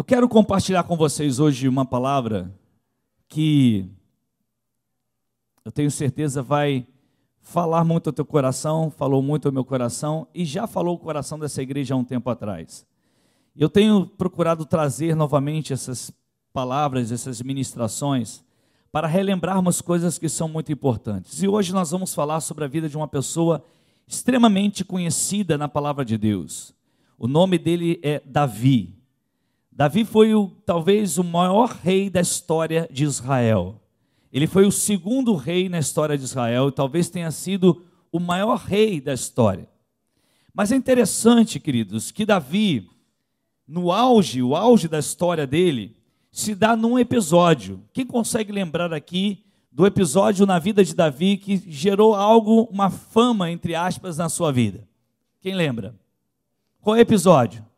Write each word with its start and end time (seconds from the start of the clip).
Eu 0.00 0.04
quero 0.04 0.26
compartilhar 0.30 0.82
com 0.84 0.96
vocês 0.96 1.38
hoje 1.38 1.68
uma 1.68 1.84
palavra 1.84 2.50
que 3.28 3.86
eu 5.62 5.70
tenho 5.70 5.90
certeza 5.90 6.42
vai 6.42 6.86
falar 7.42 7.84
muito 7.84 8.06
ao 8.06 8.12
teu 8.14 8.24
coração, 8.24 8.90
falou 8.90 9.20
muito 9.20 9.46
ao 9.46 9.52
meu 9.52 9.62
coração 9.62 10.26
e 10.34 10.42
já 10.42 10.66
falou 10.66 10.94
o 10.94 10.98
coração 10.98 11.38
dessa 11.38 11.60
igreja 11.60 11.92
há 11.92 11.98
um 11.98 12.02
tempo 12.02 12.30
atrás. 12.30 12.86
Eu 13.54 13.68
tenho 13.68 14.06
procurado 14.06 14.64
trazer 14.64 15.14
novamente 15.14 15.70
essas 15.70 16.10
palavras, 16.50 17.12
essas 17.12 17.42
ministrações, 17.42 18.42
para 18.90 19.06
relembrarmos 19.06 19.82
coisas 19.82 20.16
que 20.16 20.30
são 20.30 20.48
muito 20.48 20.72
importantes. 20.72 21.42
E 21.42 21.46
hoje 21.46 21.74
nós 21.74 21.90
vamos 21.90 22.14
falar 22.14 22.40
sobre 22.40 22.64
a 22.64 22.68
vida 22.68 22.88
de 22.88 22.96
uma 22.96 23.06
pessoa 23.06 23.62
extremamente 24.08 24.82
conhecida 24.82 25.58
na 25.58 25.68
palavra 25.68 26.06
de 26.06 26.16
Deus. 26.16 26.74
O 27.18 27.28
nome 27.28 27.58
dele 27.58 28.00
é 28.02 28.22
Davi. 28.24 28.98
Davi 29.80 30.04
foi 30.04 30.34
o, 30.34 30.48
talvez 30.66 31.16
o 31.16 31.24
maior 31.24 31.70
rei 31.70 32.10
da 32.10 32.20
história 32.20 32.86
de 32.92 33.02
Israel. 33.02 33.80
Ele 34.30 34.46
foi 34.46 34.66
o 34.66 34.70
segundo 34.70 35.34
rei 35.34 35.70
na 35.70 35.78
história 35.78 36.18
de 36.18 36.24
Israel 36.24 36.68
e 36.68 36.72
talvez 36.72 37.08
tenha 37.08 37.30
sido 37.30 37.82
o 38.12 38.20
maior 38.20 38.58
rei 38.58 39.00
da 39.00 39.14
história. 39.14 39.66
Mas 40.52 40.70
é 40.70 40.76
interessante, 40.76 41.58
queridos, 41.58 42.10
que 42.10 42.26
Davi, 42.26 42.90
no 43.66 43.90
auge, 43.90 44.42
o 44.42 44.54
auge 44.54 44.86
da 44.86 44.98
história 44.98 45.46
dele, 45.46 45.96
se 46.30 46.54
dá 46.54 46.76
num 46.76 46.98
episódio. 46.98 47.82
Quem 47.90 48.04
consegue 48.04 48.52
lembrar 48.52 48.92
aqui 48.92 49.46
do 49.72 49.86
episódio 49.86 50.44
na 50.44 50.58
vida 50.58 50.84
de 50.84 50.94
Davi 50.94 51.38
que 51.38 51.56
gerou 51.56 52.14
algo, 52.14 52.68
uma 52.70 52.90
fama, 52.90 53.50
entre 53.50 53.74
aspas, 53.74 54.18
na 54.18 54.28
sua 54.28 54.52
vida? 54.52 54.86
Quem 55.40 55.54
lembra? 55.54 55.98
Qual 56.82 56.96
é 56.96 56.98
o 56.98 57.00
episódio? 57.00 57.69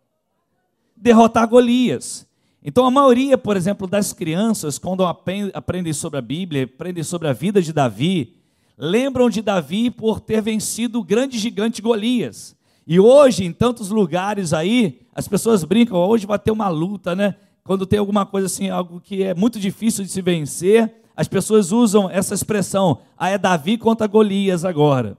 Derrotar 1.03 1.49
Golias. 1.49 2.27
Então, 2.65 2.87
a 2.87 2.91
maioria, 2.91 3.37
por 3.37 3.57
exemplo, 3.57 3.87
das 3.87 4.13
crianças, 4.13 4.79
quando 4.79 5.05
aprendem 5.05 5.93
sobre 5.93 6.19
a 6.19 6.23
Bíblia, 6.23 6.65
aprendem 6.65 7.03
sobre 7.03 7.27
a 7.27 7.33
vida 7.33 7.61
de 7.61 7.73
Davi, 7.73 8.37
lembram 8.79 9.29
de 9.29 9.43
Davi 9.43 9.91
por 9.91 10.21
ter 10.21 10.41
vencido 10.41 11.01
o 11.01 11.05
grande 11.05 11.39
gigante 11.39 11.83
Golias. 11.83 12.57
E 12.87 13.01
hoje, 13.01 13.45
em 13.45 13.53
tantos 13.53 13.91
lugares 13.91 14.53
aí, 14.53 15.01
as 15.15 15.27
pessoas 15.27 15.65
brincam, 15.65 15.99
hoje 15.99 16.25
vai 16.25 16.39
ter 16.39 16.53
uma 16.53 16.69
luta, 16.69 17.17
né? 17.17 17.35
quando 17.65 17.87
tem 17.87 17.99
alguma 17.99 18.27
coisa 18.27 18.47
assim, 18.47 18.69
algo 18.69 19.01
que 19.01 19.23
é 19.23 19.35
muito 19.35 19.59
difícil 19.61 20.05
de 20.05 20.11
se 20.11 20.21
vencer, 20.21 21.03
as 21.17 21.29
pessoas 21.29 21.71
usam 21.71 22.09
essa 22.11 22.35
expressão, 22.35 22.99
ah, 23.17 23.29
é 23.29 23.39
Davi 23.39 23.77
contra 23.77 24.07
Golias 24.07 24.65
agora. 24.65 25.17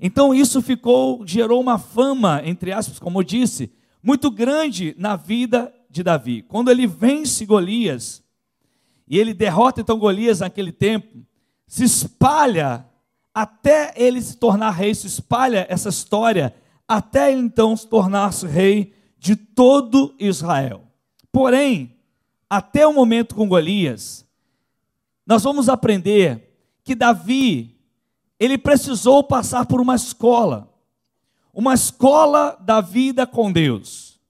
Então 0.00 0.34
isso 0.34 0.60
ficou, 0.60 1.24
gerou 1.24 1.60
uma 1.60 1.78
fama, 1.78 2.42
entre 2.44 2.72
aspas, 2.72 2.98
como 2.98 3.20
eu 3.20 3.22
disse, 3.22 3.70
muito 4.04 4.30
grande 4.30 4.94
na 4.98 5.16
vida 5.16 5.74
de 5.88 6.02
Davi. 6.02 6.42
Quando 6.42 6.70
ele 6.70 6.86
vence 6.86 7.46
Golias, 7.46 8.22
e 9.08 9.18
ele 9.18 9.32
derrota 9.32 9.80
então 9.80 9.98
Golias 9.98 10.40
naquele 10.40 10.70
tempo, 10.70 11.24
se 11.66 11.84
espalha 11.84 12.86
até 13.32 13.94
ele 13.96 14.20
se 14.20 14.36
tornar 14.36 14.72
rei, 14.72 14.94
se 14.94 15.06
espalha 15.06 15.66
essa 15.70 15.88
história, 15.88 16.54
até 16.86 17.32
ele 17.32 17.40
então 17.40 17.74
se 17.74 17.88
tornar-se 17.88 18.46
rei 18.46 18.92
de 19.18 19.34
todo 19.34 20.14
Israel. 20.18 20.82
Porém, 21.32 21.96
até 22.48 22.86
o 22.86 22.92
momento 22.92 23.34
com 23.34 23.48
Golias, 23.48 24.26
nós 25.26 25.42
vamos 25.42 25.70
aprender 25.70 26.54
que 26.84 26.94
Davi, 26.94 27.74
ele 28.38 28.58
precisou 28.58 29.24
passar 29.24 29.64
por 29.64 29.80
uma 29.80 29.94
escola, 29.94 30.70
uma 31.54 31.74
escola 31.74 32.58
da 32.60 32.80
vida 32.80 33.26
com 33.26 33.52
Deus. 33.52 34.20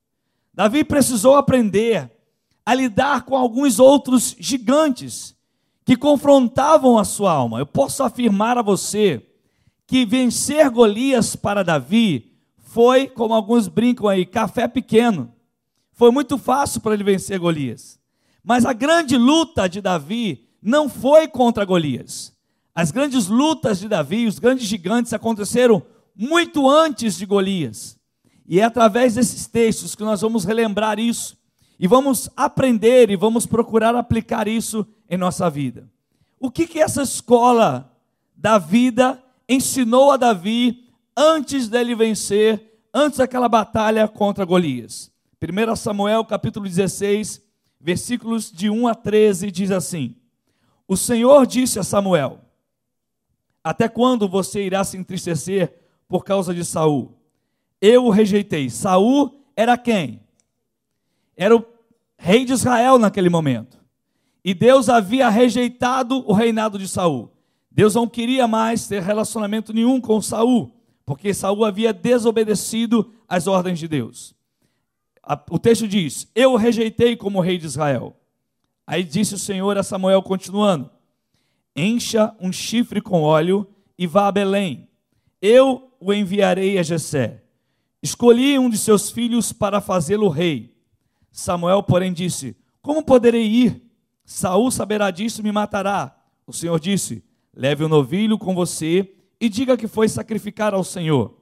Davi 0.52 0.84
precisou 0.84 1.34
aprender 1.34 2.10
a 2.64 2.74
lidar 2.74 3.22
com 3.22 3.36
alguns 3.36 3.78
outros 3.78 4.36
gigantes 4.38 5.34
que 5.84 5.96
confrontavam 5.96 6.98
a 6.98 7.04
sua 7.04 7.32
alma. 7.32 7.58
Eu 7.58 7.66
posso 7.66 8.02
afirmar 8.02 8.56
a 8.56 8.62
você 8.62 9.26
que 9.86 10.04
vencer 10.06 10.70
Golias 10.70 11.34
para 11.34 11.62
Davi 11.62 12.32
foi, 12.56 13.06
como 13.06 13.34
alguns 13.34 13.68
brincam 13.68 14.08
aí, 14.08 14.24
café 14.24 14.66
pequeno. 14.66 15.32
Foi 15.92 16.10
muito 16.10 16.36
fácil 16.38 16.80
para 16.80 16.94
ele 16.94 17.04
vencer 17.04 17.38
Golias. 17.38 17.98
Mas 18.42 18.66
a 18.66 18.72
grande 18.72 19.16
luta 19.16 19.68
de 19.68 19.80
Davi 19.80 20.48
não 20.60 20.88
foi 20.88 21.28
contra 21.28 21.64
Golias. 21.64 22.32
As 22.74 22.90
grandes 22.90 23.28
lutas 23.28 23.78
de 23.78 23.88
Davi, 23.88 24.26
os 24.26 24.38
grandes 24.38 24.66
gigantes 24.66 25.12
aconteceram 25.12 25.82
muito 26.14 26.68
antes 26.68 27.16
de 27.16 27.26
Golias. 27.26 27.98
E 28.46 28.60
é 28.60 28.64
através 28.64 29.14
desses 29.14 29.46
textos 29.46 29.94
que 29.94 30.02
nós 30.02 30.20
vamos 30.20 30.44
relembrar 30.44 30.98
isso 30.98 31.36
e 31.78 31.88
vamos 31.88 32.30
aprender 32.36 33.10
e 33.10 33.16
vamos 33.16 33.46
procurar 33.46 33.94
aplicar 33.96 34.46
isso 34.46 34.86
em 35.08 35.16
nossa 35.16 35.48
vida. 35.50 35.90
O 36.38 36.50
que 36.50 36.66
que 36.66 36.78
essa 36.78 37.02
escola 37.02 37.90
da 38.36 38.58
vida 38.58 39.22
ensinou 39.48 40.12
a 40.12 40.16
Davi 40.16 40.90
antes 41.16 41.68
dele 41.68 41.94
vencer, 41.94 42.80
antes 42.92 43.18
daquela 43.18 43.48
batalha 43.48 44.06
contra 44.06 44.44
Golias? 44.44 45.10
1 45.40 45.76
Samuel 45.76 46.24
capítulo 46.24 46.66
16, 46.66 47.42
versículos 47.80 48.50
de 48.50 48.70
1 48.70 48.88
a 48.88 48.94
13, 48.94 49.50
diz 49.50 49.70
assim: 49.70 50.16
O 50.86 50.96
Senhor 50.96 51.46
disse 51.46 51.78
a 51.78 51.82
Samuel: 51.82 52.40
Até 53.62 53.88
quando 53.88 54.28
você 54.28 54.64
irá 54.64 54.84
se 54.84 54.96
entristecer 54.96 55.83
por 56.08 56.24
causa 56.24 56.54
de 56.54 56.64
Saul? 56.64 57.16
Eu 57.80 58.06
o 58.06 58.10
rejeitei. 58.10 58.70
Saul 58.70 59.44
era 59.56 59.76
quem? 59.76 60.20
Era 61.36 61.56
o 61.56 61.64
rei 62.16 62.44
de 62.44 62.52
Israel 62.52 62.98
naquele 62.98 63.28
momento. 63.28 63.78
E 64.44 64.54
Deus 64.54 64.88
havia 64.88 65.28
rejeitado 65.28 66.24
o 66.28 66.32
reinado 66.32 66.78
de 66.78 66.86
Saul. 66.86 67.32
Deus 67.70 67.94
não 67.94 68.06
queria 68.06 68.46
mais 68.46 68.86
ter 68.86 69.02
relacionamento 69.02 69.72
nenhum 69.72 70.00
com 70.00 70.20
Saul, 70.20 70.74
porque 71.04 71.34
Saul 71.34 71.64
havia 71.64 71.92
desobedecido 71.92 73.12
às 73.28 73.46
ordens 73.46 73.78
de 73.78 73.88
Deus 73.88 74.34
o 75.50 75.58
texto 75.58 75.88
diz: 75.88 76.30
Eu 76.34 76.52
o 76.52 76.56
rejeitei 76.56 77.16
como 77.16 77.40
rei 77.40 77.58
de 77.58 77.66
Israel. 77.66 78.16
Aí 78.86 79.02
disse 79.02 79.34
o 79.34 79.38
Senhor 79.38 79.76
a 79.78 79.82
Samuel, 79.82 80.22
continuando: 80.22 80.90
Encha 81.74 82.34
um 82.40 82.52
chifre 82.52 83.00
com 83.00 83.22
óleo 83.22 83.66
e 83.98 84.06
vá 84.06 84.28
a 84.28 84.32
Belém. 84.32 84.88
Eu 85.40 85.90
o 86.04 86.12
enviarei 86.12 86.78
a 86.78 86.82
Jessé. 86.82 87.42
Escolhi 88.02 88.58
um 88.58 88.68
de 88.68 88.76
seus 88.76 89.10
filhos 89.10 89.54
para 89.54 89.80
fazê-lo 89.80 90.28
rei. 90.28 90.76
Samuel, 91.32 91.82
porém, 91.82 92.12
disse: 92.12 92.54
Como 92.82 93.02
poderei 93.02 93.46
ir? 93.46 93.82
Saul 94.26 94.70
saberá 94.70 95.10
disso 95.10 95.40
e 95.40 95.44
me 95.44 95.50
matará. 95.50 96.14
O 96.46 96.52
Senhor 96.52 96.78
disse: 96.78 97.24
Leve 97.56 97.84
o 97.84 97.88
novilho 97.88 98.36
com 98.36 98.54
você 98.54 99.14
e 99.40 99.48
diga 99.48 99.78
que 99.78 99.88
foi 99.88 100.06
sacrificar 100.06 100.74
ao 100.74 100.84
Senhor. 100.84 101.38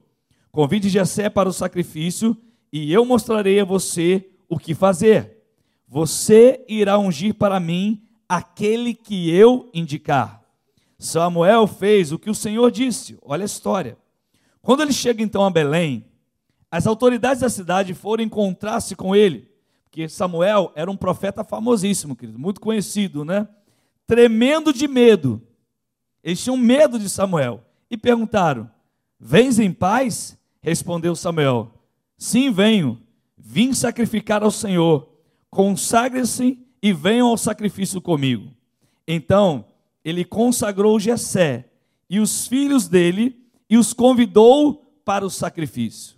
Convide 0.49 0.87
Jessé 0.87 1.29
para 1.29 1.49
o 1.49 1.53
sacrifício 1.53 2.37
e 2.71 2.93
eu 2.93 3.03
mostrarei 3.03 3.59
a 3.59 3.65
você 3.65 4.29
o 4.47 4.57
que 4.57 4.73
fazer. 4.73 5.43
Você 5.89 6.63
irá 6.69 6.97
ungir 6.97 7.33
para 7.33 7.59
mim 7.59 8.01
aquele 8.29 8.93
que 8.93 9.29
eu 9.29 9.69
indicar. 9.73 10.41
Samuel 10.97 11.67
fez 11.67 12.13
o 12.13 12.17
que 12.17 12.29
o 12.29 12.35
Senhor 12.35 12.71
disse. 12.71 13.17
Olha 13.21 13.43
a 13.43 13.45
história. 13.45 13.97
Quando 14.63 14.81
ele 14.81 14.93
chega 14.93 15.21
então 15.21 15.43
a 15.45 15.49
Belém, 15.49 16.05
as 16.71 16.87
autoridades 16.87 17.41
da 17.41 17.49
cidade 17.49 17.93
foram 17.93 18.23
encontrar-se 18.23 18.95
com 18.95 19.13
ele, 19.13 19.51
porque 19.83 20.07
Samuel 20.07 20.71
era 20.73 20.89
um 20.89 20.95
profeta 20.95 21.43
famosíssimo, 21.43 22.15
querido, 22.15 22.39
muito 22.39 22.61
conhecido, 22.61 23.25
né? 23.25 23.47
Tremendo 24.07 24.73
de 24.73 24.87
medo. 24.87 25.41
Eles 26.23 26.41
tinham 26.41 26.55
medo 26.55 26.97
de 26.97 27.09
Samuel 27.09 27.61
e 27.91 27.97
perguntaram: 27.97 28.71
Vens 29.19 29.59
em 29.59 29.71
paz? 29.71 30.37
Respondeu 30.61 31.13
Samuel: 31.13 31.71
Sim, 32.17 32.49
venho. 32.49 32.99
Vim 33.37 33.73
sacrificar 33.73 34.43
ao 34.43 34.51
Senhor. 34.51 35.09
Consagre-se 35.49 36.57
e 36.81 36.93
venham 36.93 37.27
ao 37.27 37.37
sacrifício 37.37 38.01
comigo. 38.01 38.49
Então, 39.05 39.65
ele 40.05 40.23
consagrou 40.23 40.99
Jessé 40.99 41.69
e 42.09 42.21
os 42.21 42.47
filhos 42.47 42.87
dele 42.87 43.42
e 43.69 43.77
os 43.77 43.93
convidou 43.93 44.99
para 45.05 45.25
o 45.25 45.29
sacrifício. 45.29 46.17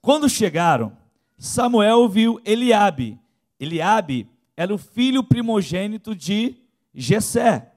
Quando 0.00 0.28
chegaram, 0.28 0.96
Samuel 1.36 2.08
viu 2.08 2.40
Eliabe. 2.44 3.18
Eliabe 3.58 4.28
era 4.56 4.74
o 4.74 4.78
filho 4.78 5.22
primogênito 5.22 6.14
de 6.14 6.56
Jessé. 6.94 7.72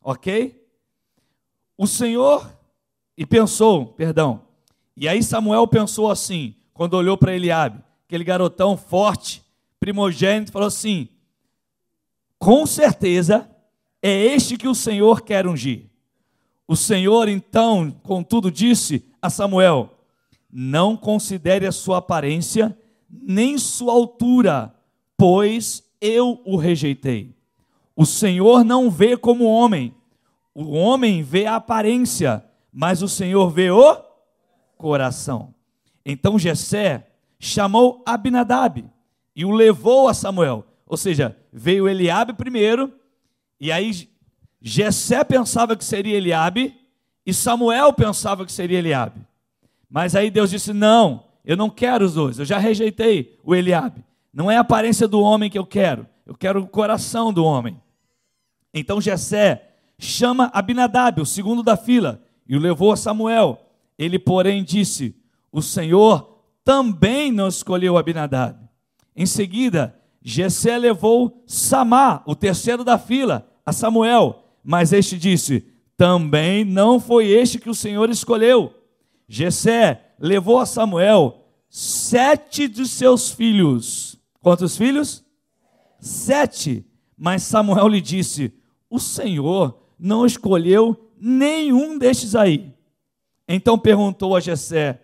OK? 0.00 0.66
O 1.76 1.86
Senhor 1.86 2.50
e 3.16 3.26
pensou, 3.26 3.86
perdão. 3.86 4.42
E 4.96 5.08
aí 5.08 5.22
Samuel 5.22 5.66
pensou 5.66 6.10
assim: 6.10 6.54
quando 6.72 6.94
olhou 6.94 7.16
para 7.16 7.34
Eliabe, 7.34 7.82
aquele 8.06 8.24
garotão 8.24 8.76
forte, 8.76 9.42
primogênito, 9.78 10.52
falou 10.52 10.68
assim: 10.68 11.08
com 12.38 12.66
certeza 12.66 13.48
é 14.02 14.10
este 14.10 14.56
que 14.56 14.68
o 14.68 14.74
Senhor 14.74 15.22
quer 15.22 15.46
ungir. 15.46 15.91
O 16.66 16.76
Senhor 16.76 17.28
então, 17.28 17.90
contudo, 18.02 18.50
disse 18.50 19.04
a 19.20 19.28
Samuel: 19.28 19.90
Não 20.50 20.96
considere 20.96 21.66
a 21.66 21.72
sua 21.72 21.98
aparência, 21.98 22.76
nem 23.10 23.58
sua 23.58 23.92
altura, 23.92 24.74
pois 25.16 25.84
eu 26.00 26.40
o 26.44 26.56
rejeitei. 26.56 27.34
O 27.94 28.06
Senhor 28.06 28.64
não 28.64 28.90
vê 28.90 29.16
como 29.16 29.44
homem, 29.44 29.94
o 30.54 30.72
homem 30.72 31.22
vê 31.22 31.46
a 31.46 31.56
aparência, 31.56 32.44
mas 32.72 33.02
o 33.02 33.08
Senhor 33.08 33.50
vê 33.50 33.70
o 33.70 34.02
coração. 34.76 35.54
Então 36.04 36.38
Jessé 36.38 37.06
chamou 37.38 38.02
Abinadab 38.06 38.84
e 39.34 39.44
o 39.44 39.50
levou 39.50 40.08
a 40.08 40.14
Samuel. 40.14 40.64
Ou 40.86 40.96
seja, 40.96 41.36
veio 41.52 41.88
Eliabe 41.88 42.34
primeiro, 42.34 42.92
e 43.60 43.70
aí 43.70 44.08
Jessé 44.62 45.24
pensava 45.24 45.76
que 45.76 45.84
seria 45.84 46.16
Eliabe, 46.16 46.74
e 47.26 47.34
Samuel 47.34 47.92
pensava 47.92 48.46
que 48.46 48.52
seria 48.52 48.78
Eliabe. 48.78 49.20
Mas 49.90 50.14
aí 50.14 50.30
Deus 50.30 50.50
disse: 50.50 50.72
"Não, 50.72 51.24
eu 51.44 51.56
não 51.56 51.68
quero 51.68 52.04
os 52.04 52.14
dois. 52.14 52.38
Eu 52.38 52.44
já 52.44 52.58
rejeitei 52.58 53.38
o 53.42 53.54
Eliabe. 53.54 54.04
Não 54.32 54.50
é 54.50 54.56
a 54.56 54.60
aparência 54.60 55.08
do 55.08 55.20
homem 55.20 55.50
que 55.50 55.58
eu 55.58 55.66
quero. 55.66 56.06
Eu 56.24 56.34
quero 56.34 56.60
o 56.60 56.66
coração 56.66 57.32
do 57.32 57.44
homem." 57.44 57.80
Então 58.72 59.00
Jessé 59.00 59.70
chama 59.98 60.50
Abinadab, 60.54 61.20
o 61.20 61.26
segundo 61.26 61.62
da 61.62 61.76
fila, 61.76 62.22
e 62.48 62.56
o 62.56 62.60
levou 62.60 62.92
a 62.92 62.96
Samuel. 62.96 63.60
Ele, 63.98 64.18
porém, 64.18 64.62
disse: 64.62 65.16
O 65.50 65.60
Senhor 65.60 66.38
também 66.64 67.32
não 67.32 67.48
escolheu 67.48 67.98
Abinadab. 67.98 68.58
Em 69.14 69.26
seguida, 69.26 69.98
Jessé 70.22 70.78
levou 70.78 71.42
Samá, 71.46 72.22
o 72.26 72.34
terceiro 72.34 72.84
da 72.84 72.96
fila, 72.96 73.48
a 73.66 73.72
Samuel, 73.72 74.41
mas 74.62 74.92
este 74.92 75.18
disse: 75.18 75.64
Também 75.96 76.64
não 76.64 77.00
foi 77.00 77.28
este 77.28 77.58
que 77.58 77.70
o 77.70 77.74
Senhor 77.74 78.10
escolheu. 78.10 78.74
Jessé 79.28 80.12
levou 80.18 80.58
a 80.58 80.66
Samuel 80.66 81.42
sete 81.68 82.68
de 82.68 82.86
seus 82.86 83.30
filhos. 83.30 84.18
Quantos 84.40 84.76
filhos? 84.76 85.24
Sete. 85.98 86.86
Mas 87.16 87.42
Samuel 87.42 87.88
lhe 87.88 88.00
disse: 88.00 88.52
O 88.90 88.98
Senhor 88.98 89.78
não 89.98 90.26
escolheu 90.26 91.10
nenhum 91.18 91.96
destes 91.98 92.34
aí. 92.34 92.74
Então 93.48 93.78
perguntou 93.78 94.36
a 94.36 94.40
Jessé: 94.40 95.00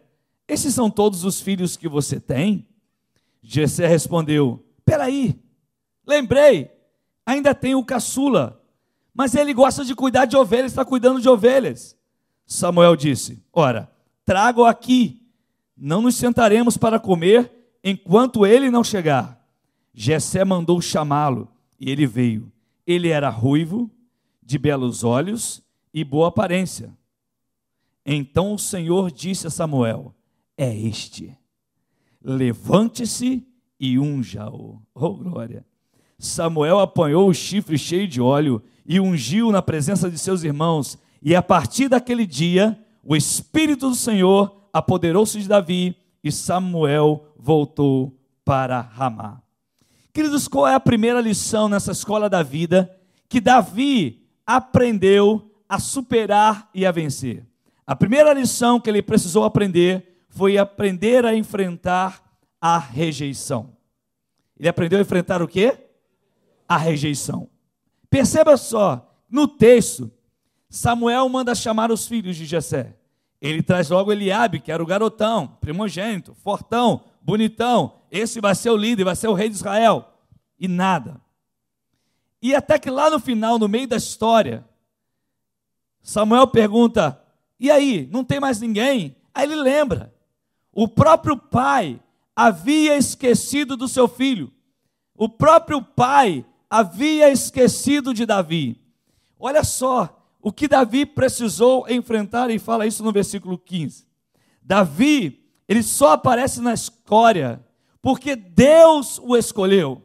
Esses 0.47 0.75
são 0.75 0.91
todos 0.91 1.25
os 1.25 1.41
filhos 1.41 1.77
que 1.77 1.89
você 1.89 2.21
tem? 2.21 2.67
Jessé 3.43 3.87
respondeu: 3.87 4.65
Peraí, 4.85 5.41
lembrei, 6.07 6.71
ainda 7.25 7.55
tem 7.55 7.75
o 7.75 7.85
caçula, 7.85 8.58
mas 9.19 9.35
ele 9.35 9.53
gosta 9.53 9.85
de 9.85 9.97
cuidar 9.97 10.27
de 10.27 10.37
ovelhas, 10.37 10.71
está 10.71 10.85
cuidando 10.85 11.21
de 11.21 11.29
ovelhas. 11.29 11.99
Samuel 12.47 12.95
disse: 12.95 13.43
Ora, 13.53 13.91
trago 14.25 14.65
aqui, 14.65 15.27
não 15.77 16.01
nos 16.01 16.15
sentaremos 16.15 16.77
para 16.77 17.01
comer 17.01 17.51
enquanto 17.83 18.47
ele 18.47 18.71
não 18.71 18.85
chegar. 18.85 19.45
Jessé 19.93 20.45
mandou 20.45 20.81
chamá-lo 20.81 21.49
e 21.81 21.91
ele 21.91 22.07
veio. 22.07 22.53
Ele 22.87 23.09
era 23.09 23.29
ruivo, 23.29 23.91
de 24.41 24.57
belos 24.57 25.03
olhos 25.03 25.65
e 25.93 26.05
boa 26.05 26.29
aparência. 26.29 26.97
Então 28.07 28.55
o 28.55 28.59
Senhor 28.59 29.11
disse 29.11 29.49
a 29.49 29.51
Samuel: 29.51 30.15
É 30.57 30.73
este. 30.73 31.37
Levante-se 32.23 33.45
e 33.81 33.99
unja-o. 33.99 34.81
Oh, 34.95 35.15
glória. 35.15 35.67
Samuel 36.21 36.79
apanhou 36.79 37.29
o 37.29 37.35
chifre 37.35 37.77
cheio 37.77 38.07
de 38.07 38.21
óleo 38.21 38.63
e 38.89 38.99
ungiu 38.99 39.53
na 39.53 39.61
presença 39.61 40.11
de 40.11 40.19
seus 40.19 40.43
irmãos. 40.43 40.99
E 41.23 41.37
a 41.37 41.43
partir 41.43 41.89
daquele 41.89 42.25
dia, 42.25 42.83
o 43.05 43.15
Espírito 43.15 43.91
do 43.91 43.95
Senhor 43.95 44.71
apoderou-se 44.73 45.39
de 45.39 45.47
Davi 45.47 45.95
e 46.25 46.33
Samuel 46.33 47.35
voltou 47.39 48.19
para 48.47 48.81
Ramá. 48.81 49.43
Queridos, 50.11 50.49
qual 50.49 50.67
é 50.67 50.75
a 50.75 50.81
primeira 50.81 51.21
lição 51.21 51.69
nessa 51.69 51.93
escola 51.93 52.31
da 52.31 52.43
vida 52.43 52.91
que 53.29 53.41
Davi 53.41 54.27
aprendeu 54.47 55.53
a 55.69 55.79
superar 55.79 56.71
e 56.75 56.87
a 56.87 56.91
vencer? 56.91 57.47
A 57.87 57.95
primeira 57.95 58.33
lição 58.33 58.81
que 58.81 58.89
ele 58.89 59.03
precisou 59.03 59.45
aprender 59.45 60.25
foi 60.31 60.57
aprender 60.57 61.27
a 61.27 61.35
enfrentar 61.35 62.23
a 62.61 62.79
rejeição. 62.79 63.77
Ele 64.59 64.69
aprendeu 64.69 64.99
a 64.99 65.03
enfrentar 65.03 65.43
o 65.43 65.49
quê? 65.49 65.79
A 66.67 66.77
rejeição. 66.77 67.49
Perceba 68.11 68.57
só, 68.57 69.15
no 69.29 69.47
texto, 69.47 70.11
Samuel 70.69 71.29
manda 71.29 71.55
chamar 71.55 71.91
os 71.91 72.07
filhos 72.07 72.37
de 72.37 72.45
Jessé. 72.45 72.97
Ele 73.41 73.63
traz 73.63 73.89
logo 73.89 74.11
Eliabe, 74.13 74.61
que 74.61 74.73
era 74.73 74.83
o 74.83 74.87
garotão, 74.87 75.57
primogênito, 75.61 76.35
fortão, 76.35 77.05
bonitão. 77.21 78.01
Esse 78.11 78.41
vai 78.41 78.55
ser 78.55 78.71
o 78.71 78.77
líder, 78.77 79.05
vai 79.05 79.15
ser 79.15 79.29
o 79.29 79.35
rei 79.35 79.49
de 79.49 79.55
Israel. 79.55 80.13
E 80.59 80.67
nada. 80.67 81.21
E 82.43 82.55
até 82.55 82.79
que 82.79 82.91
lá 82.91 83.11
no 83.11 83.21
final, 83.21 83.59
no 83.59 83.69
meio 83.69 83.87
da 83.87 83.97
história, 83.97 84.65
Samuel 86.03 86.49
pergunta: 86.49 87.23
e 87.61 87.71
aí, 87.71 88.09
não 88.13 88.25
tem 88.25 88.41
mais 88.41 88.61
ninguém? 88.61 89.17
Aí 89.35 89.45
ele 89.45 89.57
lembra. 89.57 90.15
O 90.73 90.87
próprio 90.87 91.37
pai 91.37 92.01
havia 92.35 92.97
esquecido 92.97 93.77
do 93.77 93.89
seu 93.89 94.07
filho. 94.07 94.53
O 95.17 95.29
próprio 95.29 95.83
pai 95.83 96.47
havia 96.71 97.31
esquecido 97.31 98.13
de 98.13 98.27
Davi. 98.27 98.81
Olha 99.39 99.65
só 99.65 100.27
o 100.41 100.53
que 100.53 100.69
Davi 100.69 101.05
precisou 101.05 101.89
enfrentar, 101.89 102.51
e 102.51 102.59
fala 102.59 102.87
isso 102.87 103.03
no 103.03 103.13
versículo 103.13 103.59
15. 103.59 104.07
Davi, 104.63 105.45
ele 105.69 105.83
só 105.83 106.13
aparece 106.13 106.61
na 106.61 106.75
escória 106.75 107.65
porque 108.01 108.37
Deus 108.37 109.19
o 109.19 109.37
escolheu. 109.37 110.03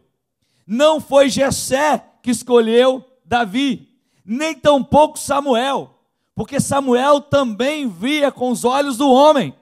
Não 0.65 0.99
foi 0.99 1.29
Jessé 1.29 2.03
que 2.21 2.31
escolheu 2.31 3.03
Davi, 3.25 3.89
nem 4.25 4.55
tampouco 4.55 5.19
Samuel 5.19 5.93
porque 6.35 6.59
Samuel 6.59 7.21
também 7.21 7.87
via 7.87 8.31
com 8.31 8.49
os 8.49 8.65
olhos 8.65 8.97
do 8.97 9.09
homem, 9.09 9.53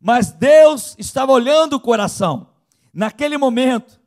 mas 0.00 0.30
Deus 0.30 0.94
estava 0.98 1.32
olhando 1.32 1.74
o 1.74 1.80
coração. 1.80 2.48
Naquele 2.92 3.38
momento, 3.38 4.00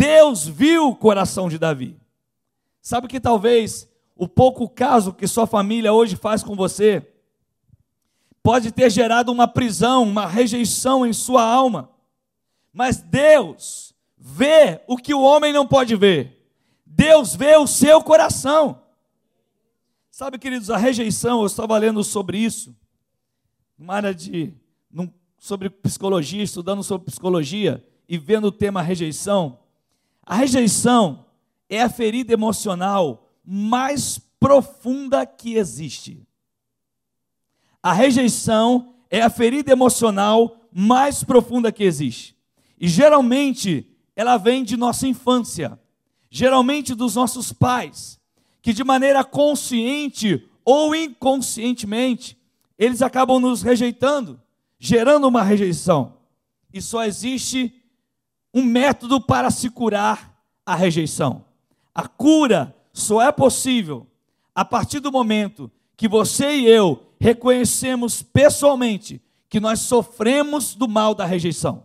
Deus 0.00 0.48
viu 0.48 0.88
o 0.88 0.96
coração 0.96 1.50
de 1.50 1.58
Davi. 1.58 1.94
Sabe 2.80 3.06
que 3.06 3.20
talvez 3.20 3.86
o 4.16 4.26
pouco 4.26 4.66
caso 4.66 5.12
que 5.12 5.26
sua 5.26 5.46
família 5.46 5.92
hoje 5.92 6.16
faz 6.16 6.42
com 6.42 6.56
você 6.56 7.06
pode 8.42 8.72
ter 8.72 8.88
gerado 8.88 9.30
uma 9.30 9.46
prisão, 9.46 10.04
uma 10.04 10.26
rejeição 10.26 11.04
em 11.04 11.12
sua 11.12 11.44
alma. 11.44 11.90
Mas 12.72 13.02
Deus 13.02 13.94
vê 14.16 14.80
o 14.86 14.96
que 14.96 15.12
o 15.12 15.20
homem 15.20 15.52
não 15.52 15.66
pode 15.66 15.94
ver. 15.96 16.50
Deus 16.86 17.36
vê 17.36 17.58
o 17.58 17.66
seu 17.66 18.02
coração. 18.02 18.80
Sabe, 20.10 20.38
queridos, 20.38 20.70
a 20.70 20.78
rejeição, 20.78 21.40
eu 21.40 21.46
estava 21.46 21.76
lendo 21.76 22.02
sobre 22.02 22.38
isso, 22.38 22.74
numa 23.76 23.96
área 23.96 24.14
de, 24.14 24.54
num, 24.90 25.12
sobre 25.36 25.68
psicologia, 25.68 26.42
estudando 26.42 26.82
sobre 26.82 27.04
psicologia 27.04 27.86
e 28.08 28.16
vendo 28.16 28.46
o 28.46 28.52
tema 28.52 28.80
rejeição. 28.80 29.60
A 30.30 30.36
rejeição 30.36 31.26
é 31.68 31.82
a 31.82 31.88
ferida 31.88 32.32
emocional 32.32 33.34
mais 33.44 34.16
profunda 34.38 35.26
que 35.26 35.56
existe. 35.56 36.24
A 37.82 37.92
rejeição 37.92 38.94
é 39.10 39.22
a 39.22 39.28
ferida 39.28 39.72
emocional 39.72 40.68
mais 40.72 41.24
profunda 41.24 41.72
que 41.72 41.82
existe. 41.82 42.36
E 42.78 42.86
geralmente 42.86 43.90
ela 44.14 44.36
vem 44.36 44.62
de 44.62 44.76
nossa 44.76 45.04
infância, 45.08 45.76
geralmente 46.30 46.94
dos 46.94 47.16
nossos 47.16 47.52
pais 47.52 48.20
que 48.62 48.72
de 48.72 48.84
maneira 48.84 49.24
consciente 49.24 50.48
ou 50.64 50.94
inconscientemente, 50.94 52.38
eles 52.78 53.02
acabam 53.02 53.40
nos 53.40 53.62
rejeitando, 53.62 54.40
gerando 54.78 55.26
uma 55.26 55.42
rejeição. 55.42 56.18
E 56.72 56.80
só 56.80 57.04
existe 57.04 57.79
um 58.52 58.62
método 58.62 59.20
para 59.20 59.50
se 59.50 59.70
curar 59.70 60.36
a 60.64 60.74
rejeição. 60.74 61.44
A 61.94 62.06
cura 62.06 62.74
só 62.92 63.22
é 63.22 63.32
possível 63.32 64.06
a 64.54 64.64
partir 64.64 65.00
do 65.00 65.12
momento 65.12 65.70
que 65.96 66.08
você 66.08 66.56
e 66.56 66.66
eu 66.66 67.06
reconhecemos 67.20 68.22
pessoalmente 68.22 69.20
que 69.48 69.60
nós 69.60 69.80
sofremos 69.80 70.74
do 70.74 70.88
mal 70.88 71.14
da 71.14 71.24
rejeição. 71.24 71.84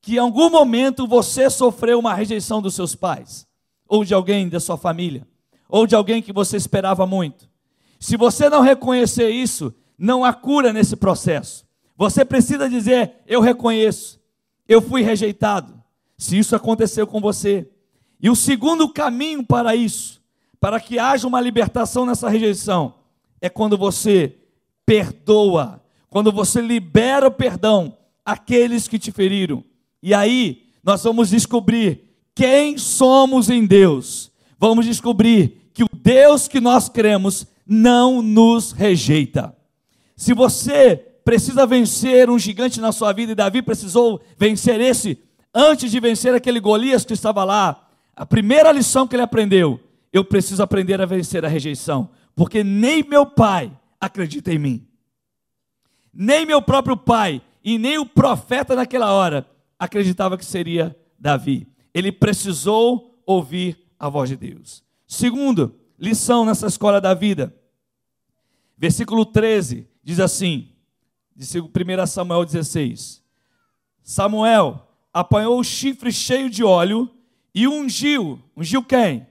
Que 0.00 0.16
em 0.16 0.18
algum 0.18 0.50
momento 0.50 1.06
você 1.06 1.48
sofreu 1.48 1.98
uma 1.98 2.14
rejeição 2.14 2.60
dos 2.60 2.74
seus 2.74 2.94
pais 2.94 3.46
ou 3.88 4.04
de 4.04 4.14
alguém 4.14 4.48
da 4.48 4.60
sua 4.60 4.76
família 4.76 5.26
ou 5.68 5.86
de 5.86 5.94
alguém 5.94 6.22
que 6.22 6.32
você 6.32 6.56
esperava 6.56 7.06
muito. 7.06 7.48
Se 8.00 8.16
você 8.16 8.48
não 8.48 8.60
reconhecer 8.60 9.30
isso, 9.30 9.74
não 9.98 10.24
há 10.24 10.32
cura 10.32 10.72
nesse 10.72 10.96
processo. 10.96 11.66
Você 11.96 12.24
precisa 12.24 12.68
dizer: 12.68 13.16
Eu 13.26 13.40
reconheço, 13.40 14.17
eu 14.68 14.82
fui 14.82 15.02
rejeitado. 15.02 15.82
Se 16.18 16.38
isso 16.38 16.54
aconteceu 16.54 17.06
com 17.06 17.20
você. 17.20 17.68
E 18.20 18.28
o 18.28 18.36
segundo 18.36 18.88
caminho 18.88 19.44
para 19.44 19.74
isso, 19.74 20.20
para 20.60 20.78
que 20.78 20.98
haja 20.98 21.26
uma 21.26 21.40
libertação 21.40 22.04
nessa 22.04 22.28
rejeição, 22.28 22.94
é 23.40 23.48
quando 23.48 23.78
você 23.78 24.36
perdoa, 24.84 25.82
quando 26.10 26.32
você 26.32 26.60
libera 26.60 27.28
o 27.28 27.30
perdão 27.30 27.96
àqueles 28.24 28.88
que 28.88 28.98
te 28.98 29.12
feriram. 29.12 29.64
E 30.02 30.12
aí 30.12 30.64
nós 30.82 31.02
vamos 31.04 31.30
descobrir 31.30 32.08
quem 32.34 32.76
somos 32.76 33.48
em 33.48 33.64
Deus, 33.64 34.30
vamos 34.58 34.86
descobrir 34.86 35.70
que 35.72 35.84
o 35.84 35.88
Deus 35.92 36.48
que 36.48 36.60
nós 36.60 36.88
cremos 36.88 37.46
não 37.66 38.20
nos 38.20 38.72
rejeita. 38.72 39.56
Se 40.16 40.34
você 40.34 41.07
precisa 41.28 41.66
vencer 41.66 42.30
um 42.30 42.38
gigante 42.38 42.80
na 42.80 42.90
sua 42.90 43.12
vida, 43.12 43.32
e 43.32 43.34
Davi 43.34 43.60
precisou 43.60 44.18
vencer 44.38 44.80
esse 44.80 45.22
antes 45.52 45.90
de 45.90 46.00
vencer 46.00 46.34
aquele 46.34 46.58
Golias 46.58 47.04
que 47.04 47.12
estava 47.12 47.44
lá, 47.44 47.86
a 48.16 48.24
primeira 48.24 48.72
lição 48.72 49.06
que 49.06 49.14
ele 49.14 49.22
aprendeu, 49.22 49.78
eu 50.10 50.24
preciso 50.24 50.62
aprender 50.62 51.02
a 51.02 51.04
vencer 51.04 51.44
a 51.44 51.48
rejeição, 51.48 52.08
porque 52.34 52.64
nem 52.64 53.06
meu 53.06 53.26
pai 53.26 53.70
acredita 54.00 54.50
em 54.50 54.58
mim. 54.58 54.88
Nem 56.14 56.46
meu 56.46 56.62
próprio 56.62 56.96
pai 56.96 57.42
e 57.62 57.76
nem 57.76 57.98
o 57.98 58.06
profeta 58.06 58.74
naquela 58.74 59.12
hora 59.12 59.46
acreditava 59.78 60.38
que 60.38 60.46
seria 60.46 60.96
Davi. 61.18 61.68
Ele 61.92 62.10
precisou 62.10 63.22
ouvir 63.26 63.78
a 63.98 64.08
voz 64.08 64.30
de 64.30 64.36
Deus. 64.36 64.82
Segundo, 65.06 65.78
lição 65.98 66.46
nessa 66.46 66.68
escola 66.68 67.02
da 67.02 67.12
vida. 67.12 67.54
Versículo 68.78 69.26
13 69.26 69.86
diz 70.02 70.20
assim, 70.20 70.70
de 71.38 71.60
1 71.60 72.06
Samuel 72.08 72.44
16: 72.44 73.22
Samuel 74.02 74.88
apanhou 75.14 75.60
o 75.60 75.64
chifre 75.64 76.10
cheio 76.10 76.50
de 76.50 76.64
óleo 76.64 77.08
e 77.54 77.68
ungiu, 77.68 78.42
ungiu 78.56 78.82
quem? 78.82 79.24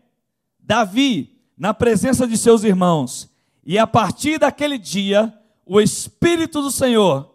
Davi, 0.58 1.38
na 1.58 1.74
presença 1.74 2.26
de 2.26 2.38
seus 2.38 2.64
irmãos. 2.64 3.30
E 3.66 3.78
a 3.78 3.86
partir 3.86 4.40
daquele 4.40 4.78
dia, 4.78 5.34
o 5.66 5.82
Espírito 5.82 6.62
do 6.62 6.72
Senhor 6.72 7.30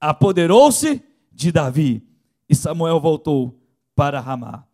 apoderou-se 0.00 1.00
de 1.32 1.52
Davi. 1.52 2.02
E 2.48 2.56
Samuel 2.56 2.98
voltou 2.98 3.60
para 3.94 4.18
Ramá. 4.18 4.64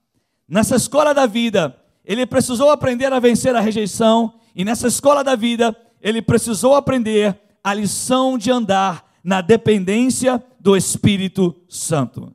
Nessa 0.48 0.76
escola 0.76 1.12
da 1.12 1.26
vida, 1.26 1.78
ele 2.02 2.24
precisou 2.24 2.70
aprender 2.70 3.12
a 3.12 3.20
vencer 3.20 3.54
a 3.54 3.60
rejeição, 3.60 4.40
e 4.54 4.64
nessa 4.64 4.88
escola 4.88 5.22
da 5.22 5.36
vida, 5.36 5.76
ele 6.00 6.22
precisou 6.22 6.74
aprender 6.74 7.38
a 7.62 7.74
lição 7.74 8.38
de 8.38 8.50
andar 8.50 9.10
na 9.22 9.40
dependência 9.40 10.42
do 10.58 10.76
Espírito 10.76 11.54
Santo. 11.68 12.34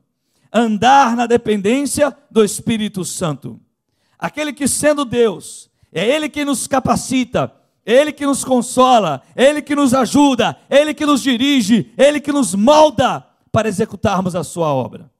Andar 0.52 1.16
na 1.16 1.26
dependência 1.26 2.16
do 2.30 2.44
Espírito 2.44 3.04
Santo. 3.04 3.60
Aquele 4.18 4.52
que, 4.52 4.66
sendo 4.66 5.04
Deus, 5.04 5.70
é 5.92 6.06
Ele 6.06 6.28
que 6.28 6.44
nos 6.44 6.66
capacita, 6.66 7.52
Ele 7.84 8.12
que 8.12 8.24
nos 8.24 8.44
consola, 8.44 9.22
Ele 9.34 9.60
que 9.60 9.74
nos 9.74 9.92
ajuda, 9.92 10.58
Ele 10.70 10.94
que 10.94 11.04
nos 11.04 11.22
dirige, 11.22 11.92
Ele 11.96 12.20
que 12.20 12.32
nos 12.32 12.54
molda 12.54 13.26
para 13.52 13.68
executarmos 13.68 14.34
a 14.34 14.44
Sua 14.44 14.72
obra. 14.72 15.10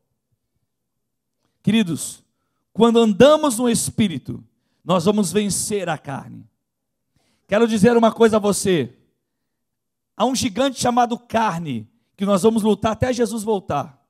Queridos, 1.62 2.22
quando 2.72 3.00
andamos 3.00 3.58
no 3.58 3.68
Espírito, 3.68 4.42
nós 4.84 5.04
vamos 5.04 5.32
vencer 5.32 5.88
a 5.88 5.98
carne. 5.98 6.46
Quero 7.48 7.66
dizer 7.66 7.96
uma 7.96 8.12
coisa 8.12 8.36
a 8.36 8.40
você: 8.40 8.95
há 10.16 10.25
um 10.25 10.35
gigante 10.35 10.80
chamado 10.80 11.18
carne, 11.18 11.88
que 12.16 12.25
nós 12.25 12.42
vamos 12.42 12.62
lutar 12.62 12.92
até 12.92 13.12
Jesus 13.12 13.42
voltar. 13.42 14.00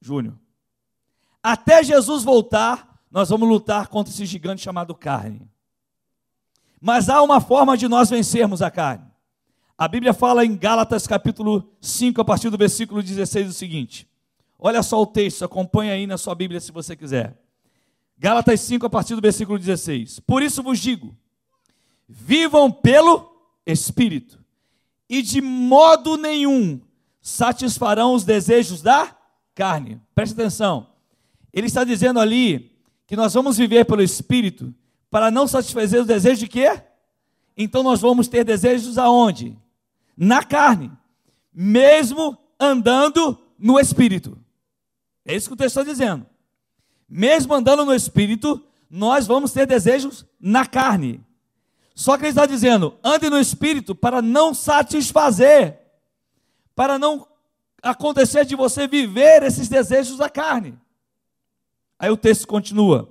Júnior. 0.00 0.38
Até 1.42 1.82
Jesus 1.82 2.22
voltar, 2.22 3.02
nós 3.10 3.30
vamos 3.30 3.48
lutar 3.48 3.88
contra 3.88 4.12
esse 4.12 4.26
gigante 4.26 4.62
chamado 4.62 4.94
carne. 4.94 5.48
Mas 6.80 7.08
há 7.08 7.22
uma 7.22 7.40
forma 7.40 7.76
de 7.76 7.88
nós 7.88 8.10
vencermos 8.10 8.60
a 8.60 8.70
carne. 8.70 9.06
A 9.78 9.88
Bíblia 9.88 10.12
fala 10.12 10.44
em 10.44 10.56
Gálatas 10.56 11.06
capítulo 11.06 11.72
5, 11.80 12.20
a 12.20 12.24
partir 12.24 12.50
do 12.50 12.58
versículo 12.58 13.02
16, 13.02 13.48
o 13.48 13.52
seguinte: 13.52 14.08
Olha 14.58 14.82
só 14.82 15.00
o 15.00 15.06
texto, 15.06 15.44
acompanha 15.44 15.94
aí 15.94 16.06
na 16.06 16.18
sua 16.18 16.34
Bíblia 16.34 16.60
se 16.60 16.70
você 16.70 16.94
quiser. 16.94 17.40
Gálatas 18.18 18.60
5, 18.60 18.86
a 18.86 18.90
partir 18.90 19.16
do 19.16 19.20
versículo 19.20 19.58
16. 19.58 20.20
Por 20.20 20.42
isso 20.42 20.62
vos 20.62 20.78
digo: 20.78 21.16
vivam 22.08 22.70
pelo 22.70 23.32
Espírito, 23.66 24.41
e 25.12 25.20
de 25.20 25.42
modo 25.42 26.16
nenhum 26.16 26.80
satisfarão 27.20 28.14
os 28.14 28.24
desejos 28.24 28.80
da 28.80 29.14
carne. 29.54 30.00
Preste 30.14 30.32
atenção. 30.32 30.86
Ele 31.52 31.66
está 31.66 31.84
dizendo 31.84 32.18
ali 32.18 32.74
que 33.06 33.14
nós 33.14 33.34
vamos 33.34 33.58
viver 33.58 33.84
pelo 33.84 34.00
Espírito 34.00 34.74
para 35.10 35.30
não 35.30 35.46
satisfazer 35.46 36.00
os 36.00 36.06
desejos 36.06 36.38
de 36.38 36.48
quê? 36.48 36.82
Então 37.54 37.82
nós 37.82 38.00
vamos 38.00 38.26
ter 38.26 38.42
desejos 38.42 38.96
aonde? 38.96 39.54
Na 40.16 40.42
carne, 40.42 40.90
mesmo 41.52 42.38
andando 42.58 43.38
no 43.58 43.78
Espírito. 43.78 44.38
É 45.26 45.36
isso 45.36 45.48
que 45.48 45.54
o 45.54 45.58
texto 45.58 45.78
está 45.78 45.92
dizendo. 45.92 46.24
Mesmo 47.06 47.52
andando 47.52 47.84
no 47.84 47.94
espírito, 47.94 48.64
nós 48.88 49.26
vamos 49.26 49.52
ter 49.52 49.66
desejos 49.66 50.24
na 50.40 50.64
carne. 50.64 51.22
Só 52.02 52.18
que 52.18 52.24
ele 52.24 52.30
está 52.30 52.46
dizendo: 52.46 52.96
ande 53.04 53.30
no 53.30 53.38
espírito 53.38 53.94
para 53.94 54.20
não 54.20 54.52
satisfazer, 54.52 55.78
para 56.74 56.98
não 56.98 57.28
acontecer 57.80 58.44
de 58.44 58.56
você 58.56 58.88
viver 58.88 59.44
esses 59.44 59.68
desejos 59.68 60.18
da 60.18 60.28
carne. 60.28 60.76
Aí 61.96 62.10
o 62.10 62.16
texto 62.16 62.48
continua: 62.48 63.08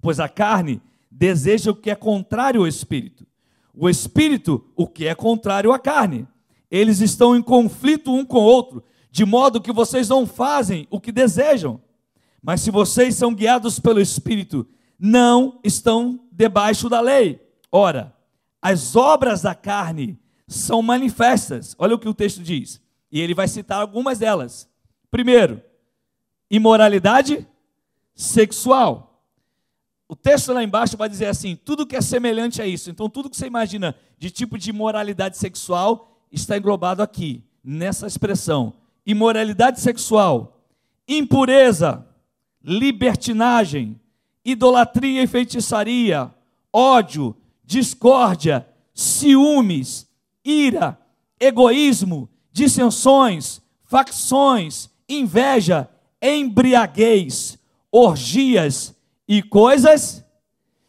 pois 0.00 0.20
a 0.20 0.28
carne 0.28 0.80
deseja 1.10 1.72
o 1.72 1.74
que 1.74 1.90
é 1.90 1.96
contrário 1.96 2.60
ao 2.60 2.68
espírito, 2.68 3.26
o 3.74 3.90
espírito 3.90 4.64
o 4.76 4.86
que 4.86 5.08
é 5.08 5.14
contrário 5.16 5.72
à 5.72 5.78
carne. 5.80 6.24
Eles 6.70 7.00
estão 7.00 7.34
em 7.34 7.42
conflito 7.42 8.14
um 8.14 8.24
com 8.24 8.38
o 8.38 8.44
outro, 8.44 8.84
de 9.10 9.24
modo 9.24 9.60
que 9.60 9.72
vocês 9.72 10.08
não 10.08 10.24
fazem 10.24 10.86
o 10.88 11.00
que 11.00 11.10
desejam. 11.10 11.80
Mas 12.40 12.60
se 12.60 12.70
vocês 12.70 13.16
são 13.16 13.34
guiados 13.34 13.80
pelo 13.80 14.00
Espírito, 14.00 14.64
não 14.96 15.58
estão 15.64 16.20
debaixo 16.30 16.88
da 16.88 17.00
lei. 17.00 17.43
Ora, 17.76 18.14
as 18.62 18.94
obras 18.94 19.42
da 19.42 19.52
carne 19.52 20.16
são 20.46 20.80
manifestas. 20.80 21.74
Olha 21.76 21.96
o 21.96 21.98
que 21.98 22.08
o 22.08 22.14
texto 22.14 22.40
diz. 22.40 22.80
E 23.10 23.20
ele 23.20 23.34
vai 23.34 23.48
citar 23.48 23.80
algumas 23.80 24.20
delas. 24.20 24.70
Primeiro, 25.10 25.60
imoralidade 26.48 27.44
sexual. 28.14 29.20
O 30.06 30.14
texto 30.14 30.52
lá 30.52 30.62
embaixo 30.62 30.96
vai 30.96 31.08
dizer 31.08 31.26
assim: 31.26 31.56
tudo 31.56 31.84
que 31.84 31.96
é 31.96 32.00
semelhante 32.00 32.62
a 32.62 32.66
isso. 32.66 32.90
Então, 32.90 33.10
tudo 33.10 33.28
que 33.28 33.36
você 33.36 33.48
imagina 33.48 33.96
de 34.18 34.30
tipo 34.30 34.56
de 34.56 34.70
imoralidade 34.70 35.36
sexual 35.36 36.24
está 36.30 36.56
englobado 36.56 37.02
aqui, 37.02 37.42
nessa 37.64 38.06
expressão 38.06 38.72
imoralidade 39.06 39.80
sexual, 39.80 40.64
impureza, 41.06 42.06
libertinagem, 42.62 44.00
idolatria 44.44 45.22
e 45.22 45.26
feitiçaria, 45.26 46.32
ódio, 46.72 47.36
discórdia, 47.64 48.66
ciúmes, 48.92 50.08
ira, 50.44 50.98
egoísmo, 51.38 52.28
dissensões, 52.52 53.60
facções, 53.84 54.88
inveja, 55.08 55.88
embriaguez, 56.22 57.58
orgias 57.90 58.94
e 59.26 59.42
coisas 59.42 60.24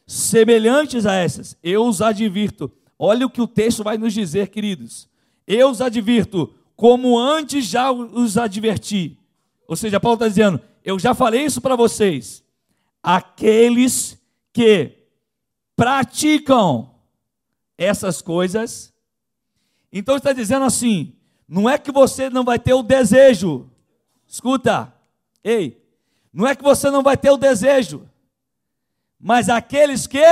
semelhantes 0.05 1.05
a 1.05 1.13
essas. 1.13 1.57
Eu 1.63 1.85
os 1.85 2.01
advirto. 2.01 2.71
Olha 2.97 3.25
o 3.25 3.29
que 3.29 3.41
o 3.41 3.47
texto 3.47 3.83
vai 3.83 3.97
nos 3.97 4.13
dizer, 4.13 4.49
queridos. 4.49 5.09
Eu 5.47 5.69
os 5.69 5.81
advirto 5.81 6.53
como 6.75 7.17
antes 7.17 7.65
já 7.65 7.91
os 7.91 8.37
adverti. 8.37 9.17
Ou 9.67 9.75
seja, 9.75 9.99
Paulo 9.99 10.15
está 10.15 10.27
dizendo: 10.27 10.61
eu 10.83 10.99
já 10.99 11.13
falei 11.13 11.45
isso 11.45 11.61
para 11.61 11.75
vocês. 11.75 12.43
Aqueles 13.01 14.17
que 14.53 15.04
praticam 15.75 16.95
essas 17.77 18.21
coisas. 18.21 18.93
Então 19.91 20.17
está 20.17 20.33
dizendo 20.33 20.65
assim: 20.65 21.15
não 21.47 21.69
é 21.69 21.77
que 21.77 21.91
você 21.91 22.29
não 22.29 22.43
vai 22.43 22.59
ter 22.59 22.73
o 22.73 22.83
desejo. 22.83 23.69
Escuta, 24.27 24.93
ei, 25.43 25.81
não 26.33 26.47
é 26.47 26.55
que 26.55 26.63
você 26.63 26.89
não 26.89 27.03
vai 27.03 27.15
ter 27.15 27.29
o 27.29 27.37
desejo, 27.37 28.09
mas 29.19 29.49
aqueles 29.49 30.07
que 30.07 30.25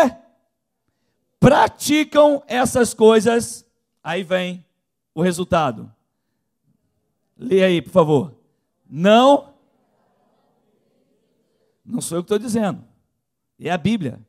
praticam 1.39 2.43
essas 2.47 2.93
coisas, 2.93 3.65
aí 4.03 4.23
vem 4.23 4.65
o 5.13 5.21
resultado. 5.21 5.91
Leia 7.37 7.67
aí, 7.67 7.81
por 7.81 7.91
favor. 7.91 8.35
Não. 8.89 9.53
Não 11.85 11.99
sou 11.99 12.17
eu 12.17 12.23
que 12.23 12.33
estou 12.33 12.39
dizendo. 12.39 12.83
É 13.59 13.69
a 13.69 13.77
Bíblia. 13.77 14.19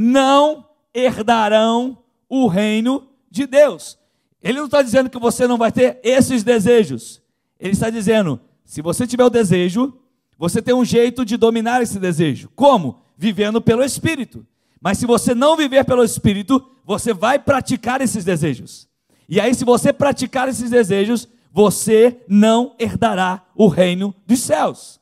Não 0.00 0.64
herdarão 0.94 1.98
o 2.28 2.46
reino 2.46 3.08
de 3.28 3.48
Deus. 3.48 3.98
Ele 4.40 4.58
não 4.58 4.66
está 4.66 4.80
dizendo 4.80 5.10
que 5.10 5.18
você 5.18 5.44
não 5.48 5.58
vai 5.58 5.72
ter 5.72 5.98
esses 6.04 6.44
desejos. 6.44 7.20
Ele 7.58 7.72
está 7.72 7.90
dizendo: 7.90 8.40
se 8.64 8.80
você 8.80 9.08
tiver 9.08 9.24
o 9.24 9.30
desejo, 9.30 9.98
você 10.38 10.62
tem 10.62 10.72
um 10.72 10.84
jeito 10.84 11.24
de 11.24 11.36
dominar 11.36 11.82
esse 11.82 11.98
desejo. 11.98 12.48
Como? 12.54 13.02
Vivendo 13.16 13.60
pelo 13.60 13.82
Espírito. 13.82 14.46
Mas 14.80 14.98
se 14.98 15.06
você 15.06 15.34
não 15.34 15.56
viver 15.56 15.84
pelo 15.84 16.04
Espírito, 16.04 16.64
você 16.84 17.12
vai 17.12 17.36
praticar 17.36 18.00
esses 18.00 18.24
desejos. 18.24 18.88
E 19.28 19.40
aí, 19.40 19.52
se 19.52 19.64
você 19.64 19.92
praticar 19.92 20.48
esses 20.48 20.70
desejos, 20.70 21.26
você 21.50 22.22
não 22.28 22.76
herdará 22.78 23.44
o 23.56 23.66
reino 23.66 24.14
dos 24.24 24.38
céus. 24.38 25.00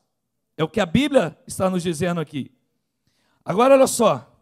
É 0.57 0.63
o 0.63 0.67
que 0.67 0.79
a 0.79 0.87
Bíblia 0.87 1.37
está 1.45 1.69
nos 1.69 1.83
dizendo 1.83 2.19
aqui. 2.19 2.51
Agora 3.45 3.75
olha 3.75 3.85
só. 3.85 4.33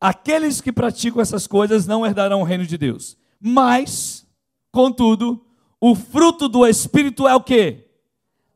Aqueles 0.00 0.60
que 0.60 0.72
praticam 0.72 1.20
essas 1.20 1.46
coisas 1.46 1.86
não 1.86 2.06
herdarão 2.06 2.40
o 2.40 2.44
reino 2.44 2.66
de 2.66 2.78
Deus. 2.78 3.16
Mas, 3.40 4.26
contudo, 4.70 5.44
o 5.80 5.94
fruto 5.94 6.48
do 6.48 6.66
Espírito 6.66 7.26
é 7.26 7.34
o 7.34 7.42
que? 7.42 7.84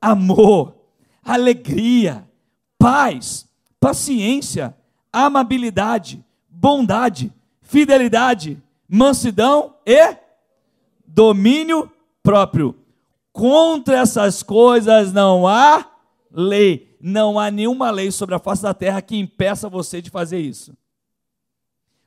Amor, 0.01 0.75
alegria, 1.23 2.29
paz, 2.79 3.49
paciência, 3.81 4.77
amabilidade, 5.13 6.25
bondade, 6.49 7.33
fidelidade, 7.61 8.61
mansidão 8.89 9.75
e 9.87 10.17
domínio 11.07 11.91
próprio. 12.23 12.77
Contra 13.33 13.99
essas 13.99 14.43
coisas 14.43 15.13
não 15.13 15.47
há 15.47 15.91
lei. 16.31 16.97
Não 17.01 17.39
há 17.39 17.51
nenhuma 17.51 17.91
lei 17.91 18.13
sobre 18.13 18.35
a 18.35 18.39
face 18.39 18.63
da 18.63 18.73
terra 18.73 19.03
que 19.03 19.17
impeça 19.17 19.69
você 19.69 20.01
de 20.01 20.11
fazer 20.11 20.39
isso. 20.39 20.73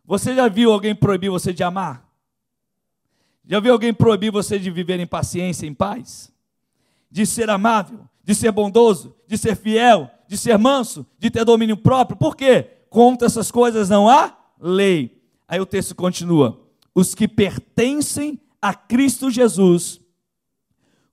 Você 0.05 0.35
já 0.35 0.47
viu 0.47 0.71
alguém 0.71 0.93
proibir 0.93 1.29
você 1.29 1.51
de 1.53 1.63
amar? 1.63 2.07
Já 3.47 3.59
viu 3.59 3.73
alguém 3.73 3.93
proibir 3.93 4.31
você 4.31 4.57
de 4.57 4.69
viver 4.69 4.99
em 4.99 5.07
paciência, 5.07 5.65
em 5.67 5.73
paz? 5.73 6.31
De 7.09 7.25
ser 7.25 7.49
amável, 7.49 8.07
de 8.23 8.33
ser 8.33 8.51
bondoso, 8.51 9.15
de 9.27 9.37
ser 9.37 9.55
fiel, 9.55 10.09
de 10.27 10.37
ser 10.37 10.57
manso, 10.57 11.05
de 11.17 11.29
ter 11.29 11.45
domínio 11.45 11.77
próprio? 11.77 12.17
Por 12.17 12.35
quê? 12.35 12.69
Contra 12.89 13.27
essas 13.27 13.51
coisas 13.51 13.89
não 13.89 14.09
há 14.09 14.35
lei. 14.59 15.21
Aí 15.47 15.59
o 15.59 15.65
texto 15.65 15.95
continua: 15.95 16.61
os 16.93 17.13
que 17.13 17.27
pertencem 17.27 18.39
a 18.61 18.73
Cristo 18.73 19.29
Jesus 19.29 20.01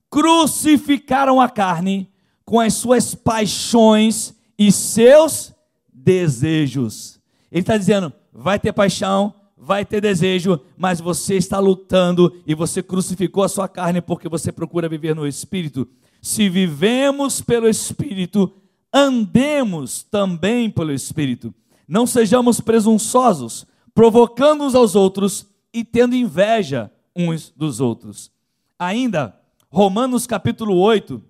crucificaram 0.09 1.41
a 1.41 1.49
carne 1.49 2.11
com 2.45 2.59
as 2.59 2.73
suas 2.73 3.15
paixões 3.15 4.33
e 4.57 4.71
seus 4.71 5.53
desejos. 5.91 7.19
Ele 7.51 7.61
está 7.61 7.77
dizendo: 7.77 8.11
vai 8.33 8.59
ter 8.59 8.73
paixão, 8.73 9.33
vai 9.55 9.85
ter 9.85 10.01
desejo, 10.01 10.59
mas 10.75 10.99
você 10.99 11.35
está 11.35 11.59
lutando 11.59 12.41
e 12.45 12.55
você 12.55 12.81
crucificou 12.81 13.43
a 13.43 13.49
sua 13.49 13.67
carne 13.67 14.01
porque 14.01 14.27
você 14.27 14.51
procura 14.51 14.89
viver 14.89 15.15
no 15.15 15.27
Espírito. 15.27 15.87
Se 16.21 16.49
vivemos 16.49 17.41
pelo 17.41 17.69
Espírito, 17.69 18.51
andemos 18.91 20.03
também 20.03 20.69
pelo 20.69 20.91
Espírito. 20.91 21.53
Não 21.87 22.07
sejamos 22.07 22.59
presunçosos, 22.59 23.67
provocando 23.93 24.63
uns 24.63 24.73
aos 24.73 24.95
outros 24.95 25.45
e 25.73 25.83
tendo 25.83 26.15
inveja 26.15 26.91
uns 27.15 27.53
dos 27.55 27.79
outros. 27.79 28.31
Ainda, 28.79 29.37
Romanos 29.69 30.25
capítulo 30.25 30.75
8, 30.77 31.21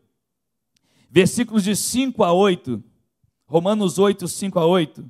versículos 1.09 1.63
de 1.63 1.75
5 1.75 2.23
a 2.23 2.31
8. 2.31 2.83
Romanos 3.45 3.99
8, 3.99 4.27
5 4.27 4.59
a 4.59 4.65
8. 4.65 5.05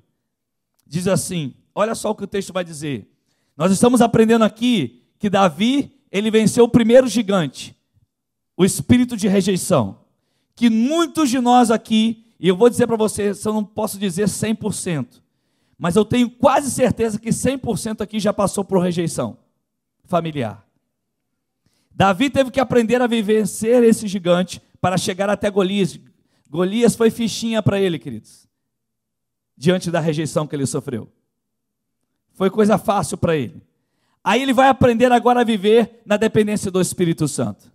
Diz 0.85 1.07
assim: 1.07 1.53
olha 1.73 1.95
só 1.95 2.11
o 2.11 2.15
que 2.15 2.23
o 2.23 2.27
texto 2.27 2.53
vai 2.53 2.63
dizer. 2.63 3.09
Nós 3.55 3.71
estamos 3.71 4.01
aprendendo 4.01 4.43
aqui 4.43 5.03
que 5.19 5.29
Davi, 5.29 5.99
ele 6.11 6.29
venceu 6.29 6.65
o 6.65 6.69
primeiro 6.69 7.07
gigante, 7.07 7.75
o 8.57 8.65
espírito 8.65 9.15
de 9.15 9.27
rejeição. 9.27 9.99
Que 10.55 10.69
muitos 10.69 11.29
de 11.29 11.39
nós 11.39 11.71
aqui, 11.71 12.25
e 12.39 12.47
eu 12.47 12.55
vou 12.55 12.69
dizer 12.69 12.87
para 12.87 12.95
vocês, 12.95 13.43
eu 13.43 13.53
não 13.53 13.63
posso 13.63 13.97
dizer 13.97 14.27
100%, 14.27 15.21
mas 15.77 15.95
eu 15.95 16.05
tenho 16.05 16.29
quase 16.29 16.69
certeza 16.69 17.19
que 17.19 17.29
100% 17.29 18.01
aqui 18.01 18.19
já 18.19 18.31
passou 18.31 18.63
por 18.63 18.79
rejeição 18.79 19.37
familiar. 20.03 20.65
Davi 21.95 22.29
teve 22.29 22.51
que 22.51 22.59
aprender 22.59 23.01
a 23.01 23.07
vencer 23.07 23.83
esse 23.83 24.07
gigante 24.07 24.61
para 24.81 24.97
chegar 24.97 25.29
até 25.29 25.49
Golias. 25.49 25.99
Golias 26.49 26.95
foi 26.95 27.09
fichinha 27.09 27.61
para 27.61 27.79
ele, 27.79 27.97
queridos, 27.97 28.47
diante 29.55 29.89
da 29.89 29.99
rejeição 29.99 30.45
que 30.45 30.55
ele 30.55 30.65
sofreu. 30.65 31.09
Foi 32.33 32.49
coisa 32.49 32.77
fácil 32.77 33.17
para 33.17 33.35
ele. 33.35 33.61
Aí 34.23 34.41
ele 34.41 34.53
vai 34.53 34.69
aprender 34.69 35.11
agora 35.11 35.41
a 35.41 35.43
viver 35.43 36.01
na 36.05 36.17
dependência 36.17 36.71
do 36.71 36.79
Espírito 36.81 37.27
Santo. 37.27 37.71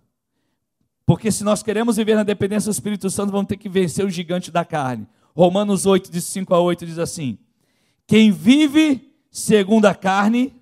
Porque 1.05 1.31
se 1.31 1.43
nós 1.43 1.63
queremos 1.63 1.97
viver 1.97 2.15
na 2.15 2.23
dependência 2.23 2.69
do 2.69 2.73
Espírito 2.73 3.09
Santo, 3.09 3.31
vamos 3.31 3.47
ter 3.47 3.57
que 3.57 3.69
vencer 3.69 4.05
o 4.05 4.09
gigante 4.09 4.51
da 4.51 4.65
carne. 4.65 5.07
Romanos 5.35 5.85
8, 5.85 6.11
de 6.11 6.21
5 6.21 6.53
a 6.53 6.59
8, 6.59 6.85
diz 6.85 6.99
assim: 6.99 7.37
Quem 8.05 8.31
vive 8.31 9.13
segundo 9.31 9.85
a 9.85 9.95
carne, 9.95 10.53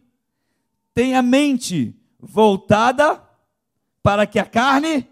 tem 0.94 1.16
a 1.16 1.22
mente 1.22 1.96
voltada 2.20 3.22
para 4.02 4.26
que 4.26 4.40
a 4.40 4.46
carne 4.46 5.08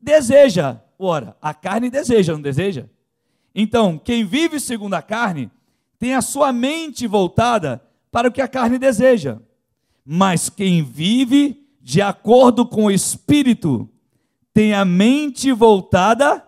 deseja. 0.00 0.80
Ora, 0.98 1.36
a 1.40 1.54
carne 1.54 1.90
deseja, 1.90 2.32
não 2.32 2.42
deseja? 2.42 2.86
Então, 3.54 3.98
quem 3.98 4.24
vive 4.24 4.60
segundo 4.60 4.94
a 4.94 5.02
carne, 5.02 5.50
tem 5.98 6.14
a 6.14 6.22
sua 6.22 6.52
mente 6.52 7.06
voltada 7.06 7.82
para 8.10 8.28
o 8.28 8.32
que 8.32 8.40
a 8.40 8.48
carne 8.48 8.78
deseja. 8.78 9.38
Mas 10.04 10.48
quem 10.48 10.82
vive 10.82 11.68
de 11.80 12.00
acordo 12.02 12.66
com 12.66 12.84
o 12.84 12.90
Espírito 12.90 13.88
tem 14.52 14.74
a 14.74 14.84
mente 14.84 15.52
voltada 15.52 16.46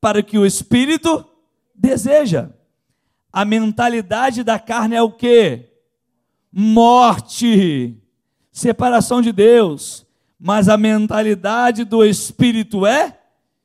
para 0.00 0.20
o 0.20 0.24
que 0.24 0.38
o 0.38 0.46
Espírito 0.46 1.24
deseja. 1.74 2.50
A 3.32 3.44
mentalidade 3.44 4.42
da 4.42 4.58
carne 4.58 4.96
é 4.96 5.02
o 5.02 5.10
que? 5.10 5.66
Morte, 6.50 7.96
separação 8.50 9.20
de 9.20 9.32
Deus. 9.32 10.06
Mas 10.38 10.68
a 10.68 10.76
mentalidade 10.76 11.84
do 11.84 12.04
Espírito 12.04 12.86
é 12.86 13.18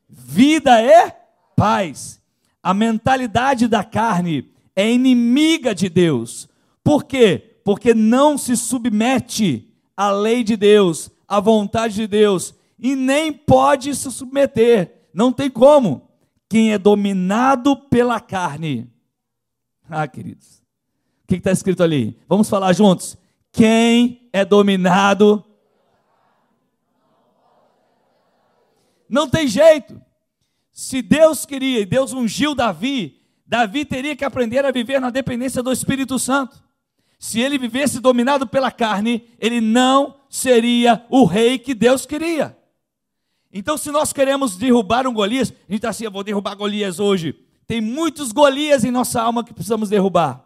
vida 0.10 0.82
e 0.82 1.14
paz. 1.56 2.22
A 2.62 2.74
mentalidade 2.74 3.68
da 3.68 3.84
carne 3.84 4.52
é 4.76 4.92
inimiga 4.92 5.74
de 5.74 5.90
Deus. 5.90 6.50
Por 6.84 7.04
quê? 7.04 7.60
Porque 7.64 7.94
não 7.94 8.38
se 8.38 8.58
submete 8.58 9.72
à 9.96 10.12
lei 10.12 10.44
de 10.44 10.58
Deus, 10.58 11.12
à 11.28 11.40
vontade 11.40 11.96
de 11.96 12.08
Deus, 12.08 12.56
e 12.78 12.96
nem 12.96 13.32
pode 13.32 13.96
se 13.96 14.12
submeter. 14.12 15.08
Não 15.14 15.32
tem 15.32 15.50
como. 15.50 16.10
Quem 16.50 16.74
é 16.74 16.78
dominado 16.78 17.76
pela 17.76 18.20
carne. 18.20 18.90
Ah, 19.90 20.08
queridos. 20.08 20.62
O 21.24 21.28
que 21.28 21.36
está 21.36 21.52
escrito 21.52 21.84
ali? 21.84 22.18
Vamos 22.28 22.50
falar 22.50 22.74
juntos. 22.74 23.16
Quem 23.52 24.28
é 24.34 24.44
dominado. 24.44 25.46
Não 29.08 29.30
tem 29.30 29.48
jeito. 29.48 30.02
Se 30.72 31.02
Deus 31.02 31.46
queria 31.46 31.82
e 31.82 31.86
Deus 31.86 32.12
ungiu 32.14 32.56
Davi, 32.56 33.22
Davi 33.46 33.86
teria 33.86 34.16
que 34.16 34.26
aprender 34.26 34.66
a 34.66 34.72
viver 34.72 35.00
na 35.00 35.10
dependência 35.10 35.62
do 35.62 35.72
Espírito 35.72 36.18
Santo 36.18 36.62
se 37.22 37.40
ele 37.40 37.60
vivesse 37.60 38.00
dominado 38.00 38.48
pela 38.48 38.72
carne, 38.72 39.30
ele 39.40 39.62
não 39.62 40.16
seria 40.28 41.06
o 41.08 41.24
rei 41.24 41.60
que 41.60 41.76
Deus 41.76 42.04
queria. 42.04 42.58
Então, 43.54 43.78
se 43.78 43.92
nós 43.92 44.12
queremos 44.12 44.56
derrubar 44.56 45.06
um 45.06 45.14
Golias, 45.14 45.52
a 45.52 45.72
gente 45.72 45.76
está 45.76 45.90
assim, 45.90 46.04
eu 46.04 46.10
vou 46.10 46.24
derrubar 46.24 46.56
Golias 46.56 47.00
hoje. 47.00 47.34
Tem 47.68 47.80
muitos 47.80 48.32
Golias 48.32 48.84
em 48.84 48.90
nossa 48.90 49.22
alma 49.22 49.44
que 49.44 49.54
precisamos 49.54 49.88
derrubar. 49.88 50.44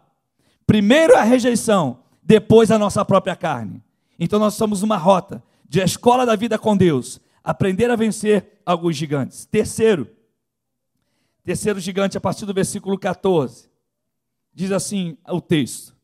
Primeiro 0.66 1.16
a 1.16 1.22
rejeição, 1.22 2.00
depois 2.22 2.70
a 2.70 2.78
nossa 2.78 3.02
própria 3.06 3.34
carne. 3.34 3.82
Então, 4.18 4.38
nós 4.38 4.52
somos 4.52 4.82
uma 4.82 4.98
rota 4.98 5.42
de 5.66 5.80
escola 5.80 6.26
da 6.26 6.36
vida 6.36 6.58
com 6.58 6.76
Deus, 6.76 7.18
aprender 7.42 7.90
a 7.90 7.96
vencer 7.96 8.60
alguns 8.66 8.94
gigantes. 8.94 9.46
Terceiro, 9.46 10.10
terceiro 11.42 11.80
gigante, 11.80 12.18
a 12.18 12.20
partir 12.20 12.44
do 12.44 12.52
versículo 12.52 12.98
14, 12.98 13.66
diz 14.52 14.70
assim 14.72 15.16
o 15.26 15.40
texto: 15.40 15.95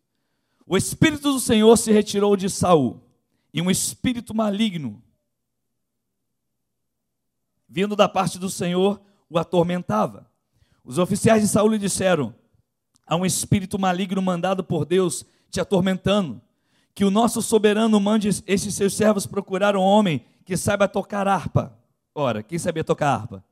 o 0.72 0.76
espírito 0.78 1.30
do 1.34 1.38
Senhor 1.38 1.76
se 1.76 1.92
retirou 1.92 2.34
de 2.34 2.48
Saul, 2.48 2.98
e 3.52 3.60
um 3.60 3.70
espírito 3.70 4.34
maligno, 4.34 5.02
vindo 7.68 7.94
da 7.94 8.08
parte 8.08 8.38
do 8.38 8.48
Senhor, 8.48 8.98
o 9.28 9.38
atormentava. 9.38 10.26
Os 10.82 10.96
oficiais 10.96 11.42
de 11.42 11.48
Saul 11.48 11.72
lhe 11.72 11.78
disseram: 11.78 12.34
Há 13.06 13.16
um 13.16 13.26
espírito 13.26 13.78
maligno 13.78 14.22
mandado 14.22 14.64
por 14.64 14.86
Deus 14.86 15.26
te 15.50 15.60
atormentando. 15.60 16.40
Que 16.94 17.04
o 17.04 17.10
nosso 17.10 17.42
soberano 17.42 18.00
mande 18.00 18.30
esses 18.46 18.74
seus 18.74 18.94
servos 18.94 19.26
procurar 19.26 19.76
um 19.76 19.82
homem 19.82 20.24
que 20.42 20.56
saiba 20.56 20.88
tocar 20.88 21.28
harpa. 21.28 21.78
Ora, 22.14 22.42
quem 22.42 22.58
sabia 22.58 22.82
tocar 22.82 23.12
harpa? 23.12 23.44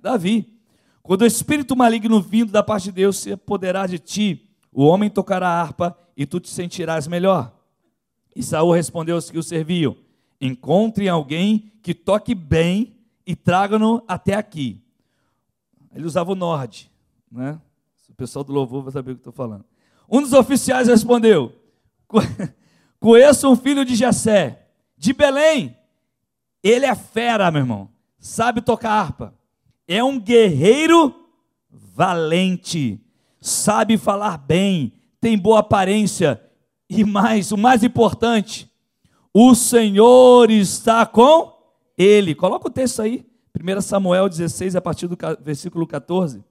Davi. 0.00 0.58
Quando 1.00 1.22
o 1.22 1.26
espírito 1.26 1.76
maligno 1.76 2.20
vindo 2.20 2.50
da 2.50 2.64
parte 2.64 2.86
de 2.86 2.92
Deus 2.92 3.18
se 3.18 3.30
apoderar 3.30 3.86
de 3.86 4.00
ti, 4.00 4.50
o 4.72 4.82
homem 4.84 5.08
tocará 5.08 5.48
harpa 5.48 5.96
e 6.16 6.24
tu 6.24 6.40
te 6.40 6.48
sentirás 6.48 7.06
melhor. 7.06 7.52
E 8.34 8.42
Saul 8.42 8.72
respondeu 8.72 9.16
aos 9.16 9.30
que 9.30 9.38
o 9.38 9.42
serviam: 9.42 9.96
Encontrem 10.40 11.08
alguém 11.08 11.72
que 11.82 11.94
toque 11.94 12.34
bem 12.34 12.96
e 13.26 13.34
traga-no 13.34 14.02
até 14.08 14.34
aqui. 14.34 14.80
Ele 15.94 16.06
usava 16.06 16.32
o 16.32 16.36
norte, 16.36 16.90
né? 17.30 17.60
O 18.08 18.14
pessoal 18.14 18.44
do 18.44 18.52
louvor 18.52 18.82
vai 18.82 18.92
saber 18.92 19.12
o 19.12 19.14
que 19.14 19.20
estou 19.20 19.32
falando. 19.32 19.64
Um 20.10 20.22
dos 20.22 20.32
oficiais 20.32 20.88
respondeu: 20.88 21.54
Conheço 23.00 23.50
um 23.50 23.56
filho 23.56 23.84
de 23.84 23.94
Jessé, 23.94 24.68
de 24.96 25.12
Belém. 25.12 25.76
Ele 26.62 26.86
é 26.86 26.94
fera, 26.94 27.50
meu 27.50 27.60
irmão. 27.60 27.88
Sabe 28.18 28.60
tocar 28.60 28.92
harpa. 28.92 29.34
É 29.86 30.02
um 30.02 30.18
guerreiro 30.18 31.14
valente, 31.70 33.00
sabe 33.40 33.96
falar 33.96 34.36
bem, 34.36 34.92
tem 35.20 35.36
boa 35.36 35.60
aparência 35.60 36.40
e 36.88 37.04
mais, 37.04 37.50
o 37.50 37.56
mais 37.56 37.82
importante, 37.82 38.70
o 39.34 39.54
Senhor 39.54 40.50
está 40.50 41.04
com 41.04 41.52
ele. 41.98 42.34
Coloca 42.34 42.68
o 42.68 42.70
texto 42.70 43.02
aí, 43.02 43.26
1 43.54 43.80
Samuel 43.80 44.28
16, 44.28 44.76
a 44.76 44.80
partir 44.80 45.08
do 45.08 45.16
versículo 45.40 45.86
14. 45.86 46.44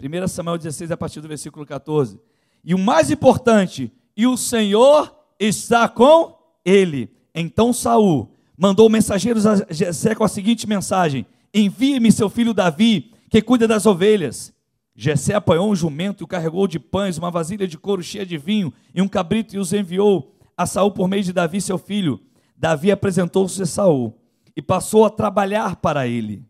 1 0.00 0.28
Samuel 0.28 0.58
16, 0.58 0.90
a 0.90 0.96
partir 0.96 1.20
do 1.20 1.28
versículo 1.28 1.66
14. 1.66 2.20
E 2.64 2.74
o 2.74 2.78
mais 2.78 3.10
importante, 3.10 3.92
e 4.16 4.26
o 4.26 4.36
Senhor 4.36 5.14
está 5.38 5.88
com 5.88 6.38
ele. 6.64 7.10
Então 7.34 7.72
Saul 7.72 8.30
mandou 8.56 8.88
mensageiros 8.88 9.46
a 9.46 9.66
Jessé 9.70 10.14
com 10.14 10.24
a 10.24 10.28
seguinte 10.28 10.66
mensagem: 10.66 11.26
Envie-me 11.52 12.12
seu 12.12 12.30
filho 12.30 12.54
Davi, 12.54 13.12
que 13.28 13.42
cuida 13.42 13.66
das 13.66 13.86
ovelhas. 13.86 14.52
Jessé 14.96 15.34
apanhou 15.34 15.70
um 15.70 15.74
jumento 15.74 16.22
e 16.22 16.24
o 16.24 16.28
carregou 16.28 16.68
de 16.68 16.78
pães, 16.78 17.18
uma 17.18 17.30
vasilha 17.30 17.66
de 17.66 17.76
couro 17.76 18.02
cheia 18.02 18.24
de 18.24 18.38
vinho 18.38 18.72
e 18.94 19.02
um 19.02 19.08
cabrito 19.08 19.56
e 19.56 19.58
os 19.58 19.72
enviou 19.72 20.36
a 20.56 20.66
Saul 20.66 20.92
por 20.92 21.08
meio 21.08 21.22
de 21.22 21.32
Davi, 21.32 21.60
seu 21.60 21.78
filho. 21.78 22.20
Davi 22.56 22.92
apresentou-se 22.92 23.60
a 23.60 23.66
Saul 23.66 24.16
e 24.56 24.62
passou 24.62 25.04
a 25.04 25.10
trabalhar 25.10 25.76
para 25.76 26.06
ele. 26.06 26.44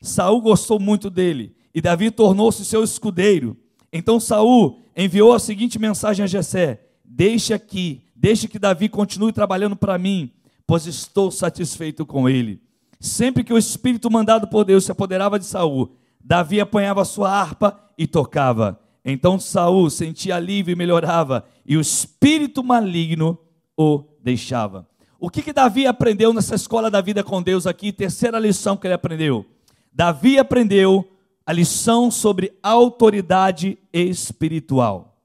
Saul 0.00 0.40
gostou 0.40 0.78
muito 0.78 1.10
dele 1.10 1.56
e 1.74 1.80
Davi 1.80 2.10
tornou-se 2.10 2.64
seu 2.64 2.84
escudeiro. 2.84 3.56
Então 3.92 4.20
Saul 4.20 4.80
enviou 4.96 5.32
a 5.32 5.40
seguinte 5.40 5.78
mensagem 5.78 6.22
a 6.22 6.26
Jessé: 6.26 6.80
Deixe 7.04 7.52
aqui, 7.52 8.04
deixe 8.14 8.46
que 8.46 8.60
Davi 8.60 8.88
continue 8.88 9.32
trabalhando 9.32 9.74
para 9.74 9.98
mim, 9.98 10.30
pois 10.66 10.86
estou 10.86 11.32
satisfeito 11.32 12.06
com 12.06 12.28
ele. 12.28 12.62
Sempre 13.00 13.42
que 13.42 13.52
o 13.52 13.58
espírito 13.58 14.10
mandado 14.10 14.48
por 14.48 14.64
Deus 14.64 14.84
se 14.84 14.92
apoderava 14.92 15.38
de 15.38 15.46
Saul, 15.46 15.96
Davi 16.22 16.60
apanhava 16.60 17.04
sua 17.04 17.30
harpa 17.30 17.78
e 17.96 18.06
tocava. 18.06 18.78
Então 19.04 19.38
Saul 19.38 19.88
sentia 19.90 20.36
alívio 20.36 20.72
e 20.72 20.76
melhorava, 20.76 21.44
e 21.64 21.76
o 21.76 21.80
espírito 21.80 22.62
maligno 22.62 23.38
o 23.76 24.04
deixava. 24.22 24.86
O 25.18 25.30
que, 25.30 25.42
que 25.42 25.52
Davi 25.52 25.86
aprendeu 25.86 26.32
nessa 26.32 26.54
escola 26.54 26.90
da 26.90 27.00
vida 27.00 27.24
com 27.24 27.42
Deus 27.42 27.66
aqui? 27.66 27.92
Terceira 27.92 28.38
lição 28.38 28.76
que 28.76 28.86
ele 28.86 28.94
aprendeu. 28.94 29.44
Davi 29.92 30.38
aprendeu 30.38 31.08
a 31.44 31.52
lição 31.52 32.10
sobre 32.10 32.56
autoridade 32.62 33.78
espiritual. 33.92 35.16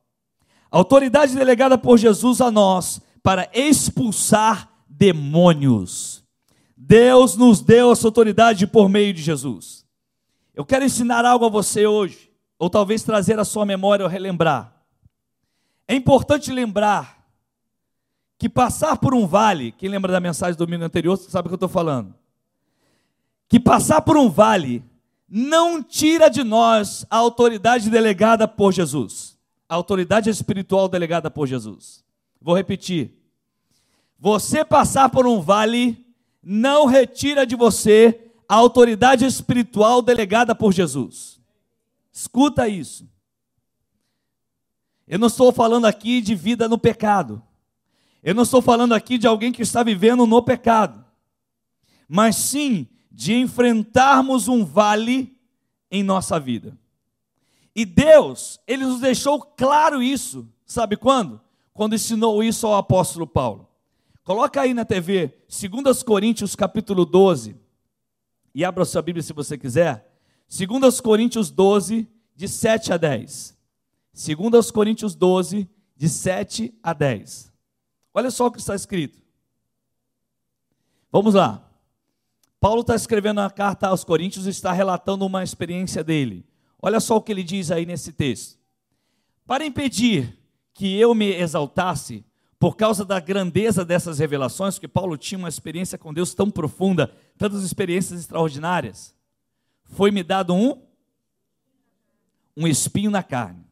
Autoridade 0.72 1.36
delegada 1.36 1.78
por 1.78 1.98
Jesus 1.98 2.42
a 2.42 2.50
nós 2.50 3.02
para 3.22 3.50
expulsar 3.54 4.70
demônios. 4.88 6.24
Deus 6.76 7.38
nos 7.38 7.62
deu 7.62 7.92
essa 7.92 8.08
autoridade 8.08 8.66
por 8.66 8.90
meio 8.90 9.14
de 9.14 9.22
Jesus. 9.22 9.83
Eu 10.54 10.66
quero 10.66 10.86
ensinar 10.86 11.26
algo 11.26 11.46
a 11.46 11.50
você 11.50 11.88
hoje, 11.88 12.32
ou 12.60 12.70
talvez 12.70 13.02
trazer 13.04 13.40
a 13.40 13.46
sua 13.46 13.66
memória 13.66 14.06
ou 14.06 14.10
relembrar. 14.10 14.74
É 15.88 15.96
importante 15.96 16.52
lembrar 16.52 17.28
que 18.38 18.48
passar 18.48 18.98
por 18.98 19.14
um 19.14 19.26
vale, 19.26 19.72
quem 19.72 19.90
lembra 19.90 20.12
da 20.12 20.20
mensagem 20.20 20.56
do 20.56 20.66
domingo 20.66 20.84
anterior, 20.84 21.18
sabe 21.18 21.48
o 21.48 21.50
que 21.50 21.54
eu 21.54 21.56
estou 21.56 21.70
falando. 21.70 22.14
Que 23.48 23.60
passar 23.60 24.02
por 24.02 24.18
um 24.18 24.30
vale 24.30 24.84
não 25.28 25.82
tira 25.82 26.30
de 26.30 26.44
nós 26.44 27.06
a 27.10 27.18
autoridade 27.18 27.90
delegada 27.90 28.48
por 28.48 28.72
Jesus, 28.72 29.38
a 29.68 29.76
autoridade 29.76 30.30
espiritual 30.30 30.88
delegada 30.88 31.32
por 31.32 31.48
Jesus. 31.48 32.04
Vou 32.40 32.56
repetir. 32.56 33.18
Você 34.20 34.64
passar 34.64 35.10
por 35.10 35.26
um 35.26 35.42
vale 35.42 36.06
não 36.42 36.86
retira 36.86 37.46
de 37.46 37.56
você 37.56 38.23
a 38.48 38.56
autoridade 38.56 39.26
espiritual 39.26 40.02
delegada 40.02 40.54
por 40.54 40.72
Jesus. 40.74 41.40
Escuta 42.12 42.68
isso. 42.68 43.08
Eu 45.08 45.20
não 45.20 45.28
estou 45.28 45.52
falando 45.52 45.86
aqui 45.86 46.22
de 46.22 46.36
vida 46.36 46.68
no 46.68 46.78
pecado. 46.78 47.42
Eu 48.22 48.34
não 48.34 48.44
estou 48.44 48.62
falando 48.62 48.94
aqui 48.94 49.18
de 49.18 49.28
alguém 49.28 49.52
que 49.52 49.62
está 49.62 49.84
vivendo 49.84 50.26
no 50.26 50.42
pecado. 50.42 51.04
Mas 52.08 52.36
sim 52.36 52.88
de 53.12 53.34
enfrentarmos 53.34 54.48
um 54.48 54.64
vale 54.64 55.38
em 55.92 56.02
nossa 56.02 56.40
vida. 56.40 56.78
E 57.76 57.86
Deus, 57.86 58.60
ele 58.68 58.86
nos 58.86 59.00
deixou 59.00 59.42
claro 59.42 60.02
isso. 60.02 60.48
Sabe 60.66 60.96
quando? 60.96 61.42
Quando 61.74 61.96
ensinou 61.96 62.44
isso 62.44 62.66
ao 62.66 62.76
apóstolo 62.76 63.28
Paulo. 63.28 63.68
Coloca 64.24 64.62
aí 64.62 64.74
na 64.74 64.86
TV, 64.86 65.34
2 65.50 66.02
Coríntios 66.02 66.56
capítulo 66.56 67.06
12, 67.06 67.56
e 68.54 68.64
abra 68.64 68.86
sua 68.86 69.02
Bíblia 69.02 69.24
se 69.24 69.34
você 69.34 69.58
quiser. 69.58 70.12
2 70.50 71.02
Coríntios 71.02 71.50
12, 71.50 72.08
de 72.36 72.48
7 72.48 72.94
a 72.94 72.98
10. 72.98 73.58
2 74.14 74.72
Coríntios 74.72 75.16
12, 75.16 75.70
de 75.96 76.10
7 76.10 76.74
a 76.84 76.94
10. 76.94 77.52
Olha 78.14 78.30
só 78.30 78.48
o 78.48 78.52
que 78.52 78.60
está 78.60 78.76
escrito. 78.76 79.22
Vamos 81.12 81.34
lá. 81.34 81.70
Paulo 82.60 82.82
está 82.82 82.96
escrevendo 82.96 83.42
a 83.42 83.50
carta 83.50 83.88
aos 83.88 84.04
Coríntios 84.04 84.46
e 84.46 84.50
está 84.50 84.72
relatando 84.72 85.26
uma 85.26 85.44
experiência 85.44 86.04
dele. 86.04 86.46
Olha 86.82 87.00
só 87.00 87.18
o 87.18 87.22
que 87.22 87.32
ele 87.32 87.44
diz 87.44 87.72
aí 87.72 87.86
nesse 87.86 88.12
texto. 88.14 88.60
Para 89.46 89.66
impedir 89.66 90.38
que 90.74 90.98
eu 91.00 91.14
me 91.14 91.28
exaltasse, 91.28 92.26
por 92.64 92.78
causa 92.78 93.04
da 93.04 93.20
grandeza 93.20 93.84
dessas 93.84 94.20
revelações, 94.20 94.80
que 94.80 94.88
Paulo 94.88 95.18
tinha 95.18 95.38
uma 95.38 95.50
experiência 95.50 95.98
com 95.98 96.14
Deus 96.14 96.34
tão 96.34 96.50
profunda, 96.50 97.14
tantas 97.38 97.62
experiências 97.62 98.22
extraordinárias, 98.22 99.14
foi-me 99.84 100.24
dado 100.24 100.56
um 100.56 100.82
um 102.56 102.66
espinho 102.66 103.12
na 103.12 103.22
carne. 103.22 103.66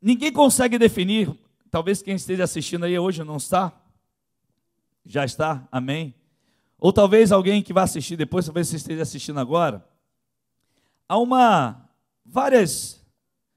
Ninguém 0.00 0.32
consegue 0.32 0.78
definir, 0.78 1.36
talvez 1.72 2.00
quem 2.00 2.14
esteja 2.14 2.44
assistindo 2.44 2.84
aí 2.84 2.96
hoje 2.96 3.24
não 3.24 3.38
está, 3.38 3.72
já 5.04 5.24
está, 5.24 5.66
amém? 5.72 6.14
Ou 6.78 6.92
talvez 6.92 7.32
alguém 7.32 7.64
que 7.64 7.72
vai 7.72 7.82
assistir 7.82 8.14
depois, 8.14 8.44
talvez 8.44 8.68
você 8.68 8.76
esteja 8.76 9.02
assistindo 9.02 9.40
agora. 9.40 9.84
Há 11.08 11.18
uma 11.18 11.90
várias 12.24 13.01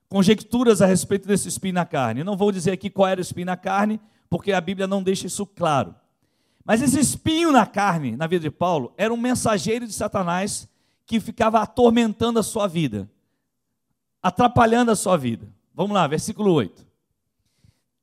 conjecturas 0.09 0.81
a 0.81 0.85
respeito 0.85 1.27
desse 1.27 1.47
espinho 1.47 1.73
na 1.73 1.85
carne. 1.85 2.23
não 2.23 2.37
vou 2.37 2.51
dizer 2.51 2.71
aqui 2.71 2.89
qual 2.89 3.07
era 3.07 3.19
o 3.19 3.21
espinho 3.21 3.45
na 3.45 3.57
carne, 3.57 3.99
porque 4.29 4.51
a 4.51 4.61
Bíblia 4.61 4.87
não 4.87 5.03
deixa 5.03 5.27
isso 5.27 5.45
claro. 5.45 5.95
Mas 6.63 6.81
esse 6.81 6.99
espinho 6.99 7.51
na 7.51 7.65
carne, 7.65 8.15
na 8.15 8.25
vida 8.25 8.43
de 8.43 8.51
Paulo, 8.51 8.93
era 8.97 9.13
um 9.13 9.17
mensageiro 9.17 9.85
de 9.85 9.93
Satanás 9.93 10.67
que 11.05 11.19
ficava 11.19 11.61
atormentando 11.61 12.39
a 12.39 12.43
sua 12.43 12.67
vida, 12.67 13.09
atrapalhando 14.21 14.89
a 14.91 14.95
sua 14.95 15.15
vida. 15.17 15.47
Vamos 15.73 15.93
lá, 15.93 16.07
versículo 16.07 16.51
8. 16.53 16.85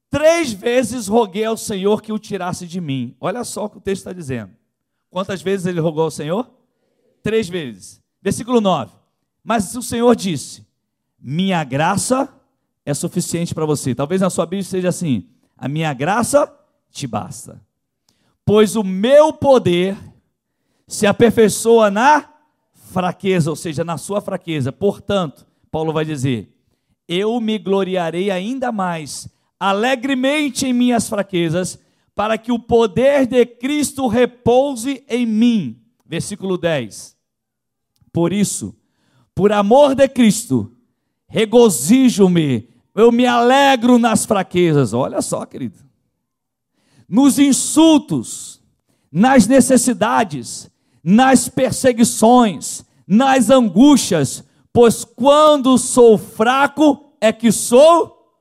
Três 0.09 0.53
vezes 0.53 1.09
roguei 1.09 1.45
ao 1.45 1.57
Senhor 1.57 2.03
que 2.03 2.13
o 2.13 2.19
tirasse 2.19 2.67
de 2.67 2.81
mim. 2.81 3.17
Olha 3.19 3.43
só 3.43 3.65
o 3.65 3.71
que 3.71 3.79
o 3.79 3.81
texto 3.81 4.03
está 4.03 4.13
dizendo. 4.13 4.53
Quantas 5.11 5.43
vezes 5.43 5.67
ele 5.67 5.81
rogou 5.81 6.05
ao 6.05 6.11
Senhor? 6.11 6.49
Três 7.23 7.49
vezes. 7.49 8.01
Versículo 8.21 8.61
9. 8.61 8.93
Mas 9.43 9.75
o 9.75 9.83
Senhor 9.83 10.15
disse: 10.15 10.65
minha 11.23 11.63
graça 11.63 12.29
é 12.85 12.93
suficiente 12.93 13.55
para 13.55 13.65
você. 13.65 13.95
Talvez 13.95 14.21
na 14.21 14.29
sua 14.29 14.45
Bíblia 14.45 14.65
seja 14.65 14.89
assim: 14.89 15.29
a 15.57 15.69
minha 15.69 15.95
graça 15.95 16.53
te 16.91 17.07
basta. 17.07 17.63
Pois 18.45 18.75
o 18.75 18.83
meu 18.83 19.33
poder 19.33 19.97
se 20.89 21.07
aperfeiçoa 21.07 21.91
na 21.91 22.29
fraqueza, 22.73 23.49
ou 23.49 23.57
seja, 23.57 23.85
na 23.85 23.97
sua 23.97 24.21
fraqueza. 24.21 24.73
Portanto, 24.73 25.47
Paulo 25.71 25.93
vai 25.93 26.05
dizer: 26.05 26.53
eu 27.07 27.41
me 27.41 27.57
gloriarei 27.57 28.31
ainda 28.31 28.73
mais 28.73 29.29
alegremente 29.61 30.67
em 30.67 30.73
minhas 30.73 31.09
fraquezas, 31.09 31.79
para 32.17 32.37
que 32.37 32.51
o 32.51 32.59
poder 32.59 33.27
de 33.29 33.47
Cristo 33.47 34.09
repouse 34.09 35.05
em 35.09 35.25
mim. 35.25 35.81
Versículo 36.05 36.59
10. 36.59 37.17
Por 38.13 38.33
isso, 38.33 38.77
por 39.33 39.53
amor 39.53 39.95
de 39.95 40.09
Cristo, 40.09 40.77
regozijo-me, 41.33 42.69
eu 42.95 43.11
me 43.11 43.25
alegro 43.25 43.99
nas 43.99 44.27
fraquezas. 44.27 44.93
Olha 44.93 45.23
só, 45.23 45.47
querido. 45.47 45.79
Nos 47.09 47.39
insultos, 47.39 48.61
nas 49.11 49.47
necessidades, 49.47 50.71
nas 51.03 51.49
perseguições, 51.49 52.85
nas 53.07 53.49
angústias, 53.49 54.45
pois 54.75 55.05
quando 55.05 55.79
sou 55.79 56.19
fraco 56.19 57.15
é 57.19 57.33
que 57.33 57.51
sou 57.51 58.37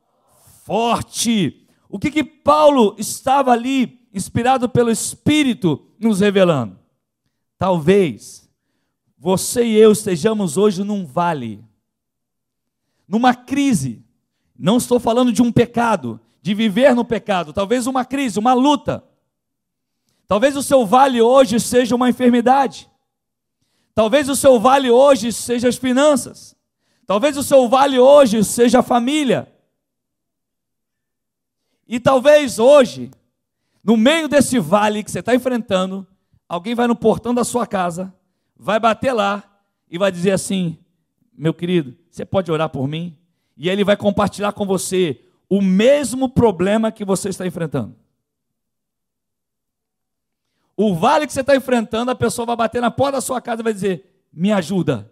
forte. 0.65 1.65
O 1.88 1.97
que 1.97 2.12
que 2.12 2.25
Paulo 2.25 2.95
estava 2.97 3.54
ali, 3.54 4.01
inspirado 4.13 4.67
pelo 4.67 4.91
Espírito, 4.91 5.82
nos 5.97 6.19
revelando? 6.19 6.77
Talvez 7.58 8.49
você 9.17 9.63
e 9.63 9.77
eu 9.77 9.93
estejamos 9.93 10.58
hoje 10.58 10.84
num 10.84 11.06
vale 11.06 11.70
numa 13.12 13.36
crise. 13.36 14.02
Não 14.58 14.78
estou 14.78 14.97
falando 14.97 15.34
de 15.34 15.41
um 15.41 15.52
pecado, 15.52 16.17
de 16.41 16.54
viver 16.54 16.95
no 16.95 17.04
pecado, 17.04 17.52
talvez 17.52 17.86
uma 17.86 18.06
crise, 18.06 18.39
uma 18.39 18.54
luta. 18.54 19.04
Talvez 20.26 20.56
o 20.56 20.63
seu 20.63 20.86
vale 20.86 21.21
hoje 21.21 21.60
seja 21.60 21.93
uma 21.93 22.10
enfermidade. 22.10 22.89
Talvez 23.93 24.30
o 24.30 24.36
seu 24.36 24.58
vale 24.62 24.89
hoje 24.89 25.34
seja 25.34 25.67
as 25.67 25.76
finanças. 25.76 26.56
Talvez 27.06 27.36
o 27.36 27.43
seu 27.43 27.67
vale 27.67 28.00
hoje 28.00 28.45
seja 28.45 28.80
a 28.80 28.84
família. 28.84 29.54
E 31.86 32.00
talvez 32.00 32.60
hoje, 32.60 33.12
no 33.84 33.97
meio 33.97 34.30
desse 34.30 34.58
vale 34.58 35.04
que 35.04 35.12
você 35.12 35.19
está 35.19 35.36
enfrentando, 35.36 36.08
alguém 36.47 36.74
vai 36.74 36.88
no 36.88 36.95
portão 36.95 37.34
da 37.34 37.43
sua 37.43 37.67
casa, 37.67 38.13
vai 38.56 38.80
bater 38.80 39.12
lá 39.12 39.43
e 39.89 39.97
vai 39.97 40.13
dizer 40.13 40.32
assim: 40.32 40.80
Meu 41.37 41.53
querido, 41.53 41.95
você 42.09 42.25
pode 42.25 42.51
orar 42.51 42.69
por 42.69 42.87
mim? 42.87 43.17
E 43.57 43.69
ele 43.69 43.83
vai 43.83 43.95
compartilhar 43.95 44.53
com 44.53 44.65
você 44.65 45.23
o 45.49 45.61
mesmo 45.61 46.29
problema 46.29 46.91
que 46.91 47.03
você 47.03 47.29
está 47.29 47.45
enfrentando. 47.45 47.95
O 50.75 50.95
vale 50.95 51.27
que 51.27 51.33
você 51.33 51.41
está 51.41 51.55
enfrentando, 51.55 52.09
a 52.09 52.15
pessoa 52.15 52.45
vai 52.45 52.55
bater 52.55 52.81
na 52.81 52.89
porta 52.89 53.17
da 53.17 53.21
sua 53.21 53.41
casa 53.41 53.61
e 53.61 53.63
vai 53.63 53.73
dizer: 53.73 54.23
Me 54.31 54.51
ajuda. 54.51 55.11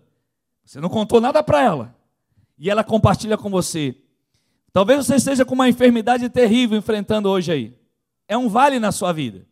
Você 0.65 0.79
não 0.79 0.89
contou 0.89 1.19
nada 1.19 1.43
para 1.43 1.61
ela. 1.61 1.95
E 2.57 2.69
ela 2.69 2.83
compartilha 2.83 3.37
com 3.37 3.49
você. 3.49 3.95
Talvez 4.71 5.05
você 5.05 5.15
esteja 5.15 5.43
com 5.43 5.55
uma 5.55 5.69
enfermidade 5.69 6.29
terrível 6.29 6.77
enfrentando 6.77 7.29
hoje 7.29 7.51
aí. 7.51 7.77
É 8.27 8.37
um 8.37 8.47
vale 8.47 8.79
na 8.79 8.91
sua 8.91 9.11
vida. 9.11 9.47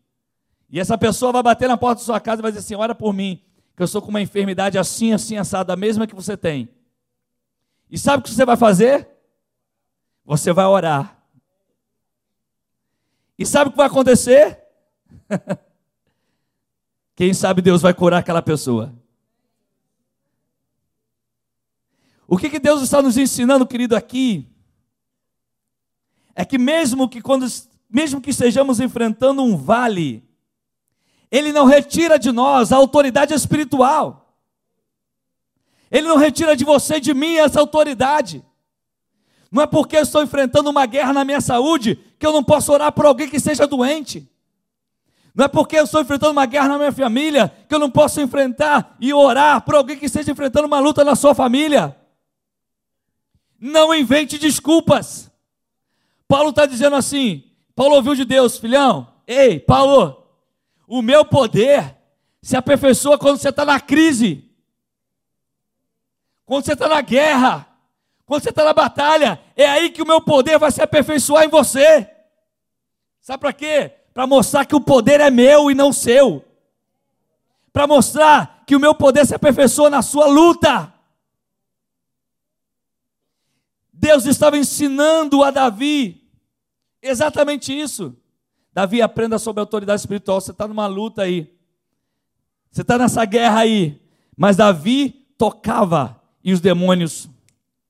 E 0.69 0.79
essa 0.79 0.97
pessoa 0.97 1.31
vai 1.31 1.43
bater 1.43 1.67
na 1.67 1.77
porta 1.77 2.01
da 2.01 2.05
sua 2.05 2.19
casa 2.19 2.41
e 2.41 2.43
vai 2.43 2.51
dizer 2.51 2.59
assim: 2.59 2.75
Ora 2.75 2.95
por 2.95 3.13
mim, 3.13 3.41
que 3.77 3.83
eu 3.83 3.87
sou 3.87 4.01
com 4.01 4.09
uma 4.09 4.19
enfermidade 4.19 4.75
assim, 4.75 5.13
assim, 5.13 5.37
assada, 5.37 5.71
a 5.71 5.75
mesma 5.75 6.07
que 6.07 6.15
você 6.15 6.35
tem. 6.35 6.67
E 7.91 7.97
sabe 7.97 8.21
o 8.21 8.23
que 8.23 8.31
você 8.31 8.43
vai 8.43 8.57
fazer? 8.57 9.07
Você 10.25 10.51
vai 10.51 10.65
orar. 10.65 11.23
E 13.37 13.45
sabe 13.45 13.67
o 13.67 13.71
que 13.71 13.77
vai 13.77 13.85
acontecer? 13.85 14.59
Quem 17.15 17.35
sabe 17.35 17.61
Deus 17.61 17.83
vai 17.83 17.93
curar 17.93 18.17
aquela 18.17 18.41
pessoa. 18.41 18.95
O 22.27 22.35
que, 22.35 22.49
que 22.49 22.59
Deus 22.59 22.81
está 22.81 22.99
nos 22.99 23.15
ensinando, 23.15 23.67
querido, 23.67 23.95
aqui? 23.95 24.47
É 26.33 26.43
que 26.43 26.57
mesmo 26.57 27.07
que 27.07 27.21
quando 27.21 27.45
mesmo 27.87 28.19
que 28.19 28.31
estejamos 28.31 28.79
enfrentando 28.79 29.43
um 29.43 29.55
vale, 29.55 30.26
ele 31.31 31.51
não 31.51 31.65
retira 31.65 32.17
de 32.17 32.31
nós 32.31 32.71
a 32.71 32.77
autoridade 32.77 33.33
espiritual. 33.33 34.35
Ele 35.91 36.07
não 36.07 36.17
retira 36.17 36.55
de 36.55 36.63
você 36.63 36.95
e 36.95 37.01
de 37.01 37.13
mim 37.13 37.35
essa 37.35 37.59
autoridade. 37.59 38.43
Não 39.51 39.63
é 39.63 39.67
porque 39.67 39.97
eu 39.97 40.01
estou 40.01 40.21
enfrentando 40.21 40.69
uma 40.69 40.85
guerra 40.85 41.13
na 41.13 41.23
minha 41.23 41.41
saúde 41.41 41.97
que 42.19 42.25
eu 42.25 42.33
não 42.33 42.43
posso 42.43 42.71
orar 42.71 42.91
por 42.91 43.05
alguém 43.05 43.29
que 43.29 43.39
seja 43.39 43.65
doente. 43.65 44.29
Não 45.33 45.45
é 45.45 45.47
porque 45.47 45.77
eu 45.77 45.83
estou 45.83 46.01
enfrentando 46.01 46.31
uma 46.31 46.45
guerra 46.45 46.69
na 46.69 46.77
minha 46.77 46.91
família 46.91 47.53
que 47.69 47.75
eu 47.75 47.79
não 47.79 47.91
posso 47.91 48.19
enfrentar 48.19 48.97
e 48.99 49.13
orar 49.13 49.61
por 49.61 49.75
alguém 49.75 49.97
que 49.97 50.07
esteja 50.07 50.31
enfrentando 50.31 50.67
uma 50.67 50.79
luta 50.79 51.03
na 51.03 51.15
sua 51.15 51.35
família. 51.35 51.95
Não 53.59 53.93
invente 53.93 54.37
desculpas. 54.37 55.31
Paulo 56.27 56.49
está 56.49 56.65
dizendo 56.65 56.95
assim: 56.95 57.43
Paulo 57.75 57.95
ouviu 57.95 58.15
de 58.15 58.25
Deus, 58.25 58.57
filhão, 58.57 59.07
ei, 59.27 59.59
Paulo, 59.59 60.26
o 60.87 61.01
meu 61.01 61.25
poder 61.25 61.95
se 62.41 62.55
aperfeiçoa 62.55 63.17
quando 63.17 63.37
você 63.37 63.49
está 63.49 63.65
na 63.65 63.79
crise, 63.79 64.49
quando 66.45 66.65
você 66.65 66.73
está 66.73 66.87
na 66.87 67.01
guerra, 67.01 67.67
quando 68.25 68.43
você 68.43 68.49
está 68.49 68.63
na 68.63 68.73
batalha, 68.73 69.39
é 69.55 69.65
aí 69.67 69.89
que 69.89 70.01
o 70.01 70.07
meu 70.07 70.21
poder 70.21 70.57
vai 70.57 70.71
se 70.71 70.81
aperfeiçoar 70.81 71.43
em 71.43 71.49
você. 71.49 72.09
Sabe 73.19 73.41
para 73.41 73.53
quê? 73.53 73.93
Para 74.13 74.25
mostrar 74.25 74.65
que 74.65 74.75
o 74.75 74.81
poder 74.81 75.19
é 75.19 75.29
meu 75.29 75.69
e 75.69 75.75
não 75.75 75.91
seu. 75.91 76.43
Para 77.73 77.85
mostrar 77.85 78.63
que 78.65 78.75
o 78.75 78.79
meu 78.79 78.95
poder 78.95 79.25
se 79.25 79.35
aperfeiçoa 79.35 79.89
na 79.89 80.01
sua 80.01 80.25
luta. 80.25 80.93
Deus 83.91 84.25
estava 84.25 84.57
ensinando 84.57 85.43
a 85.43 85.51
Davi 85.51 86.29
exatamente 87.01 87.77
isso. 87.77 88.15
Davi, 88.77 89.01
aprenda 89.01 89.39
sobre 89.39 89.59
a 89.59 89.63
autoridade 89.63 90.01
espiritual. 90.01 90.39
Você 90.39 90.51
está 90.51 90.67
numa 90.67 90.85
luta 90.85 91.23
aí. 91.23 91.51
Você 92.69 92.83
está 92.83 92.95
nessa 92.95 93.25
guerra 93.25 93.61
aí. 93.61 93.99
Mas 94.37 94.55
Davi 94.55 95.25
tocava 95.35 96.21
e 96.43 96.53
os 96.53 96.61
demônios 96.61 97.27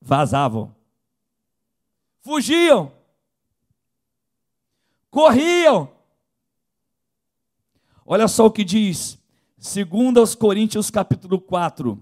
vazavam, 0.02 0.73
fugiam, 2.21 2.93
corriam. 5.12 5.91
Olha 8.06 8.30
só 8.30 8.45
o 8.45 8.52
que 8.52 8.63
diz, 8.63 9.19
segundo 9.58 10.21
aos 10.21 10.36
Coríntios 10.36 10.89
capítulo 10.89 11.41
4, 11.41 12.02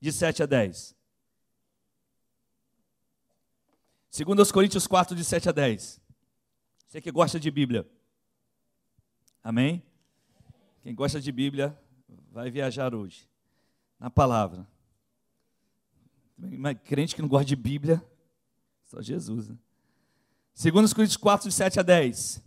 de 0.00 0.10
7 0.10 0.42
a 0.42 0.46
10. 0.46 0.96
Segundo 4.10 4.40
aos 4.40 4.50
Coríntios 4.50 4.88
4, 4.88 5.14
de 5.14 5.24
7 5.24 5.50
a 5.50 5.52
10. 5.52 6.01
Você 6.92 7.00
que 7.00 7.10
gosta 7.10 7.40
de 7.40 7.50
Bíblia. 7.50 7.88
Amém? 9.42 9.82
Quem 10.82 10.94
gosta 10.94 11.18
de 11.18 11.32
Bíblia 11.32 11.74
vai 12.30 12.50
viajar 12.50 12.94
hoje. 12.94 13.26
Na 13.98 14.10
palavra. 14.10 14.68
Mas 16.36 16.76
crente 16.84 17.16
que 17.16 17.22
não 17.22 17.30
gosta 17.30 17.46
de 17.46 17.56
Bíblia, 17.56 18.04
só 18.84 19.00
Jesus. 19.00 19.48
Né? 19.48 19.56
Segundo 20.52 20.84
os 20.84 20.92
Coríntios 20.92 21.16
4, 21.16 21.48
de 21.48 21.54
7 21.54 21.80
a 21.80 21.82
10. 21.82 22.42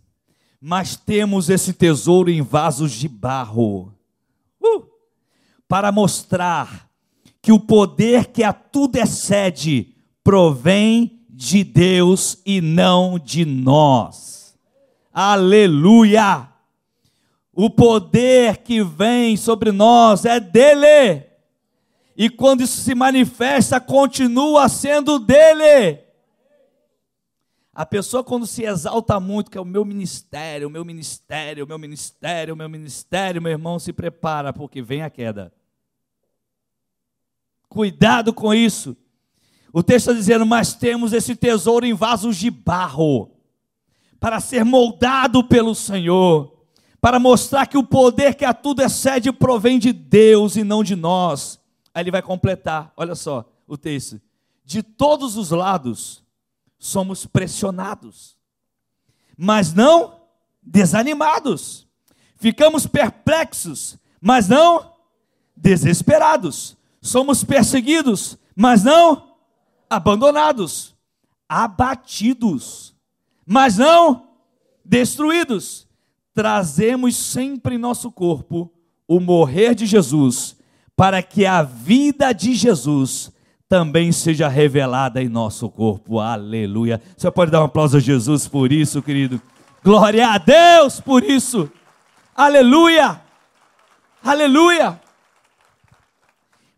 Mas 0.60 0.94
temos 0.94 1.50
esse 1.50 1.72
tesouro 1.72 2.30
em 2.30 2.40
vasos 2.40 2.92
de 2.92 3.08
barro, 3.08 3.92
uh, 4.62 4.88
para 5.66 5.90
mostrar 5.90 6.88
que 7.42 7.50
o 7.50 7.58
poder 7.58 8.26
que 8.26 8.44
a 8.44 8.52
tudo 8.52 8.94
excede 8.94 9.92
provém 10.22 11.26
de 11.28 11.64
Deus 11.64 12.40
e 12.46 12.60
não 12.60 13.18
de 13.18 13.44
nós. 13.44 14.35
Aleluia! 15.18 16.46
O 17.50 17.70
poder 17.70 18.58
que 18.58 18.84
vem 18.84 19.34
sobre 19.34 19.72
nós 19.72 20.26
é 20.26 20.38
dele 20.38 21.24
e 22.14 22.28
quando 22.28 22.62
isso 22.62 22.82
se 22.82 22.94
manifesta, 22.94 23.80
continua 23.80 24.68
sendo 24.68 25.18
dele. 25.18 26.00
A 27.74 27.86
pessoa, 27.86 28.24
quando 28.24 28.46
se 28.46 28.64
exalta 28.64 29.18
muito, 29.20 29.50
que 29.50 29.56
é 29.56 29.60
o 29.60 29.64
meu 29.64 29.86
ministério, 29.86 30.68
o 30.68 30.70
meu 30.70 30.82
ministério, 30.82 31.64
o 31.64 31.68
meu 31.68 31.78
ministério, 31.78 32.54
o 32.54 32.56
meu 32.56 32.68
ministério, 32.70 33.42
meu 33.42 33.52
irmão, 33.52 33.78
se 33.78 33.92
prepara, 33.92 34.50
porque 34.50 34.80
vem 34.80 35.02
a 35.02 35.10
queda. 35.10 35.52
Cuidado 37.68 38.32
com 38.32 38.54
isso. 38.54 38.96
O 39.70 39.82
texto 39.82 40.08
está 40.08 40.12
dizendo: 40.14 40.46
Mas 40.46 40.74
temos 40.74 41.12
esse 41.12 41.36
tesouro 41.36 41.84
em 41.84 41.92
vasos 41.92 42.36
de 42.38 42.50
barro, 42.50 43.35
para 44.18 44.40
ser 44.40 44.64
moldado 44.64 45.44
pelo 45.44 45.74
Senhor, 45.74 46.56
para 47.00 47.18
mostrar 47.18 47.66
que 47.66 47.78
o 47.78 47.84
poder 47.84 48.34
que 48.34 48.44
a 48.44 48.54
tudo 48.54 48.82
excede 48.82 49.30
provém 49.32 49.78
de 49.78 49.92
Deus 49.92 50.56
e 50.56 50.64
não 50.64 50.82
de 50.82 50.96
nós. 50.96 51.60
Aí 51.94 52.02
ele 52.02 52.10
vai 52.10 52.22
completar, 52.22 52.92
olha 52.96 53.14
só 53.14 53.44
o 53.66 53.76
texto. 53.76 54.20
De 54.64 54.82
todos 54.82 55.36
os 55.36 55.50
lados 55.50 56.24
somos 56.78 57.26
pressionados, 57.26 58.36
mas 59.36 59.72
não 59.72 60.20
desanimados. 60.62 61.86
Ficamos 62.36 62.86
perplexos, 62.86 63.98
mas 64.20 64.48
não 64.48 64.92
desesperados. 65.56 66.76
Somos 67.00 67.44
perseguidos, 67.44 68.36
mas 68.54 68.82
não 68.82 69.36
abandonados. 69.88 70.94
Abatidos, 71.48 72.95
mas 73.46 73.78
não 73.78 74.26
destruídos. 74.84 75.86
Trazemos 76.34 77.16
sempre 77.16 77.76
em 77.76 77.78
nosso 77.78 78.10
corpo 78.10 78.70
o 79.08 79.20
morrer 79.20 79.74
de 79.74 79.86
Jesus 79.86 80.56
para 80.96 81.22
que 81.22 81.46
a 81.46 81.62
vida 81.62 82.32
de 82.32 82.54
Jesus 82.54 83.32
também 83.68 84.12
seja 84.12 84.48
revelada 84.48 85.22
em 85.22 85.28
nosso 85.28 85.68
corpo. 85.68 86.18
Aleluia. 86.18 87.00
Você 87.16 87.30
pode 87.30 87.50
dar 87.50 87.60
um 87.60 87.66
aplauso 87.66 87.96
a 87.96 88.00
Jesus 88.00 88.48
por 88.48 88.72
isso, 88.72 89.02
querido. 89.02 89.40
Glória 89.82 90.28
a 90.28 90.38
Deus 90.38 91.00
por 91.00 91.22
isso. 91.22 91.70
Aleluia. 92.34 93.20
Aleluia. 94.22 95.00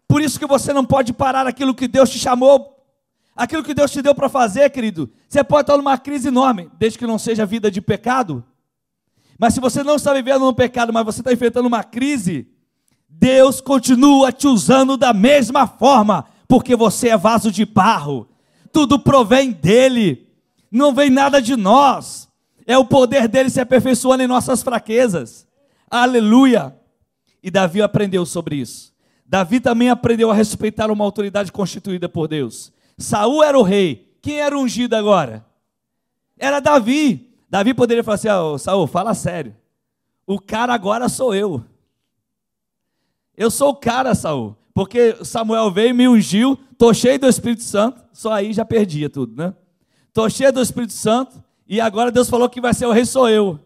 Por 0.07 0.23
isso 0.23 0.39
que 0.39 0.47
você 0.47 0.73
não 0.73 0.85
pode 0.85 1.13
parar 1.13 1.47
aquilo 1.47 1.75
que 1.75 1.87
Deus 1.87 2.11
te 2.11 2.19
chamou, 2.19 2.78
aquilo 3.39 3.63
que 3.63 3.73
Deus 3.73 3.93
te 3.93 4.03
deu 4.03 4.15
para 4.15 4.29
fazer, 4.29 4.69
querido. 4.71 5.09
Você 5.29 5.45
pode 5.45 5.63
estar 5.63 5.77
numa 5.77 5.97
crise 5.97 6.27
enorme, 6.27 6.69
desde 6.77 6.99
que 6.99 7.07
não 7.07 7.19
seja 7.19 7.47
vida 7.47 7.71
de 7.71 7.81
pecado. 7.81 8.45
Mas 9.39 9.55
se 9.55 9.61
você 9.61 9.85
não 9.85 9.95
está 9.95 10.13
vivendo 10.13 10.45
no 10.45 10.53
pecado, 10.53 10.93
mas 10.93 11.05
você 11.05 11.21
está 11.21 11.33
enfrentando 11.33 11.69
uma 11.69 11.85
crise, 11.85 12.49
Deus 13.09 13.61
continua 13.61 14.33
te 14.33 14.49
usando 14.49 14.97
da 14.97 15.15
mesma 15.15 15.69
forma, 15.69 16.27
porque 16.49 16.75
você 16.75 17.11
é 17.11 17.17
vaso 17.17 17.53
de 17.53 17.65
barro, 17.65 18.29
tudo 18.73 18.99
provém 18.99 19.53
dEle, 19.53 20.27
não 20.71 20.93
vem 20.93 21.09
nada 21.09 21.41
de 21.41 21.55
nós, 21.55 22.29
é 22.67 22.77
o 22.77 22.85
poder 22.85 23.29
dEle 23.29 23.49
se 23.49 23.61
aperfeiçoando 23.61 24.25
em 24.25 24.27
nossas 24.27 24.63
fraquezas, 24.63 25.47
aleluia. 25.89 26.77
E 27.41 27.53
Davi 27.53 27.81
aprendeu 27.81 28.27
sobre 28.27 28.57
isso. 28.57 28.93
Davi 29.25 29.61
também 29.61 29.91
aprendeu 29.91 30.29
a 30.29 30.35
respeitar 30.35 30.91
uma 30.91 31.05
autoridade 31.05 31.53
constituída 31.53 32.09
por 32.09 32.27
Deus. 32.27 32.73
Saul 32.99 33.43
era 33.43 33.59
o 33.59 33.63
rei. 33.63 34.17
Quem 34.21 34.41
era 34.41 34.59
ungido 34.59 34.95
agora? 34.95 35.47
Era 36.37 36.61
Davi. 36.61 37.33
Davi 37.49 37.73
poderia 37.73 38.05
falar 38.05 38.17
assim: 38.17 38.29
oh, 38.29 38.59
Saul, 38.59 38.87
fala 38.87 39.15
sério. 39.15 39.57
O 40.27 40.39
cara 40.39 40.75
agora 40.75 41.09
sou 41.09 41.35
eu. 41.35 41.65
Eu 43.37 43.51
sou 43.51 43.71
o 43.71 43.77
cara, 43.77 44.15
Saul. 44.15 44.57
Porque 44.75 45.25
Samuel 45.25 45.71
veio, 45.71 45.95
me 45.95 46.09
ungiu, 46.09 46.57
tô 46.77 46.93
cheio 46.93 47.19
do 47.19 47.29
Espírito 47.29 47.63
Santo. 47.63 48.05
Só 48.13 48.33
aí 48.33 48.53
já 48.53 48.65
perdia 48.65 49.09
tudo, 49.09 49.35
né? 49.37 49.55
Tô 50.13 50.29
cheio 50.29 50.53
do 50.53 50.61
Espírito 50.61 50.93
Santo 50.93 51.43
e 51.67 51.81
agora 51.81 52.11
Deus 52.11 52.29
falou 52.29 52.49
que 52.49 52.61
vai 52.61 52.75
ser 52.75 52.87
o 52.87 52.93
rei 52.93 53.05
sou 53.05 53.29
eu. 53.29 53.59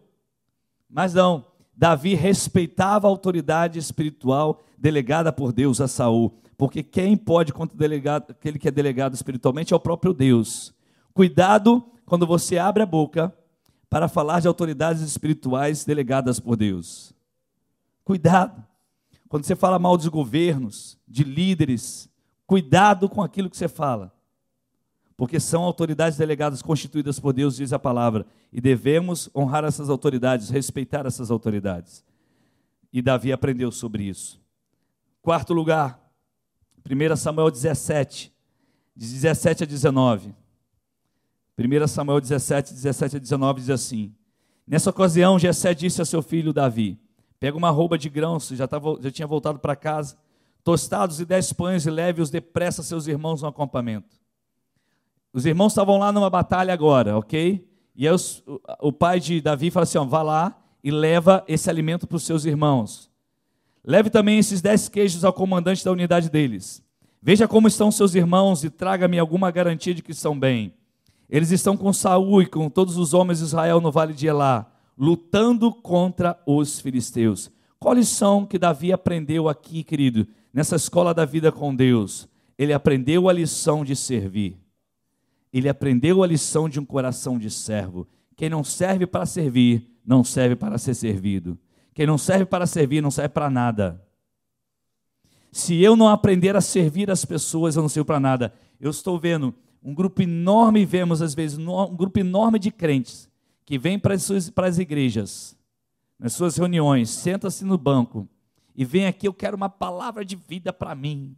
Mas 0.88 1.14
não, 1.14 1.44
Davi 1.74 2.14
respeitava 2.14 3.06
a 3.06 3.10
autoridade 3.10 3.78
espiritual 3.78 4.60
delegada 4.76 5.32
por 5.32 5.52
Deus 5.52 5.80
a 5.80 5.88
Saul, 5.88 6.34
porque 6.56 6.82
quem 6.82 7.16
pode 7.16 7.52
contra 7.52 7.76
delegado, 7.76 8.30
aquele 8.30 8.58
que 8.58 8.68
é 8.68 8.70
delegado 8.70 9.14
espiritualmente 9.14 9.72
é 9.72 9.76
o 9.76 9.80
próprio 9.80 10.12
Deus. 10.12 10.74
Cuidado 11.12 11.84
quando 12.06 12.26
você 12.26 12.58
abre 12.58 12.82
a 12.82 12.86
boca 12.86 13.34
para 13.88 14.08
falar 14.08 14.40
de 14.40 14.48
autoridades 14.48 15.02
espirituais 15.02 15.84
delegadas 15.84 16.40
por 16.40 16.56
Deus. 16.56 17.12
Cuidado. 18.04 18.64
Quando 19.28 19.44
você 19.44 19.56
fala 19.56 19.78
mal 19.78 19.96
dos 19.96 20.08
governos, 20.08 20.98
de 21.08 21.24
líderes, 21.24 22.08
cuidado 22.46 23.08
com 23.08 23.22
aquilo 23.22 23.48
que 23.48 23.56
você 23.56 23.68
fala 23.68 24.12
porque 25.22 25.38
são 25.38 25.62
autoridades 25.62 26.18
delegadas 26.18 26.62
constituídas 26.62 27.20
por 27.20 27.32
Deus, 27.32 27.54
diz 27.54 27.72
a 27.72 27.78
palavra, 27.78 28.26
e 28.52 28.60
devemos 28.60 29.30
honrar 29.32 29.62
essas 29.62 29.88
autoridades, 29.88 30.50
respeitar 30.50 31.06
essas 31.06 31.30
autoridades. 31.30 32.04
E 32.92 33.00
Davi 33.00 33.32
aprendeu 33.32 33.70
sobre 33.70 34.02
isso. 34.02 34.40
Quarto 35.22 35.54
lugar, 35.54 36.01
1 36.88 37.16
Samuel 37.16 37.50
17, 37.50 38.32
de 38.96 39.06
17 39.06 39.64
a 39.64 39.66
19. 39.66 40.34
1 41.58 41.86
Samuel 41.86 42.20
17, 42.20 42.72
17 42.74 43.16
a 43.16 43.18
19 43.18 43.60
diz 43.60 43.70
assim: 43.70 44.14
Nessa 44.66 44.90
ocasião, 44.90 45.38
Jessé 45.38 45.74
disse 45.74 46.00
a 46.02 46.04
seu 46.04 46.22
filho 46.22 46.52
Davi: 46.52 46.98
Pega 47.38 47.56
uma 47.56 47.70
roupa 47.70 47.98
de 47.98 48.08
grãos, 48.08 48.48
já, 48.48 48.66
tava, 48.66 48.98
já 49.00 49.10
tinha 49.10 49.26
voltado 49.26 49.58
para 49.58 49.76
casa, 49.76 50.16
tostados 50.64 51.20
e 51.20 51.24
dez 51.24 51.52
pães, 51.52 51.86
e 51.86 51.90
leve-os 51.90 52.30
depressa 52.30 52.82
a 52.82 52.84
seus 52.84 53.06
irmãos 53.06 53.42
no 53.42 53.48
acampamento. 53.48 54.16
Os 55.32 55.46
irmãos 55.46 55.72
estavam 55.72 55.98
lá 55.98 56.12
numa 56.12 56.30
batalha 56.30 56.72
agora, 56.72 57.16
ok? 57.16 57.68
E 57.94 58.08
aí 58.08 58.14
os, 58.14 58.42
o, 58.80 58.92
pai 58.92 59.20
de 59.20 59.40
Davi 59.40 59.70
fala 59.70 59.84
assim: 59.84 59.98
ó, 59.98 60.04
vá 60.04 60.22
lá 60.22 60.58
e 60.82 60.90
leva 60.90 61.44
esse 61.46 61.68
alimento 61.70 62.06
para 62.06 62.16
os 62.16 62.24
seus 62.24 62.44
irmãos. 62.44 63.11
Leve 63.84 64.10
também 64.10 64.38
esses 64.38 64.60
dez 64.60 64.88
queijos 64.88 65.24
ao 65.24 65.32
comandante 65.32 65.84
da 65.84 65.92
unidade 65.92 66.30
deles. 66.30 66.82
Veja 67.20 67.48
como 67.48 67.68
estão 67.68 67.90
seus 67.90 68.14
irmãos 68.14 68.64
e 68.64 68.70
traga-me 68.70 69.18
alguma 69.18 69.50
garantia 69.50 69.94
de 69.94 70.02
que 70.02 70.12
estão 70.12 70.38
bem. 70.38 70.74
Eles 71.28 71.50
estão 71.50 71.76
com 71.76 71.92
Saul 71.92 72.42
e 72.42 72.46
com 72.46 72.68
todos 72.68 72.96
os 72.96 73.14
homens 73.14 73.38
de 73.38 73.44
Israel 73.44 73.80
no 73.80 73.90
vale 73.90 74.12
de 74.12 74.26
Elá, 74.26 74.70
lutando 74.96 75.72
contra 75.72 76.38
os 76.46 76.80
filisteus. 76.80 77.50
Qual 77.78 77.94
lição 77.94 78.46
que 78.46 78.58
Davi 78.58 78.92
aprendeu 78.92 79.48
aqui, 79.48 79.82
querido, 79.82 80.26
nessa 80.52 80.76
escola 80.76 81.14
da 81.14 81.24
vida 81.24 81.50
com 81.50 81.74
Deus? 81.74 82.28
Ele 82.58 82.72
aprendeu 82.72 83.28
a 83.28 83.32
lição 83.32 83.84
de 83.84 83.96
servir 83.96 84.62
ele 85.52 85.68
aprendeu 85.68 86.22
a 86.22 86.26
lição 86.26 86.68
de 86.68 86.80
um 86.80 86.84
coração 86.84 87.38
de 87.38 87.50
servo. 87.50 88.08
Quem 88.34 88.48
não 88.48 88.64
serve 88.64 89.06
para 89.06 89.26
servir, 89.26 89.86
não 90.04 90.24
serve 90.24 90.56
para 90.56 90.78
ser 90.78 90.94
servido. 90.94 91.58
Quem 91.94 92.06
não 92.06 92.16
serve 92.16 92.44
para 92.46 92.66
servir, 92.66 93.02
não 93.02 93.10
serve 93.10 93.30
para 93.30 93.50
nada. 93.50 94.02
Se 95.50 95.80
eu 95.82 95.94
não 95.94 96.08
aprender 96.08 96.56
a 96.56 96.60
servir 96.60 97.10
as 97.10 97.24
pessoas, 97.24 97.76
eu 97.76 97.82
não 97.82 97.88
sirvo 97.88 98.06
para 98.06 98.20
nada. 98.20 98.54
Eu 98.80 98.90
estou 98.90 99.18
vendo 99.18 99.54
um 99.82 99.94
grupo 99.94 100.22
enorme, 100.22 100.84
vemos 100.84 101.20
às 101.20 101.34
vezes 101.34 101.58
um 101.58 101.94
grupo 101.94 102.18
enorme 102.18 102.58
de 102.58 102.70
crentes 102.70 103.28
que 103.64 103.78
vem 103.78 103.98
para 103.98 104.14
as, 104.14 104.22
suas, 104.22 104.50
para 104.50 104.66
as 104.66 104.78
igrejas, 104.78 105.56
nas 106.18 106.32
suas 106.32 106.56
reuniões, 106.56 107.10
senta-se 107.10 107.64
no 107.64 107.76
banco 107.78 108.28
e 108.74 108.84
vem 108.84 109.06
aqui, 109.06 109.26
eu 109.28 109.34
quero 109.34 109.56
uma 109.56 109.68
palavra 109.68 110.24
de 110.24 110.36
vida 110.36 110.72
para 110.72 110.94
mim 110.94 111.36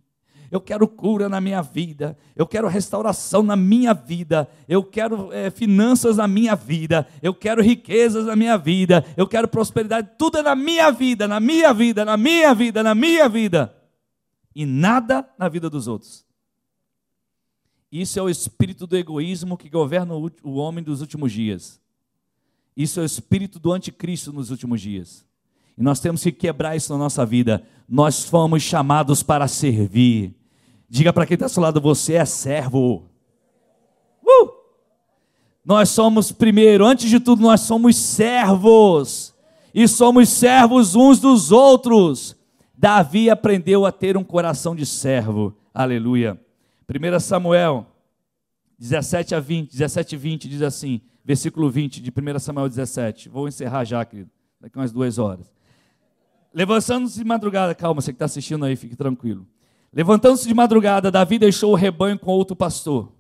eu 0.55 0.61
quero 0.61 0.87
cura 0.87 1.29
na 1.29 1.41
minha 1.41 1.61
vida, 1.61 2.17
eu 2.37 2.47
quero 2.47 2.69
restauração 2.69 3.43
na 3.43 3.57
minha 3.57 3.93
vida, 3.93 4.49
eu 4.69 4.85
quero 4.85 5.33
é, 5.33 5.51
finanças 5.51 6.19
na 6.19 6.29
minha 6.29 6.55
vida, 6.55 7.09
eu 7.21 7.35
quero 7.35 7.61
riquezas 7.61 8.27
na 8.27 8.37
minha 8.37 8.57
vida, 8.57 9.05
eu 9.17 9.27
quero 9.27 9.49
prosperidade, 9.49 10.11
tudo 10.17 10.39
é 10.39 10.43
na 10.43 10.55
minha 10.55 10.93
vida, 10.93 11.27
na 11.27 11.41
minha 11.41 11.75
vida, 11.75 12.05
na 12.05 12.17
minha 12.17 12.55
vida, 12.55 12.85
na 12.85 12.95
minha 12.95 13.29
vida, 13.29 13.75
e 14.55 14.65
nada 14.65 15.29
na 15.37 15.49
vida 15.49 15.69
dos 15.69 15.89
outros. 15.89 16.25
Isso 17.91 18.17
é 18.21 18.23
o 18.23 18.31
espírito 18.31 18.87
do 18.87 18.97
egoísmo 18.97 19.57
que 19.57 19.69
governa 19.69 20.15
o 20.15 20.55
homem 20.55 20.85
dos 20.85 21.01
últimos 21.01 21.33
dias. 21.33 21.81
Isso 22.77 23.01
é 23.01 23.03
o 23.03 23.07
espírito 23.07 23.59
do 23.59 23.73
anticristo 23.73 24.33
nos 24.33 24.53
últimos 24.53 24.81
dias. 24.81 25.27
E 25.77 25.83
nós 25.83 25.99
temos 25.99 26.23
que 26.23 26.31
quebrar 26.31 26.77
isso 26.77 26.93
na 26.93 26.99
nossa 27.01 27.27
vida. 27.27 27.67
Nós 27.89 28.23
fomos 28.25 28.63
chamados 28.63 29.21
para 29.21 29.49
servir. 29.49 30.44
Diga 30.95 31.13
para 31.13 31.27
quem 31.27 31.35
está 31.35 31.47
ao 31.47 31.51
seu 31.51 31.61
lado: 31.61 31.81
você 31.81 32.13
é 32.13 32.25
servo. 32.25 33.03
Uh! 34.23 34.49
Nós 35.65 35.89
somos, 35.89 36.31
primeiro, 36.31 36.87
antes 36.87 37.11
de 37.11 37.19
tudo, 37.19 37.43
nós 37.43 37.63
somos 37.63 37.97
servos. 37.97 39.35
E 39.75 39.89
somos 39.89 40.29
servos 40.29 40.95
uns 40.95 41.19
dos 41.19 41.51
outros. 41.51 42.37
Davi 42.79 43.29
aprendeu 43.29 43.85
a 43.85 43.91
ter 43.91 44.17
um 44.17 44.23
coração 44.23 44.73
de 44.77 44.87
servo. 44.87 45.57
Aleluia. 45.75 46.41
1 46.89 47.19
Samuel 47.19 47.89
17 48.79 49.35
a 49.35 49.41
20, 49.41 49.73
17 49.73 50.15
e 50.15 50.19
20 50.19 50.49
diz 50.49 50.63
assim, 50.63 51.01
versículo 51.25 51.69
20 51.71 52.01
de 52.01 52.13
1 52.13 52.39
Samuel 52.39 52.69
17. 52.69 53.29
Vou 53.29 53.49
encerrar 53.49 53.85
já, 53.85 54.05
querido, 54.05 54.31
daqui 54.61 54.79
umas 54.79 54.93
duas 54.93 55.19
horas. 55.19 55.53
Levantando-se 56.53 57.19
de 57.19 57.25
madrugada, 57.25 57.75
calma, 57.75 58.01
você 58.01 58.13
que 58.13 58.15
está 58.15 58.27
assistindo 58.27 58.65
aí, 58.65 58.77
fique 58.77 58.95
tranquilo. 58.95 59.45
Levantando-se 59.95 60.49
de 60.49 60.53
madrugada, 60.53 61.09
Davi 61.09 61.39
deixou 61.39 61.71
o 61.71 61.77
rebanho 61.77 62.19
com 62.19 62.33
outro 62.33 62.57
pastor. 62.57 63.13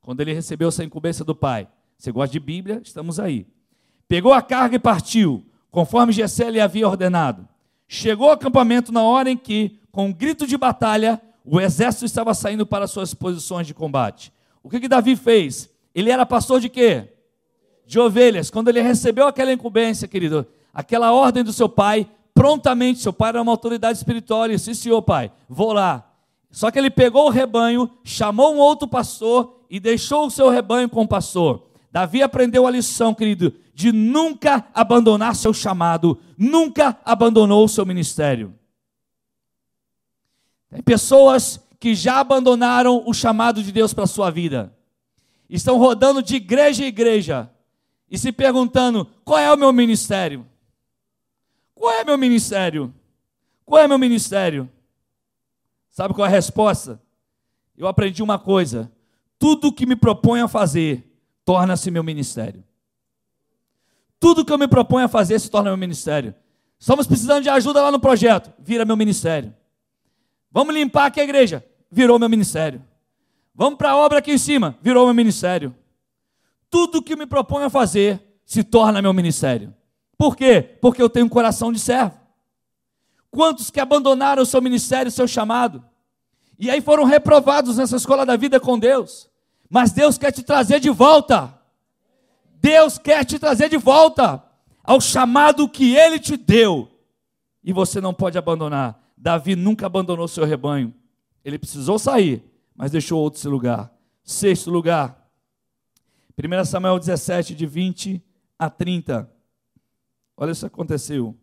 Quando 0.00 0.20
ele 0.20 0.32
recebeu 0.32 0.68
essa 0.68 0.84
incumbência 0.84 1.24
do 1.24 1.34
pai. 1.34 1.66
Você 1.98 2.12
gosta 2.12 2.32
de 2.32 2.38
Bíblia? 2.38 2.80
Estamos 2.84 3.18
aí. 3.18 3.48
Pegou 4.06 4.32
a 4.32 4.40
carga 4.40 4.76
e 4.76 4.78
partiu, 4.78 5.44
conforme 5.72 6.12
Gessé 6.12 6.48
lhe 6.48 6.60
havia 6.60 6.86
ordenado. 6.86 7.48
Chegou 7.88 8.28
ao 8.28 8.34
acampamento 8.34 8.92
na 8.92 9.02
hora 9.02 9.28
em 9.28 9.36
que, 9.36 9.80
com 9.90 10.06
um 10.06 10.12
grito 10.12 10.46
de 10.46 10.56
batalha, 10.56 11.20
o 11.44 11.60
exército 11.60 12.04
estava 12.04 12.32
saindo 12.32 12.64
para 12.64 12.86
suas 12.86 13.12
posições 13.12 13.66
de 13.66 13.74
combate. 13.74 14.32
O 14.62 14.70
que, 14.70 14.78
que 14.78 14.88
Davi 14.88 15.16
fez? 15.16 15.68
Ele 15.92 16.10
era 16.10 16.24
pastor 16.24 16.60
de 16.60 16.68
quê? 16.68 17.08
De 17.84 17.98
ovelhas. 17.98 18.50
Quando 18.50 18.68
ele 18.68 18.80
recebeu 18.80 19.26
aquela 19.26 19.52
incumbência, 19.52 20.06
querido, 20.06 20.46
aquela 20.72 21.12
ordem 21.12 21.42
do 21.42 21.52
seu 21.52 21.68
pai, 21.68 22.08
prontamente, 22.32 23.00
seu 23.00 23.12
pai 23.12 23.30
era 23.30 23.42
uma 23.42 23.50
autoridade 23.50 23.98
espiritual, 23.98 24.44
ele 24.44 24.54
disse, 24.54 24.76
senhor 24.76 25.02
pai, 25.02 25.32
vou 25.48 25.72
lá, 25.72 26.09
só 26.50 26.70
que 26.70 26.78
ele 26.78 26.90
pegou 26.90 27.26
o 27.26 27.30
rebanho, 27.30 27.90
chamou 28.02 28.54
um 28.54 28.58
outro 28.58 28.88
pastor 28.88 29.64
e 29.70 29.78
deixou 29.78 30.26
o 30.26 30.30
seu 30.30 30.48
rebanho 30.48 30.88
com 30.88 31.02
o 31.02 31.08
pastor. 31.08 31.68
Davi 31.92 32.22
aprendeu 32.22 32.66
a 32.66 32.70
lição, 32.70 33.14
querido, 33.14 33.54
de 33.74 33.92
nunca 33.92 34.66
abandonar 34.74 35.34
seu 35.34 35.54
chamado, 35.54 36.18
nunca 36.36 36.98
abandonou 37.04 37.64
o 37.64 37.68
seu 37.68 37.86
ministério. 37.86 38.54
Tem 40.68 40.82
pessoas 40.82 41.60
que 41.78 41.94
já 41.94 42.20
abandonaram 42.20 43.02
o 43.06 43.14
chamado 43.14 43.62
de 43.62 43.72
Deus 43.72 43.94
para 43.94 44.04
a 44.04 44.08
sua 44.08 44.30
vida, 44.30 44.72
estão 45.48 45.78
rodando 45.78 46.22
de 46.22 46.36
igreja 46.36 46.84
em 46.84 46.88
igreja 46.88 47.50
e 48.10 48.18
se 48.18 48.30
perguntando: 48.32 49.06
qual 49.24 49.38
é 49.38 49.52
o 49.52 49.56
meu 49.56 49.72
ministério? 49.72 50.46
Qual 51.74 51.92
é 51.92 52.04
meu 52.04 52.18
ministério? 52.18 52.92
Qual 53.64 53.82
é 53.82 53.88
meu 53.88 53.98
ministério? 53.98 54.70
Sabe 56.00 56.14
qual 56.14 56.24
é 56.24 56.30
a 56.30 56.32
resposta? 56.32 56.98
Eu 57.76 57.86
aprendi 57.86 58.22
uma 58.22 58.38
coisa: 58.38 58.90
tudo 59.38 59.70
que 59.70 59.84
me 59.84 59.94
proponho 59.94 60.46
a 60.46 60.48
fazer 60.48 61.06
torna-se 61.44 61.90
meu 61.90 62.02
ministério. 62.02 62.64
Tudo 64.18 64.42
que 64.42 64.50
eu 64.50 64.56
me 64.56 64.66
proponho 64.66 65.04
a 65.04 65.08
fazer 65.08 65.38
se 65.38 65.50
torna 65.50 65.68
meu 65.68 65.76
ministério. 65.76 66.34
Estamos 66.78 67.06
precisando 67.06 67.42
de 67.42 67.50
ajuda 67.50 67.82
lá 67.82 67.92
no 67.92 68.00
projeto, 68.00 68.50
vira 68.58 68.86
meu 68.86 68.96
ministério. 68.96 69.54
Vamos 70.50 70.74
limpar 70.74 71.04
aqui 71.04 71.20
a 71.20 71.24
igreja, 71.24 71.62
virou 71.90 72.18
meu 72.18 72.30
ministério. 72.30 72.82
Vamos 73.54 73.76
para 73.76 73.90
a 73.90 73.96
obra 73.98 74.20
aqui 74.20 74.32
em 74.32 74.38
cima, 74.38 74.78
virou 74.80 75.04
meu 75.04 75.12
ministério. 75.12 75.76
Tudo 76.70 77.02
que 77.02 77.14
me 77.14 77.26
proponho 77.26 77.66
a 77.66 77.70
fazer 77.70 78.40
se 78.46 78.64
torna 78.64 79.02
meu 79.02 79.12
ministério. 79.12 79.74
Por 80.16 80.34
quê? 80.34 80.62
Porque 80.80 81.02
eu 81.02 81.10
tenho 81.10 81.26
um 81.26 81.28
coração 81.28 81.70
de 81.70 81.78
servo. 81.78 82.18
Quantos 83.30 83.70
que 83.70 83.78
abandonaram 83.78 84.42
o 84.42 84.46
seu 84.46 84.62
ministério, 84.62 85.08
o 85.08 85.12
seu 85.12 85.28
chamado, 85.28 85.89
e 86.60 86.70
aí 86.70 86.82
foram 86.82 87.04
reprovados 87.04 87.78
nessa 87.78 87.96
escola 87.96 88.26
da 88.26 88.36
vida 88.36 88.60
com 88.60 88.78
Deus, 88.78 89.30
mas 89.70 89.92
Deus 89.92 90.18
quer 90.18 90.30
te 90.30 90.42
trazer 90.42 90.78
de 90.78 90.90
volta. 90.90 91.58
Deus 92.60 92.98
quer 92.98 93.24
te 93.24 93.38
trazer 93.38 93.70
de 93.70 93.78
volta 93.78 94.44
ao 94.84 95.00
chamado 95.00 95.66
que 95.66 95.96
Ele 95.96 96.18
te 96.18 96.36
deu, 96.36 96.86
e 97.64 97.72
você 97.72 97.98
não 97.98 98.12
pode 98.12 98.36
abandonar. 98.36 99.00
Davi 99.16 99.56
nunca 99.56 99.86
abandonou 99.86 100.28
seu 100.28 100.44
rebanho. 100.44 100.94
Ele 101.42 101.58
precisou 101.58 101.98
sair, 101.98 102.44
mas 102.76 102.90
deixou 102.90 103.20
outro 103.20 103.50
lugar. 103.50 103.90
Sexto 104.22 104.70
lugar, 104.70 105.26
1 106.36 106.64
Samuel 106.66 106.98
17, 106.98 107.54
de 107.54 107.66
20 107.66 108.22
a 108.58 108.68
30. 108.68 109.30
Olha 110.36 110.50
isso 110.52 110.68
que 110.68 110.74
aconteceu. 110.74 111.34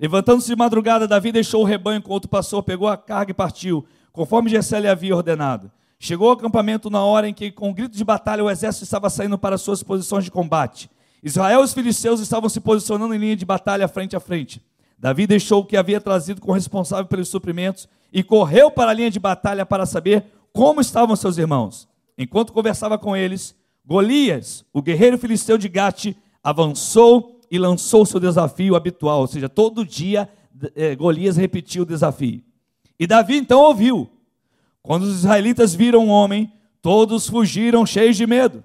Levantando-se 0.00 0.48
de 0.48 0.56
madrugada, 0.56 1.06
Davi 1.06 1.30
deixou 1.30 1.60
o 1.60 1.66
rebanho 1.66 2.00
com 2.00 2.10
outro 2.10 2.30
pastor, 2.30 2.62
pegou 2.62 2.88
a 2.88 2.96
carga 2.96 3.32
e 3.32 3.34
partiu, 3.34 3.84
conforme 4.10 4.48
Gessé 4.48 4.80
lhe 4.80 4.88
havia 4.88 5.14
ordenado. 5.14 5.70
Chegou 5.98 6.28
ao 6.28 6.32
acampamento 6.32 6.88
na 6.88 7.04
hora 7.04 7.28
em 7.28 7.34
que, 7.34 7.50
com 7.50 7.74
grito 7.74 7.94
de 7.94 8.02
batalha, 8.02 8.42
o 8.42 8.48
exército 8.48 8.84
estava 8.84 9.10
saindo 9.10 9.36
para 9.36 9.58
suas 9.58 9.82
posições 9.82 10.24
de 10.24 10.30
combate. 10.30 10.90
Israel 11.22 11.60
e 11.60 11.64
os 11.64 11.74
filisteus 11.74 12.18
estavam 12.18 12.48
se 12.48 12.60
posicionando 12.60 13.14
em 13.14 13.18
linha 13.18 13.36
de 13.36 13.44
batalha 13.44 13.86
frente 13.86 14.16
a 14.16 14.20
frente. 14.20 14.62
Davi 14.98 15.26
deixou 15.26 15.60
o 15.60 15.66
que 15.66 15.76
havia 15.76 16.00
trazido 16.00 16.40
com 16.40 16.50
o 16.50 16.54
responsável 16.54 17.04
pelos 17.04 17.28
suprimentos 17.28 17.86
e 18.10 18.22
correu 18.22 18.70
para 18.70 18.92
a 18.92 18.94
linha 18.94 19.10
de 19.10 19.20
batalha 19.20 19.66
para 19.66 19.84
saber 19.84 20.24
como 20.50 20.80
estavam 20.80 21.14
seus 21.14 21.36
irmãos. 21.36 21.86
Enquanto 22.16 22.54
conversava 22.54 22.96
com 22.96 23.14
eles, 23.14 23.54
Golias, 23.84 24.64
o 24.72 24.80
guerreiro 24.80 25.18
filisteu 25.18 25.58
de 25.58 25.68
Gate, 25.68 26.16
avançou 26.42 27.39
e 27.50 27.58
lançou 27.58 28.06
seu 28.06 28.20
desafio 28.20 28.76
habitual, 28.76 29.20
ou 29.20 29.26
seja, 29.26 29.48
todo 29.48 29.84
dia 29.84 30.28
eh, 30.76 30.94
Golias 30.94 31.36
repetiu 31.36 31.82
o 31.82 31.86
desafio. 31.86 32.42
E 32.98 33.06
Davi 33.06 33.36
então 33.36 33.60
ouviu. 33.60 34.08
Quando 34.82 35.02
os 35.02 35.18
israelitas 35.18 35.74
viram 35.74 36.06
um 36.06 36.08
homem, 36.10 36.52
todos 36.80 37.28
fugiram 37.28 37.84
cheios 37.84 38.16
de 38.16 38.26
medo. 38.26 38.62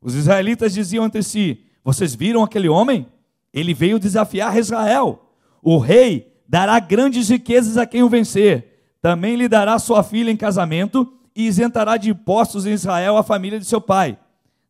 Os 0.00 0.14
israelitas 0.14 0.74
diziam 0.74 1.06
entre 1.06 1.22
si: 1.22 1.64
Vocês 1.82 2.14
viram 2.14 2.42
aquele 2.42 2.68
homem? 2.68 3.06
Ele 3.52 3.72
veio 3.72 3.98
desafiar 3.98 4.56
Israel. 4.58 5.30
O 5.62 5.78
rei 5.78 6.32
dará 6.48 6.78
grandes 6.78 7.28
riquezas 7.28 7.76
a 7.76 7.86
quem 7.86 8.02
o 8.02 8.08
vencer. 8.08 8.96
Também 9.00 9.36
lhe 9.36 9.48
dará 9.48 9.78
sua 9.78 10.02
filha 10.02 10.30
em 10.30 10.36
casamento 10.36 11.12
e 11.34 11.46
isentará 11.46 11.96
de 11.96 12.10
impostos 12.10 12.66
em 12.66 12.72
Israel 12.72 13.16
a 13.16 13.22
família 13.22 13.58
de 13.58 13.64
seu 13.64 13.80
pai. 13.80 14.18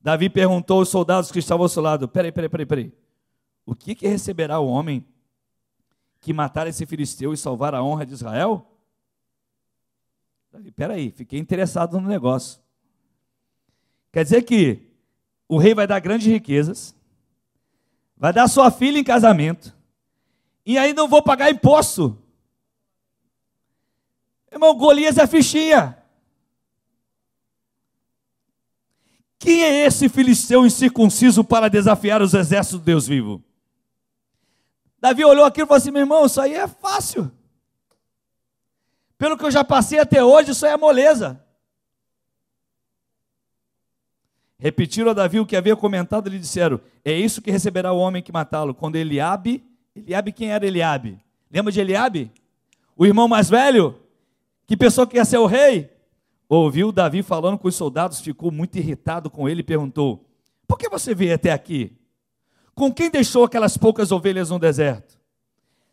Davi 0.00 0.28
perguntou 0.28 0.78
aos 0.78 0.88
soldados 0.88 1.32
que 1.32 1.38
estavam 1.38 1.64
ao 1.64 1.68
seu 1.68 1.82
lado: 1.82 2.06
Peraí, 2.06 2.30
peraí, 2.30 2.48
peraí, 2.48 2.66
peraí. 2.66 2.92
O 3.66 3.74
que, 3.74 3.96
que 3.96 4.06
receberá 4.06 4.60
o 4.60 4.68
homem 4.68 5.04
que 6.20 6.32
matar 6.32 6.68
esse 6.68 6.86
filisteu 6.86 7.34
e 7.34 7.36
salvar 7.36 7.74
a 7.74 7.82
honra 7.82 8.06
de 8.06 8.14
Israel? 8.14 8.64
Davi, 10.52 10.70
peraí, 10.70 11.10
fiquei 11.10 11.40
interessado 11.40 12.00
no 12.00 12.08
negócio. 12.08 12.60
Quer 14.12 14.22
dizer 14.22 14.42
que 14.42 14.88
o 15.48 15.58
rei 15.58 15.74
vai 15.74 15.86
dar 15.86 15.98
grandes 15.98 16.26
riquezas, 16.28 16.94
vai 18.16 18.32
dar 18.32 18.48
sua 18.48 18.70
filha 18.70 18.98
em 18.98 19.04
casamento, 19.04 19.76
e 20.64 20.78
aí 20.78 20.94
não 20.94 21.08
vou 21.08 21.22
pagar 21.22 21.50
imposto. 21.50 22.16
Irmão, 24.50 24.74
Golias 24.76 25.18
é 25.18 25.26
fichinha. 25.26 25.98
Quem 29.38 29.62
é 29.62 29.84
esse 29.84 30.08
filisteu 30.08 30.64
incircunciso 30.64 31.44
para 31.44 31.68
desafiar 31.68 32.22
os 32.22 32.32
exércitos 32.32 32.80
do 32.80 32.84
Deus 32.84 33.06
vivo? 33.06 33.45
Davi 35.06 35.24
olhou 35.24 35.44
aquilo 35.44 35.66
e 35.66 35.68
falou 35.68 35.78
assim: 35.78 35.92
meu 35.92 36.02
irmão, 36.02 36.26
isso 36.26 36.40
aí 36.40 36.54
é 36.54 36.66
fácil. 36.66 37.30
Pelo 39.16 39.38
que 39.38 39.44
eu 39.44 39.50
já 39.52 39.62
passei 39.62 40.00
até 40.00 40.22
hoje, 40.22 40.50
isso 40.50 40.66
aí 40.66 40.72
é 40.72 40.76
moleza. 40.76 41.40
Repetiram 44.58 45.12
a 45.12 45.14
Davi 45.14 45.38
o 45.38 45.46
que 45.46 45.54
havia 45.54 45.76
comentado 45.76 46.28
lhe 46.28 46.40
disseram: 46.40 46.80
É 47.04 47.12
isso 47.12 47.40
que 47.40 47.52
receberá 47.52 47.92
o 47.92 47.98
homem 47.98 48.20
que 48.20 48.32
matá-lo. 48.32 48.74
Quando 48.74 48.96
Eliabe, 48.96 49.64
Eliabe 49.94 50.32
quem 50.32 50.50
era 50.50 50.66
Eliabe? 50.66 51.20
Lembra 51.52 51.70
de 51.70 51.80
Eliabe? 51.80 52.32
O 52.96 53.06
irmão 53.06 53.28
mais 53.28 53.48
velho, 53.48 54.00
que 54.66 54.76
pensou 54.76 55.06
que 55.06 55.18
ia 55.18 55.24
ser 55.24 55.38
o 55.38 55.46
rei, 55.46 55.88
ouviu 56.48 56.90
Davi 56.90 57.22
falando 57.22 57.58
com 57.58 57.68
os 57.68 57.76
soldados, 57.76 58.20
ficou 58.20 58.50
muito 58.50 58.76
irritado 58.76 59.30
com 59.30 59.48
ele 59.48 59.60
e 59.60 59.64
perguntou: 59.64 60.28
Por 60.66 60.76
que 60.76 60.88
você 60.88 61.14
veio 61.14 61.36
até 61.36 61.52
aqui? 61.52 61.96
Com 62.76 62.92
quem 62.92 63.10
deixou 63.10 63.42
aquelas 63.42 63.78
poucas 63.78 64.12
ovelhas 64.12 64.50
no 64.50 64.58
deserto? 64.58 65.18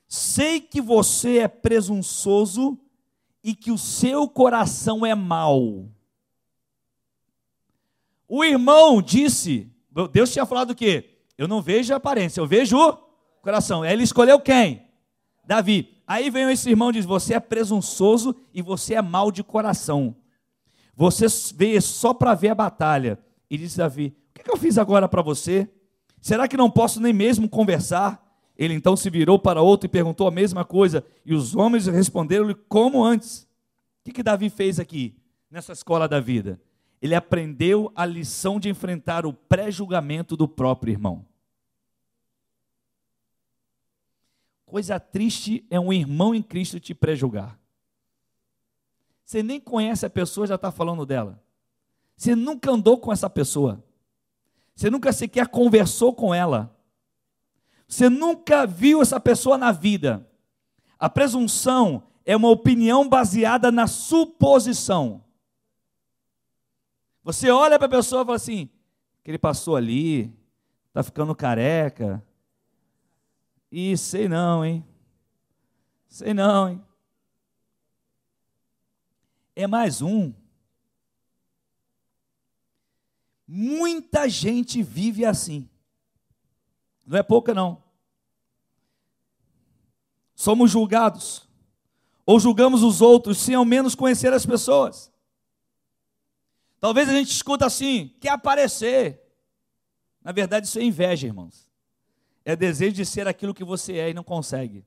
Sei 0.05 0.59
que 0.59 0.81
você 0.81 1.38
é 1.38 1.47
presunçoso 1.47 2.77
e 3.41 3.55
que 3.55 3.71
o 3.71 3.77
seu 3.77 4.27
coração 4.27 5.05
é 5.05 5.15
mau. 5.15 5.88
O 8.27 8.43
irmão 8.43 9.01
disse: 9.01 9.71
Deus 10.11 10.34
tinha 10.34 10.45
falado 10.45 10.71
o 10.71 10.75
quê? 10.75 11.19
Eu 11.38 11.47
não 11.47 11.61
vejo 11.61 11.93
a 11.93 11.97
aparência, 11.97 12.41
eu 12.41 12.45
vejo 12.45 12.77
o 12.77 12.97
coração. 13.41 13.86
Ele 13.86 14.03
escolheu 14.03 14.38
quem? 14.38 14.86
Davi. 15.45 16.01
Aí 16.05 16.29
vem 16.29 16.51
esse 16.51 16.69
irmão 16.69 16.89
e 16.89 16.93
diz: 16.93 17.05
Você 17.05 17.34
é 17.34 17.39
presunçoso 17.39 18.36
e 18.53 18.61
você 18.61 18.95
é 18.95 19.01
mau 19.01 19.31
de 19.31 19.41
coração. 19.41 20.13
Você 20.93 21.27
veio 21.55 21.81
só 21.81 22.13
para 22.13 22.36
ver 22.36 22.49
a 22.49 22.55
batalha. 22.55 23.17
E 23.49 23.57
disse 23.57 23.77
Davi: 23.77 24.13
O 24.38 24.43
que 24.43 24.51
eu 24.51 24.57
fiz 24.57 24.77
agora 24.77 25.07
para 25.07 25.21
você? 25.21 25.69
Será 26.24 26.47
que 26.47 26.55
não 26.55 26.71
posso 26.71 27.01
nem 27.01 27.11
mesmo 27.11 27.49
conversar? 27.49 28.26
Ele 28.57 28.74
então 28.74 28.95
se 28.95 29.09
virou 29.09 29.38
para 29.38 29.61
outro 29.61 29.88
e 29.88 29.89
perguntou 29.89 30.26
a 30.26 30.32
mesma 30.32 30.63
coisa. 30.63 31.05
E 31.26 31.34
os 31.34 31.53
homens 31.53 31.86
responderam-lhe 31.86 32.55
como 32.55 33.03
antes. 33.03 33.43
O 33.99 34.05
que, 34.05 34.13
que 34.13 34.24
Davi 34.24 34.49
fez 34.49 34.80
aqui, 34.80 35.17
nessa 35.51 35.74
escola 35.74 36.07
da 36.07 36.21
vida? 36.21 36.61
Ele 37.01 37.13
aprendeu 37.13 37.91
a 37.93 38.05
lição 38.05 38.57
de 38.57 38.69
enfrentar 38.69 39.26
o 39.26 39.34
pré-julgamento 39.34 40.38
do 40.38 40.47
próprio 40.47 40.91
irmão. 40.91 41.26
Coisa 44.65 44.97
triste 45.01 45.67
é 45.69 45.78
um 45.78 45.91
irmão 45.91 46.34
em 46.34 46.41
Cristo 46.41 46.80
te 46.80 46.93
pré-julgar. 46.93 47.59
Você 49.26 49.43
nem 49.43 49.59
conhece 49.59 50.05
a 50.05 50.09
pessoa, 50.09 50.47
já 50.47 50.55
está 50.55 50.71
falando 50.71 51.05
dela. 51.05 51.43
Você 52.15 52.34
nunca 52.34 52.71
andou 52.71 52.97
com 52.97 53.11
essa 53.11 53.30
pessoa. 53.30 53.84
Você 54.76 54.89
nunca 54.89 55.11
sequer 55.13 55.47
conversou 55.47 56.13
com 56.13 56.34
ela. 56.34 56.76
Você 57.88 58.09
nunca 58.09 58.65
viu 58.65 59.01
essa 59.01 59.19
pessoa 59.19 59.57
na 59.57 59.71
vida. 59.71 60.28
A 60.97 61.09
presunção 61.09 62.03
é 62.26 62.36
uma 62.36 62.49
opinião 62.49 63.07
baseada 63.07 63.71
na 63.71 63.88
suposição. 63.88 65.24
Você 67.24 67.49
olha 67.49 67.78
para 67.78 67.86
a 67.86 67.97
pessoa 67.97 68.24
e 68.24 68.26
fala 68.26 68.36
assim: 68.36 68.69
que 69.24 69.32
ele 69.32 69.38
passou 69.38 69.76
ali, 69.76 70.34
está 70.88 71.03
ficando 71.03 71.36
careca. 71.36 72.24
E 73.71 73.97
sei 73.97 74.28
não, 74.28 74.63
hein? 74.63 74.86
Sei 76.07 76.34
não, 76.34 76.69
hein? 76.69 76.82
é 79.55 79.67
mais 79.67 80.01
um. 80.01 80.34
Muita 83.56 84.28
gente 84.28 84.82
vive 84.82 85.24
assim. 85.24 85.70
Não 87.06 87.20
é 87.20 87.22
pouca, 87.22 87.54
não. 87.54 87.84
Somos 90.34 90.72
julgados. 90.72 91.47
Ou 92.26 92.39
julgamos 92.39 92.82
os 92.82 92.99
outros 92.99 93.38
sem 93.38 93.54
ao 93.54 93.64
menos 93.64 93.93
conhecer 93.93 94.34
as 94.34 94.43
pessoas. 94.43 95.14
Talvez 96.80 97.08
a 97.08 97.14
gente 97.14 97.30
escuta 97.30 97.68
assim, 97.68 98.16
quer 98.20 98.30
aparecer. 98.30 99.22
Na 100.24 100.32
verdade, 100.32 100.66
isso 100.66 100.80
é 100.80 100.84
inveja, 100.84 101.28
irmãos. 101.28 101.70
É 102.43 102.56
desejo 102.56 102.95
de 102.95 103.06
ser 103.06 103.28
aquilo 103.28 103.54
que 103.54 103.64
você 103.64 103.99
é 103.99 104.10
e 104.10 104.16
não 104.16 104.24
consegue. 104.24 104.84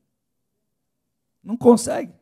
Não 1.40 1.56
consegue. 1.56 2.12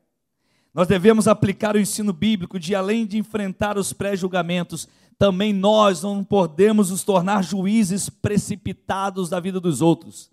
Nós 0.75 0.89
devemos 0.89 1.27
aplicar 1.29 1.77
o 1.77 1.81
ensino 1.81 2.13
bíblico 2.13 2.59
de 2.59 2.75
além 2.75 3.07
de 3.07 3.17
enfrentar 3.17 3.79
os 3.79 3.95
pré-julgamentos, 3.95 4.87
também 5.25 5.55
nós 5.55 6.03
não 6.03 6.23
podemos 6.23 6.91
nos 6.91 7.03
tornar 7.03 7.43
juízes 7.43 8.11
precipitados 8.11 9.31
da 9.31 9.41
vida 9.41 9.59
dos 9.59 9.81
outros. 9.81 10.31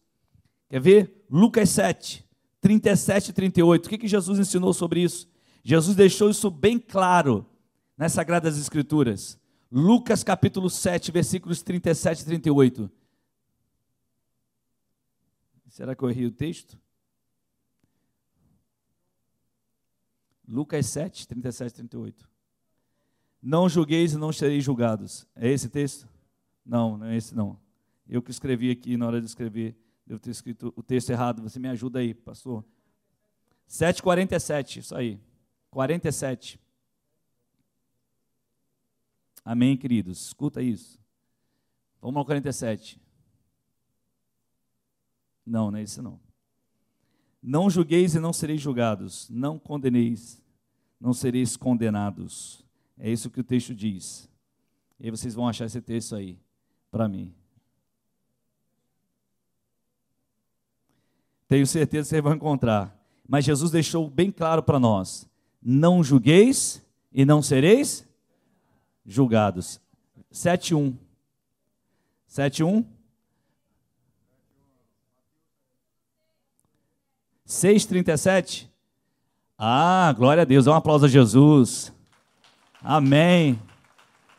Quer 0.67 0.81
ver? 0.81 1.25
Lucas 1.29 1.69
7, 1.69 2.27
37 2.59 3.29
e 3.29 3.33
38. 3.33 3.85
O 3.85 3.89
que, 3.89 3.97
que 3.97 4.07
Jesus 4.09 4.37
ensinou 4.37 4.73
sobre 4.73 5.01
isso? 5.01 5.29
Jesus 5.63 5.95
deixou 5.95 6.29
isso 6.29 6.51
bem 6.51 6.77
claro 6.77 7.45
nas 7.97 8.11
Sagradas 8.11 8.57
Escrituras. 8.57 9.39
Lucas 9.71 10.25
capítulo 10.25 10.69
7, 10.69 11.09
versículos 11.09 11.61
37 11.61 12.23
e 12.23 12.25
38. 12.25 12.91
Será 15.69 15.95
que 15.95 16.03
eu 16.03 16.09
errei 16.09 16.25
o 16.25 16.31
texto? 16.31 16.77
Lucas 20.45 20.85
7, 20.87 21.29
37 21.29 21.75
38. 21.75 22.30
Não 23.41 23.67
julgueis 23.67 24.13
e 24.13 24.17
não 24.17 24.31
sereis 24.31 24.63
julgados. 24.63 25.27
É 25.35 25.49
esse 25.49 25.67
texto? 25.67 26.07
Não, 26.65 26.97
não 26.97 27.07
é 27.07 27.17
esse 27.17 27.35
não. 27.35 27.59
Eu 28.07 28.21
que 28.21 28.29
escrevi 28.29 28.69
aqui 28.69 28.97
na 28.97 29.07
hora 29.07 29.19
de 29.19 29.25
escrever, 29.25 29.75
devo 30.05 30.19
ter 30.19 30.29
escrito 30.29 30.71
o 30.75 30.83
texto 30.83 31.09
errado. 31.09 31.41
Você 31.41 31.59
me 31.59 31.67
ajuda 31.67 31.99
aí, 31.99 32.13
pastor. 32.13 32.63
7,47, 33.67 34.77
isso 34.77 34.95
aí. 34.95 35.19
47. 35.71 36.59
Amém, 39.43 39.75
queridos? 39.75 40.27
Escuta 40.27 40.61
isso. 40.61 40.99
Vamos 42.01 42.17
ao 42.17 42.25
47. 42.25 43.01
Não, 45.45 45.71
não 45.71 45.79
é 45.79 45.83
isso 45.83 46.01
não. 46.01 46.19
Não 47.41 47.69
julgueis 47.69 48.13
e 48.13 48.19
não 48.19 48.31
sereis 48.31 48.61
julgados, 48.61 49.27
não 49.29 49.57
condeneis, 49.57 50.43
não 50.99 51.11
sereis 51.11 51.57
condenados. 51.57 52.63
É 53.03 53.09
isso 53.09 53.31
que 53.31 53.39
o 53.39 53.43
texto 53.43 53.73
diz. 53.73 54.29
E 54.99 55.05
aí 55.05 55.11
vocês 55.11 55.33
vão 55.33 55.47
achar 55.47 55.65
esse 55.65 55.81
texto 55.81 56.15
aí 56.15 56.37
para 56.91 57.09
mim. 57.09 57.33
Tenho 61.47 61.65
certeza 61.65 62.05
que 62.05 62.09
vocês 62.09 62.23
vão 62.23 62.35
encontrar. 62.35 62.95
Mas 63.27 63.43
Jesus 63.43 63.71
deixou 63.71 64.07
bem 64.07 64.31
claro 64.31 64.61
para 64.61 64.79
nós: 64.79 65.27
não 65.59 66.03
julgueis 66.03 66.85
e 67.11 67.25
não 67.25 67.41
sereis 67.41 68.07
julgados. 69.03 69.81
7:1. 70.31 70.95
7:1. 72.27 72.85
6:37. 77.47 78.69
Ah, 79.57 80.13
glória 80.15 80.43
a 80.43 80.45
Deus. 80.45 80.65
Dá 80.65 80.71
um 80.71 80.75
aplauso 80.75 81.05
a 81.05 81.09
Jesus. 81.09 81.91
Amém. 82.83 83.61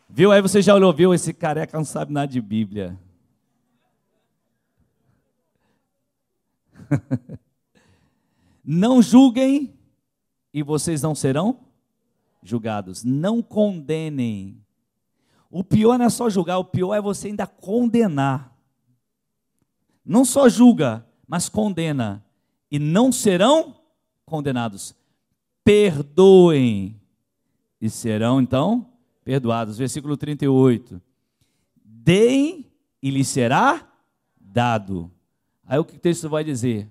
Viu? 0.08 0.32
Aí 0.32 0.42
você 0.42 0.60
já 0.60 0.74
olhou, 0.74 0.92
viu? 0.92 1.14
Esse 1.14 1.32
careca 1.32 1.76
não 1.76 1.84
sabe 1.84 2.12
nada 2.12 2.26
de 2.26 2.40
Bíblia. 2.40 2.98
não 8.64 9.00
julguem 9.00 9.72
e 10.52 10.62
vocês 10.62 11.00
não 11.00 11.14
serão 11.14 11.60
julgados. 12.42 13.04
Não 13.04 13.40
condenem. 13.40 14.60
O 15.48 15.62
pior 15.62 15.96
não 15.96 16.06
é 16.06 16.10
só 16.10 16.28
julgar, 16.28 16.58
o 16.58 16.64
pior 16.64 16.94
é 16.94 17.00
você 17.00 17.28
ainda 17.28 17.46
condenar. 17.46 18.56
Não 20.04 20.24
só 20.24 20.48
julga, 20.48 21.06
mas 21.28 21.48
condena. 21.48 22.24
E 22.70 22.78
não 22.78 23.12
serão 23.12 23.76
condenados. 24.26 24.96
Perdoem 25.62 27.01
e 27.82 27.90
serão 27.90 28.40
então 28.40 28.86
perdoados. 29.24 29.76
Versículo 29.76 30.16
38. 30.16 31.02
Deem 31.84 32.70
e 33.02 33.10
lhe 33.10 33.24
será 33.24 33.92
dado. 34.40 35.10
Aí 35.66 35.80
o 35.80 35.84
que 35.84 35.96
o 35.96 35.98
texto 35.98 36.28
vai 36.28 36.44
dizer? 36.44 36.88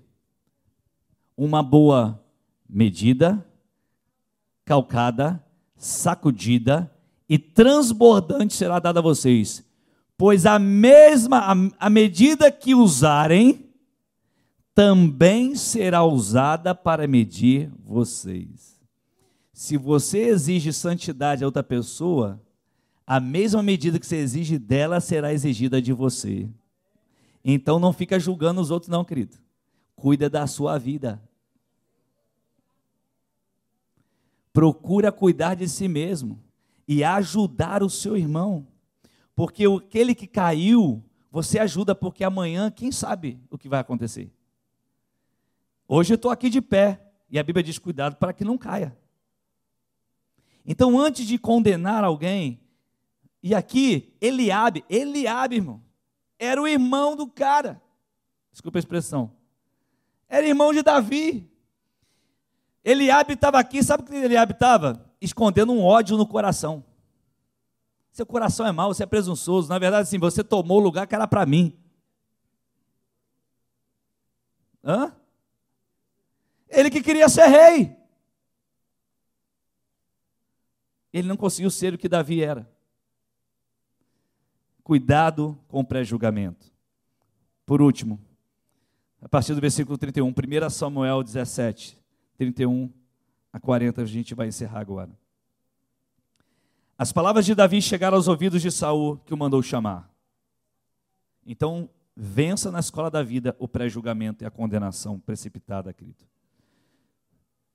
Uma 1.34 1.62
boa 1.62 2.22
medida, 2.68 3.44
calcada, 4.66 5.42
sacudida 5.74 6.92
e 7.26 7.38
transbordante 7.38 8.52
será 8.52 8.78
dada 8.78 9.00
a 9.00 9.02
vocês, 9.02 9.64
pois 10.18 10.44
a 10.44 10.58
mesma 10.58 11.38
a, 11.38 11.86
a 11.86 11.90
medida 11.90 12.52
que 12.52 12.74
usarem 12.74 13.70
também 14.74 15.54
será 15.54 16.04
usada 16.04 16.74
para 16.74 17.06
medir 17.06 17.72
vocês. 17.82 18.71
Se 19.52 19.76
você 19.76 20.18
exige 20.28 20.72
santidade 20.72 21.44
a 21.44 21.46
outra 21.46 21.62
pessoa, 21.62 22.40
a 23.06 23.20
mesma 23.20 23.62
medida 23.62 23.98
que 23.98 24.06
você 24.06 24.16
exige 24.16 24.58
dela 24.58 25.00
será 25.00 25.32
exigida 25.32 25.82
de 25.82 25.92
você. 25.92 26.48
Então 27.44 27.78
não 27.78 27.92
fica 27.92 28.18
julgando 28.18 28.60
os 28.60 28.70
outros 28.70 28.88
não, 28.88 29.04
querido. 29.04 29.36
Cuida 29.94 30.30
da 30.30 30.46
sua 30.46 30.78
vida. 30.78 31.22
Procura 34.52 35.12
cuidar 35.12 35.54
de 35.54 35.68
si 35.68 35.88
mesmo 35.88 36.42
e 36.86 37.04
ajudar 37.04 37.82
o 37.82 37.90
seu 37.90 38.16
irmão. 38.16 38.66
Porque 39.34 39.64
aquele 39.64 40.14
que 40.14 40.26
caiu, 40.26 41.02
você 41.30 41.58
ajuda, 41.58 41.94
porque 41.94 42.22
amanhã, 42.22 42.70
quem 42.70 42.92
sabe 42.92 43.40
o 43.50 43.58
que 43.58 43.68
vai 43.68 43.80
acontecer. 43.80 44.30
Hoje 45.88 46.12
eu 46.12 46.16
estou 46.16 46.30
aqui 46.30 46.48
de 46.48 46.60
pé, 46.60 47.02
e 47.30 47.38
a 47.38 47.42
Bíblia 47.42 47.62
diz: 47.62 47.78
cuidado 47.78 48.16
para 48.16 48.32
que 48.32 48.44
não 48.44 48.58
caia. 48.58 48.96
Então, 50.64 50.98
antes 50.98 51.26
de 51.26 51.38
condenar 51.38 52.04
alguém, 52.04 52.60
e 53.42 53.54
aqui, 53.54 54.16
Eliabe, 54.20 54.84
Eliabe, 54.88 55.56
irmão, 55.56 55.82
era 56.38 56.60
o 56.60 56.68
irmão 56.68 57.16
do 57.16 57.26
cara. 57.26 57.82
Desculpa 58.52 58.78
a 58.78 58.80
expressão. 58.80 59.32
Era 60.28 60.46
irmão 60.46 60.72
de 60.72 60.82
Davi. 60.82 61.50
Eliabe 62.84 63.34
estava 63.34 63.58
aqui, 63.58 63.82
sabe 63.82 64.02
o 64.02 64.06
que 64.06 64.14
Eliabe 64.14 64.52
estava? 64.52 65.10
Escondendo 65.20 65.72
um 65.72 65.82
ódio 65.82 66.16
no 66.16 66.26
coração. 66.26 66.84
Seu 68.12 68.26
coração 68.26 68.66
é 68.66 68.72
mau, 68.72 68.92
você 68.92 69.04
é 69.04 69.06
presunçoso. 69.06 69.68
Na 69.68 69.78
verdade, 69.78 70.02
assim, 70.02 70.18
você 70.18 70.44
tomou 70.44 70.78
o 70.78 70.82
lugar 70.82 71.06
que 71.06 71.14
era 71.14 71.26
para 71.26 71.46
mim. 71.46 71.78
Hã? 74.84 75.14
Ele 76.68 76.90
que 76.90 77.02
queria 77.02 77.28
ser 77.28 77.46
rei. 77.46 77.96
Ele 81.12 81.28
não 81.28 81.36
conseguiu 81.36 81.70
ser 81.70 81.94
o 81.94 81.98
que 81.98 82.08
Davi 82.08 82.42
era. 82.42 82.70
Cuidado 84.82 85.58
com 85.68 85.80
o 85.80 85.84
pré-julgamento. 85.84 86.72
Por 87.66 87.80
último, 87.80 88.18
a 89.20 89.28
partir 89.28 89.54
do 89.54 89.60
versículo 89.60 89.96
31, 89.96 90.28
1 90.28 90.70
Samuel 90.70 91.22
17, 91.22 91.98
31 92.36 92.90
a 93.52 93.60
40, 93.60 94.02
a 94.02 94.04
gente 94.04 94.34
vai 94.34 94.48
encerrar 94.48 94.80
agora. 94.80 95.16
As 96.98 97.12
palavras 97.12 97.44
de 97.44 97.54
Davi 97.54 97.80
chegaram 97.80 98.16
aos 98.16 98.28
ouvidos 98.28 98.62
de 98.62 98.70
Saul, 98.70 99.18
que 99.18 99.34
o 99.34 99.36
mandou 99.36 99.62
chamar. 99.62 100.10
Então, 101.44 101.88
vença 102.16 102.70
na 102.70 102.80
escola 102.80 103.10
da 103.10 103.22
vida 103.22 103.56
o 103.58 103.66
pré-julgamento 103.66 104.44
e 104.44 104.46
a 104.46 104.50
condenação 104.50 105.18
precipitada, 105.18 105.92
querido. 105.92 106.24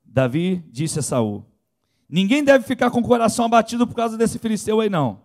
Davi 0.03 0.63
disse 0.69 0.99
a 0.99 1.01
Saul: 1.01 1.45
Ninguém 2.09 2.43
deve 2.43 2.63
ficar 2.65 2.89
com 2.89 2.99
o 2.99 3.03
coração 3.03 3.45
abatido 3.45 3.85
por 3.85 3.95
causa 3.95 4.17
desse 4.17 4.39
filisteu 4.39 4.79
aí, 4.79 4.89
não. 4.89 5.21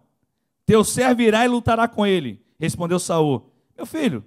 Teu 0.66 0.82
servo 0.82 1.22
irá 1.22 1.44
e 1.44 1.48
lutará 1.48 1.86
com 1.86 2.04
ele. 2.04 2.40
Respondeu 2.58 2.98
Saul: 2.98 3.50
Meu 3.76 3.86
filho, 3.86 4.24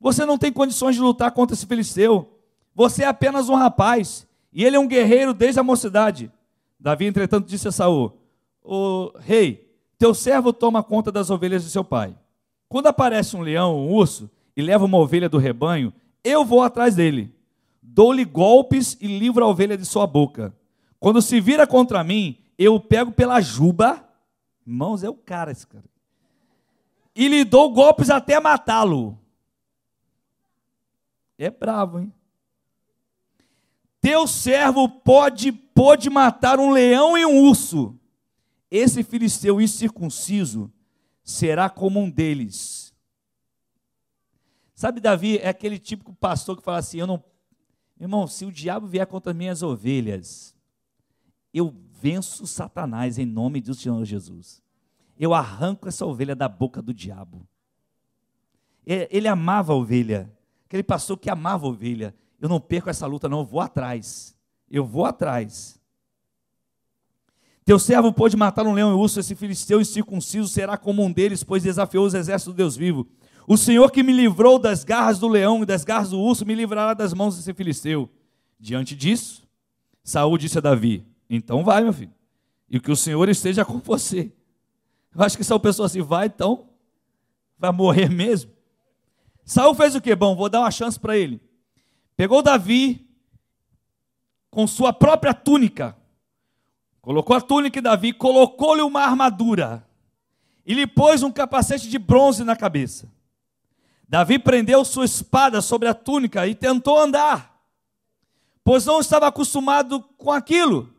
você 0.00 0.24
não 0.24 0.38
tem 0.38 0.52
condições 0.52 0.94
de 0.94 1.00
lutar 1.00 1.30
contra 1.32 1.54
esse 1.54 1.66
filisteu. 1.66 2.38
Você 2.74 3.02
é 3.02 3.06
apenas 3.06 3.48
um 3.48 3.54
rapaz, 3.54 4.26
e 4.52 4.64
ele 4.64 4.76
é 4.76 4.80
um 4.80 4.88
guerreiro 4.88 5.32
desde 5.32 5.58
a 5.58 5.64
mocidade. 5.64 6.30
Davi, 6.78 7.06
entretanto, 7.06 7.48
disse 7.48 7.68
a 7.68 7.72
Saul: 7.72 8.18
O 8.62 9.12
rei, 9.18 9.74
teu 9.98 10.14
servo 10.14 10.52
toma 10.52 10.82
conta 10.82 11.10
das 11.10 11.30
ovelhas 11.30 11.64
de 11.64 11.70
seu 11.70 11.82
pai. 11.82 12.14
Quando 12.68 12.88
aparece 12.88 13.36
um 13.36 13.40
leão 13.40 13.76
um 13.76 13.92
urso 13.92 14.30
e 14.56 14.62
leva 14.62 14.84
uma 14.84 14.98
ovelha 14.98 15.28
do 15.28 15.38
rebanho, 15.38 15.92
eu 16.22 16.44
vou 16.44 16.62
atrás 16.62 16.96
dele. 16.96 17.32
Dou-lhe 17.82 18.24
golpes 18.24 18.96
e 19.00 19.06
livro 19.06 19.44
a 19.44 19.48
ovelha 19.48 19.76
de 19.76 19.86
sua 19.86 20.06
boca. 20.06 20.54
Quando 20.98 21.20
se 21.20 21.40
vira 21.40 21.66
contra 21.66 22.02
mim, 22.02 22.38
eu 22.58 22.80
pego 22.80 23.12
pela 23.12 23.40
juba. 23.40 24.06
Irmãos, 24.66 25.02
é 25.02 25.08
o 25.08 25.14
cara 25.14 25.52
esse 25.52 25.66
cara. 25.66 25.84
E 27.14 27.28
lhe 27.28 27.44
dou 27.44 27.72
golpes 27.72 28.10
até 28.10 28.38
matá-lo. 28.40 29.18
É 31.38 31.50
bravo, 31.50 32.00
hein? 32.00 32.12
Teu 34.00 34.26
servo 34.26 34.88
pode, 34.88 35.50
pode 35.50 36.08
matar 36.08 36.58
um 36.58 36.70
leão 36.70 37.16
e 37.16 37.26
um 37.26 37.42
urso. 37.48 37.98
Esse 38.70 39.02
filisteu 39.02 39.60
incircunciso 39.60 40.72
será 41.22 41.68
como 41.68 42.00
um 42.00 42.10
deles. 42.10 42.94
Sabe, 44.74 45.00
Davi 45.00 45.38
é 45.38 45.48
aquele 45.48 45.78
típico 45.78 46.14
pastor 46.14 46.56
que 46.56 46.62
fala 46.62 46.78
assim: 46.78 46.98
Eu 46.98 47.06
não. 47.06 47.22
Irmão, 47.98 48.26
se 48.26 48.44
o 48.44 48.52
diabo 48.52 48.86
vier 48.86 49.06
contra 49.06 49.32
minhas 49.32 49.62
ovelhas, 49.62 50.54
eu 51.58 51.74
venço 52.00 52.46
Satanás 52.46 53.18
em 53.18 53.26
nome 53.26 53.60
do 53.60 53.74
Senhor 53.74 54.04
Jesus. 54.04 54.62
Eu 55.18 55.32
arranco 55.32 55.88
essa 55.88 56.04
ovelha 56.04 56.36
da 56.36 56.48
boca 56.48 56.82
do 56.82 56.92
diabo. 56.92 57.46
Ele 58.84 59.26
amava 59.26 59.72
a 59.72 59.76
ovelha. 59.76 60.30
Aquele 60.66 60.82
pastor 60.82 61.18
que 61.18 61.30
amava 61.30 61.66
a 61.66 61.70
ovelha. 61.70 62.14
Eu 62.40 62.48
não 62.48 62.60
perco 62.60 62.90
essa 62.90 63.06
luta, 63.06 63.28
não, 63.28 63.38
eu 63.38 63.46
vou 63.46 63.60
atrás. 63.60 64.36
Eu 64.70 64.84
vou 64.84 65.04
atrás. 65.04 65.80
Teu 67.64 67.78
servo 67.78 68.12
pôde 68.12 68.36
matar 68.36 68.64
um 68.66 68.74
leão 68.74 68.92
e 68.92 68.94
urso, 68.94 69.18
esse 69.18 69.34
filisteu 69.34 69.80
incircunciso 69.80 70.46
será 70.48 70.76
como 70.76 71.02
um 71.02 71.10
deles, 71.10 71.42
pois 71.42 71.64
desafiou 71.64 72.06
os 72.06 72.14
exércitos 72.14 72.54
do 72.54 72.56
Deus 72.56 72.76
vivo. 72.76 73.08
O 73.48 73.56
Senhor 73.56 73.90
que 73.90 74.02
me 74.02 74.12
livrou 74.12 74.58
das 74.58 74.84
garras 74.84 75.18
do 75.18 75.26
leão 75.26 75.62
e 75.62 75.66
das 75.66 75.82
garras 75.82 76.10
do 76.10 76.20
urso, 76.20 76.46
me 76.46 76.54
livrará 76.54 76.94
das 76.94 77.12
mãos 77.12 77.36
desse 77.36 77.52
filisteu. 77.54 78.08
Diante 78.58 78.94
disso, 78.94 79.48
Saúl 80.04 80.38
disse 80.38 80.58
a 80.58 80.60
Davi: 80.60 81.04
então 81.28 81.64
vai, 81.64 81.82
meu 81.82 81.92
filho. 81.92 82.12
E 82.68 82.80
que 82.80 82.90
o 82.90 82.96
Senhor 82.96 83.28
esteja 83.28 83.64
com 83.64 83.78
você. 83.78 84.32
Eu 85.14 85.22
acho 85.22 85.36
que 85.36 85.44
se 85.44 85.52
a 85.52 85.58
pessoa 85.58 85.86
assim, 85.86 86.02
vai, 86.02 86.26
então, 86.26 86.68
vai 87.58 87.72
morrer 87.72 88.08
mesmo. 88.08 88.50
Saul 89.44 89.74
fez 89.74 89.94
o 89.94 90.00
que? 90.00 90.14
Bom, 90.14 90.34
vou 90.34 90.48
dar 90.48 90.60
uma 90.60 90.70
chance 90.70 90.98
para 90.98 91.16
ele. 91.16 91.40
Pegou 92.16 92.42
Davi 92.42 93.08
com 94.50 94.66
sua 94.66 94.92
própria 94.92 95.32
túnica. 95.32 95.96
Colocou 97.00 97.36
a 97.36 97.40
túnica 97.40 97.80
de 97.80 97.84
Davi, 97.84 98.12
colocou-lhe 98.12 98.82
uma 98.82 99.02
armadura. 99.02 99.86
E 100.64 100.74
lhe 100.74 100.86
pôs 100.86 101.22
um 101.22 101.30
capacete 101.30 101.88
de 101.88 101.98
bronze 101.98 102.42
na 102.42 102.56
cabeça. 102.56 103.08
Davi 104.08 104.38
prendeu 104.38 104.84
sua 104.84 105.04
espada 105.04 105.60
sobre 105.60 105.88
a 105.88 105.94
túnica 105.94 106.46
e 106.46 106.54
tentou 106.54 106.98
andar. 106.98 107.60
pois 108.64 108.84
não 108.84 108.98
estava 108.98 109.28
acostumado 109.28 110.00
com 110.18 110.32
aquilo. 110.32 110.95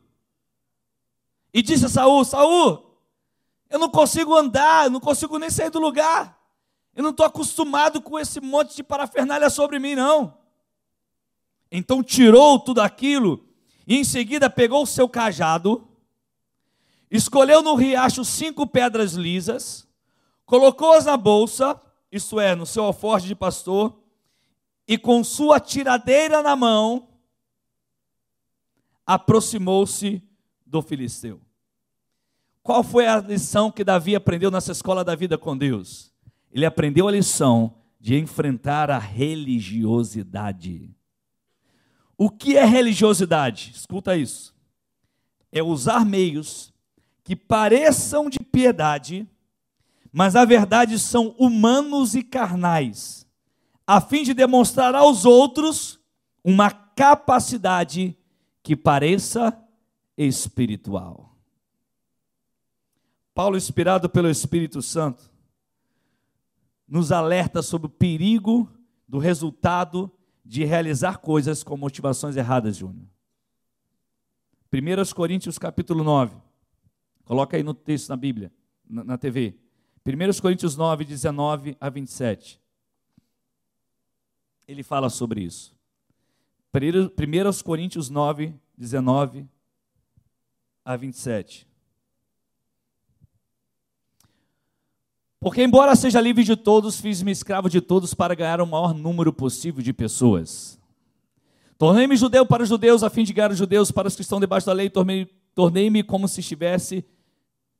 E 1.58 1.62
disse 1.64 1.88
a 1.88 1.90
Saul: 1.90 2.24
Saul, 2.24 2.86
eu 3.68 3.80
não 3.80 3.90
consigo 3.90 4.36
andar, 4.38 4.86
eu 4.86 4.92
não 4.92 5.00
consigo 5.00 5.40
nem 5.40 5.50
sair 5.50 5.72
do 5.72 5.80
lugar. 5.80 6.40
Eu 6.96 7.02
não 7.02 7.10
estou 7.10 7.26
acostumado 7.26 8.00
com 8.00 8.20
esse 8.20 8.40
monte 8.40 8.76
de 8.76 8.84
parafernália 8.84 9.50
sobre 9.50 9.80
mim, 9.80 9.96
não. 9.96 10.38
Então 11.72 12.04
tirou 12.04 12.60
tudo 12.60 12.80
aquilo 12.80 13.44
e 13.88 13.96
em 13.96 14.04
seguida 14.04 14.52
pegou 14.52 14.84
o 14.84 14.86
seu 14.86 15.10
cajado, 15.10 15.88
escolheu 17.10 17.64
no 17.64 17.74
riacho 17.74 18.24
cinco 18.24 18.68
pedras 18.68 19.14
lisas, 19.14 19.88
colocou-as 20.46 21.06
na 21.06 21.18
bolsa, 21.18 21.82
isto 22.12 22.40
é, 22.40 22.54
no 22.54 22.68
seu 22.68 22.84
alforje 22.84 23.26
de 23.26 23.34
pastor, 23.34 23.98
e 24.88 24.96
com 24.96 25.24
sua 25.24 25.60
tiradeira 25.60 26.44
na 26.44 26.56
mão, 26.56 27.08
aproximou-se 29.08 30.22
do 30.64 30.84
filisteu. 30.84 31.47
Qual 32.68 32.84
foi 32.84 33.08
a 33.08 33.22
lição 33.22 33.72
que 33.72 33.82
Davi 33.82 34.14
aprendeu 34.14 34.52
nessa 34.52 34.74
escola 34.74 35.02
da 35.02 35.16
vida 35.16 35.38
com 35.38 35.58
Deus? 35.58 36.12
Ele 36.52 36.66
aprendeu 36.66 37.08
a 37.08 37.12
lição 37.14 37.76
de 37.98 38.20
enfrentar 38.20 38.92
a 38.92 39.00
religiosidade. 39.00 40.94
O 42.18 42.30
que 42.30 42.58
é 42.58 42.66
religiosidade? 42.66 43.72
Escuta 43.74 44.18
isso. 44.18 44.54
É 45.50 45.64
usar 45.64 46.04
meios 46.06 46.74
que 47.24 47.38
pareçam 47.38 48.30
de 48.30 48.40
piedade, 48.40 49.26
mas 50.12 50.34
na 50.34 50.44
verdade 50.44 51.00
são 51.00 51.34
humanos 51.40 52.16
e 52.16 52.22
carnais, 52.22 53.26
a 53.88 54.02
fim 54.02 54.24
de 54.24 54.34
demonstrar 54.34 54.94
aos 54.94 55.24
outros 55.24 56.02
uma 56.44 56.70
capacidade 56.70 58.14
que 58.62 58.76
pareça 58.76 59.58
espiritual. 60.18 61.37
Paulo, 63.38 63.56
inspirado 63.56 64.10
pelo 64.10 64.32
Espírito 64.32 64.82
Santo, 64.82 65.30
nos 66.88 67.12
alerta 67.12 67.62
sobre 67.62 67.86
o 67.86 67.90
perigo 67.92 68.68
do 69.08 69.20
resultado 69.20 70.12
de 70.44 70.64
realizar 70.64 71.20
coisas 71.20 71.62
com 71.62 71.78
motivações 71.78 72.36
erradas, 72.36 72.78
Júnior. 72.78 73.06
1 74.74 75.14
Coríntios 75.14 75.60
capítulo 75.60 76.04
9. 76.04 76.36
Coloca 77.26 77.56
aí 77.56 77.62
no 77.62 77.76
texto 77.76 78.10
na 78.10 78.18
Bíblia, 78.18 78.52
na, 78.90 79.04
na 79.04 79.18
TV. 79.20 79.56
1 80.04 80.42
Coríntios 80.42 80.76
9, 80.76 81.06
19 81.06 81.78
a 81.80 81.90
27. 81.92 82.60
Ele 84.68 84.82
fala 84.82 85.12
sobre 85.12 85.44
isso. 85.44 85.76
1 86.74 87.64
Coríntios 87.64 88.10
9, 88.10 88.56
19 88.76 89.48
a 90.84 90.96
27. 90.96 91.68
Porque, 95.40 95.64
embora 95.64 95.96
seja 95.96 96.20
livre 96.20 96.44
de 96.44 96.56
todos, 96.56 97.00
fiz-me 97.00 97.32
escravo 97.32 97.70
de 97.70 97.80
todos 97.80 98.14
para 98.14 98.34
ganhar 98.34 98.60
o 98.60 98.66
maior 98.66 98.94
número 98.94 99.32
possível 99.32 99.84
de 99.84 99.94
pessoas. 99.94 100.80
Tornei-me 101.78 102.18
judeu 102.18 102.46
para 102.46 102.64
os 102.64 102.70
judeus, 102.70 103.04
a 103.04 103.10
fim 103.10 103.24
de 103.24 103.34
ganhar 103.34 103.52
os 103.52 103.58
judeus 103.58 103.92
para 103.92 104.08
os 104.08 104.16
que 104.16 104.22
estão 104.22 104.40
debaixo 104.40 104.66
da 104.66 104.74
lei. 104.74 104.92
Tornei-me 105.54 106.02
como 106.02 106.28
se 106.28 106.40
estivesse 106.40 107.06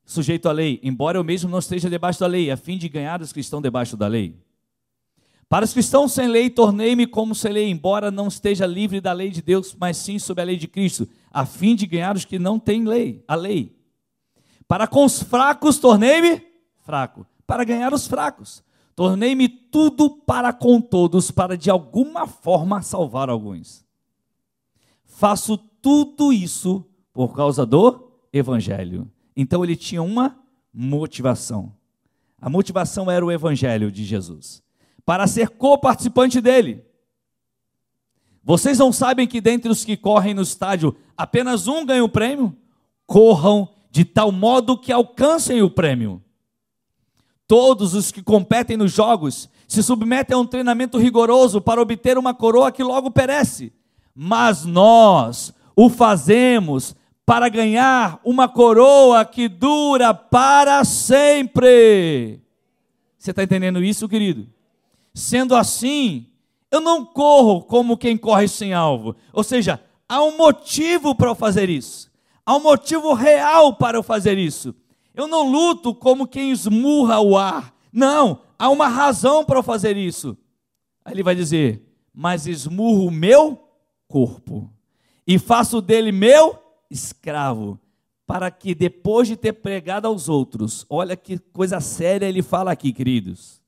sujeito 0.04 0.48
à 0.48 0.52
lei, 0.52 0.80
embora 0.82 1.18
eu 1.18 1.24
mesmo 1.24 1.50
não 1.50 1.58
esteja 1.58 1.90
debaixo 1.90 2.20
da 2.20 2.26
lei, 2.26 2.50
a 2.50 2.56
fim 2.56 2.78
de 2.78 2.88
ganhar 2.88 3.20
os 3.20 3.32
que 3.32 3.40
estão 3.40 3.60
debaixo 3.60 3.96
da 3.96 4.06
lei. 4.06 4.36
Para 5.48 5.64
os 5.64 5.72
que 5.72 5.80
estão 5.80 6.06
sem 6.06 6.28
lei, 6.28 6.48
tornei-me 6.48 7.06
como 7.06 7.34
sem 7.34 7.52
lei, 7.52 7.68
embora 7.68 8.10
não 8.10 8.28
esteja 8.28 8.66
livre 8.66 9.00
da 9.00 9.12
lei 9.12 9.30
de 9.30 9.42
Deus, 9.42 9.76
mas 9.78 9.96
sim 9.96 10.18
sob 10.18 10.40
a 10.40 10.44
lei 10.44 10.56
de 10.56 10.68
Cristo, 10.68 11.08
a 11.30 11.44
fim 11.44 11.74
de 11.74 11.86
ganhar 11.86 12.16
os 12.16 12.24
que 12.24 12.38
não 12.38 12.58
têm 12.58 12.84
lei, 12.84 13.22
a 13.26 13.34
lei. 13.34 13.76
Para 14.66 14.86
com 14.86 15.04
os 15.04 15.22
fracos, 15.22 15.78
tornei-me 15.78 16.42
fraco, 16.84 17.26
para 17.48 17.64
ganhar 17.64 17.94
os 17.94 18.06
fracos. 18.06 18.62
Tornei-me 18.94 19.48
tudo 19.48 20.10
para 20.10 20.52
com 20.52 20.80
todos, 20.80 21.30
para 21.30 21.56
de 21.56 21.70
alguma 21.70 22.26
forma 22.26 22.82
salvar 22.82 23.30
alguns. 23.30 23.84
Faço 25.04 25.56
tudo 25.56 26.30
isso 26.30 26.84
por 27.12 27.34
causa 27.34 27.64
do 27.64 28.12
Evangelho. 28.32 29.10
Então 29.34 29.64
ele 29.64 29.76
tinha 29.76 30.02
uma 30.02 30.38
motivação. 30.72 31.72
A 32.40 32.50
motivação 32.50 33.10
era 33.10 33.24
o 33.24 33.32
Evangelho 33.32 33.90
de 33.90 34.04
Jesus 34.04 34.62
para 35.06 35.26
ser 35.26 35.48
co-participante 35.48 36.38
dele. 36.38 36.84
Vocês 38.44 38.78
não 38.78 38.92
sabem 38.92 39.26
que 39.26 39.40
dentre 39.40 39.70
os 39.70 39.82
que 39.82 39.96
correm 39.96 40.34
no 40.34 40.42
estádio, 40.42 40.94
apenas 41.16 41.66
um 41.66 41.86
ganha 41.86 42.04
o 42.04 42.10
prêmio? 42.10 42.54
Corram 43.06 43.70
de 43.90 44.04
tal 44.04 44.30
modo 44.30 44.76
que 44.76 44.92
alcancem 44.92 45.62
o 45.62 45.70
prêmio. 45.70 46.22
Todos 47.48 47.94
os 47.94 48.12
que 48.12 48.22
competem 48.22 48.76
nos 48.76 48.92
jogos 48.92 49.48
se 49.66 49.82
submetem 49.82 50.36
a 50.36 50.38
um 50.38 50.46
treinamento 50.46 50.98
rigoroso 50.98 51.62
para 51.62 51.80
obter 51.80 52.18
uma 52.18 52.34
coroa 52.34 52.70
que 52.70 52.84
logo 52.84 53.10
perece. 53.10 53.72
Mas 54.14 54.66
nós 54.66 55.54
o 55.74 55.88
fazemos 55.88 56.94
para 57.24 57.48
ganhar 57.48 58.20
uma 58.22 58.48
coroa 58.48 59.24
que 59.24 59.48
dura 59.48 60.12
para 60.12 60.84
sempre. 60.84 62.40
Você 63.18 63.30
está 63.30 63.42
entendendo 63.42 63.82
isso, 63.82 64.08
querido? 64.08 64.46
Sendo 65.14 65.56
assim, 65.56 66.26
eu 66.70 66.80
não 66.82 67.02
corro 67.02 67.62
como 67.62 67.96
quem 67.96 68.16
corre 68.16 68.46
sem 68.46 68.74
alvo. 68.74 69.16
Ou 69.32 69.42
seja, 69.42 69.80
há 70.06 70.22
um 70.22 70.36
motivo 70.36 71.14
para 71.14 71.30
eu 71.30 71.34
fazer 71.34 71.70
isso. 71.70 72.10
Há 72.44 72.56
um 72.56 72.62
motivo 72.62 73.14
real 73.14 73.74
para 73.74 73.96
eu 73.96 74.02
fazer 74.02 74.36
isso. 74.36 74.74
Eu 75.18 75.26
não 75.26 75.50
luto 75.50 75.94
como 75.94 76.26
quem 76.26 76.50
esmurra 76.50 77.20
o 77.20 77.36
ar. 77.36 77.74
Não, 77.92 78.40
há 78.58 78.70
uma 78.70 78.88
razão 78.88 79.44
para 79.44 79.58
eu 79.58 79.62
fazer 79.62 79.96
isso. 79.96 80.34
Aí 81.04 81.12
ele 81.12 81.22
vai 81.22 81.34
dizer: 81.34 81.82
Mas 82.14 82.46
esmurro 82.46 83.08
o 83.08 83.10
meu 83.10 83.68
corpo 84.06 84.72
e 85.26 85.38
faço 85.38 85.82
dele 85.82 86.12
meu 86.12 86.58
escravo, 86.90 87.78
para 88.26 88.50
que 88.50 88.74
depois 88.74 89.28
de 89.28 89.36
ter 89.36 89.52
pregado 89.52 90.06
aos 90.06 90.28
outros, 90.28 90.86
olha 90.88 91.14
que 91.16 91.38
coisa 91.38 91.80
séria 91.80 92.26
ele 92.26 92.42
fala 92.42 92.70
aqui, 92.72 92.92
queridos 92.94 93.60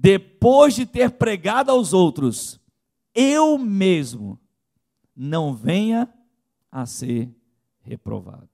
depois 0.00 0.76
de 0.76 0.86
ter 0.86 1.10
pregado 1.10 1.72
aos 1.72 1.92
outros, 1.92 2.60
eu 3.12 3.58
mesmo 3.58 4.38
não 5.14 5.52
venha 5.52 6.08
a 6.70 6.86
ser 6.86 7.28
reprovado. 7.80 8.48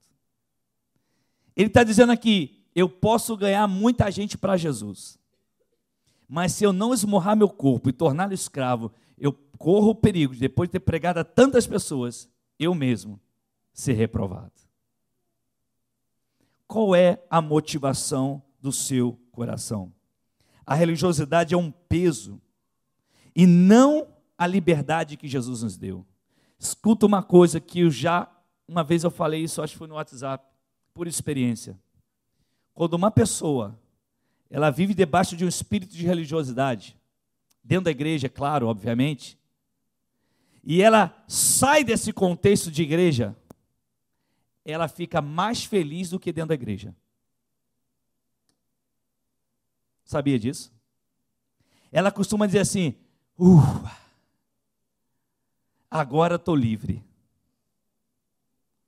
Ele 1.55 1.67
está 1.67 1.83
dizendo 1.83 2.11
aqui: 2.11 2.63
eu 2.75 2.89
posso 2.89 3.37
ganhar 3.37 3.67
muita 3.67 4.11
gente 4.11 4.37
para 4.37 4.57
Jesus, 4.57 5.17
mas 6.27 6.51
se 6.53 6.63
eu 6.63 6.73
não 6.73 6.93
esmurrar 6.93 7.35
meu 7.35 7.49
corpo 7.49 7.89
e 7.89 7.93
torná-lo 7.93 8.33
escravo, 8.33 8.91
eu 9.17 9.31
corro 9.57 9.91
o 9.91 9.95
perigo 9.95 10.33
de, 10.33 10.39
depois 10.39 10.67
de 10.67 10.73
ter 10.73 10.79
pregado 10.81 11.19
a 11.19 11.23
tantas 11.23 11.65
pessoas, 11.65 12.29
eu 12.59 12.75
mesmo 12.75 13.19
ser 13.73 13.93
reprovado. 13.93 14.51
Qual 16.67 16.95
é 16.95 17.23
a 17.29 17.41
motivação 17.41 18.41
do 18.59 18.71
seu 18.71 19.19
coração? 19.31 19.93
A 20.65 20.73
religiosidade 20.73 21.53
é 21.53 21.57
um 21.57 21.71
peso 21.71 22.41
e 23.35 23.45
não 23.45 24.07
a 24.37 24.47
liberdade 24.47 25.15
que 25.15 25.27
Jesus 25.27 25.61
nos 25.61 25.77
deu. 25.77 26.05
Escuta 26.57 27.05
uma 27.05 27.21
coisa 27.21 27.59
que 27.59 27.81
eu 27.81 27.91
já, 27.91 28.29
uma 28.67 28.83
vez 28.83 29.03
eu 29.03 29.11
falei 29.11 29.43
isso, 29.43 29.61
acho 29.61 29.73
que 29.73 29.77
foi 29.77 29.87
no 29.87 29.95
WhatsApp, 29.95 30.43
por 30.95 31.07
experiência. 31.07 31.77
Quando 32.73 32.93
uma 32.93 33.11
pessoa, 33.11 33.77
ela 34.49 34.71
vive 34.71 34.93
debaixo 34.93 35.35
de 35.35 35.43
um 35.43 35.47
espírito 35.47 35.93
de 35.93 36.05
religiosidade, 36.05 36.97
dentro 37.61 37.85
da 37.85 37.91
igreja, 37.91 38.27
é 38.27 38.29
claro, 38.29 38.67
obviamente, 38.67 39.37
e 40.63 40.81
ela 40.81 41.13
sai 41.27 41.83
desse 41.83 42.13
contexto 42.13 42.71
de 42.71 42.81
igreja, 42.81 43.35
ela 44.63 44.87
fica 44.87 45.21
mais 45.21 45.65
feliz 45.65 46.09
do 46.09 46.19
que 46.19 46.31
dentro 46.31 46.49
da 46.49 46.55
igreja. 46.55 46.95
Sabia 50.05 50.39
disso? 50.39 50.73
Ela 51.91 52.09
costuma 52.09 52.45
dizer 52.45 52.59
assim: 52.59 52.95
uh, 53.37 53.89
agora 55.91 56.35
estou 56.35 56.55
livre. 56.55 57.03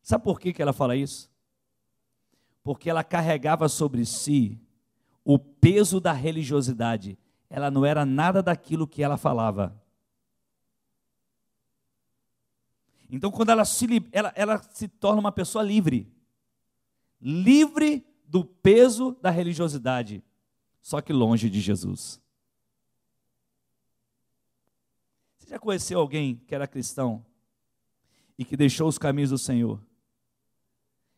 Sabe 0.01 0.23
por 0.23 0.39
que, 0.39 0.53
que 0.53 0.61
ela 0.61 0.73
fala 0.73 0.95
isso? 0.95 1.29
Porque 2.67 2.89
ela 2.89 3.01
carregava 3.01 3.69
sobre 3.69 4.05
si 4.05 4.59
o 5.23 5.39
peso 5.39 6.01
da 6.01 6.11
religiosidade. 6.11 7.17
Ela 7.49 7.71
não 7.71 7.85
era 7.85 8.05
nada 8.05 8.43
daquilo 8.43 8.85
que 8.85 9.01
ela 9.01 9.15
falava. 9.15 9.81
Então, 13.09 13.31
quando 13.31 13.51
ela 13.51 13.63
se, 13.63 13.87
ela, 14.11 14.33
ela 14.35 14.61
se 14.73 14.89
torna 14.89 15.21
uma 15.21 15.31
pessoa 15.31 15.63
livre, 15.63 16.11
livre 17.21 18.05
do 18.27 18.43
peso 18.43 19.17
da 19.21 19.29
religiosidade 19.29 20.21
só 20.81 21.01
que 21.01 21.13
longe 21.13 21.49
de 21.49 21.61
Jesus. 21.61 22.21
Você 25.37 25.49
já 25.49 25.57
conheceu 25.57 26.01
alguém 26.01 26.35
que 26.35 26.53
era 26.53 26.67
cristão 26.67 27.25
e 28.37 28.43
que 28.43 28.57
deixou 28.57 28.89
os 28.89 28.97
caminhos 28.97 29.29
do 29.29 29.37
Senhor. 29.37 29.81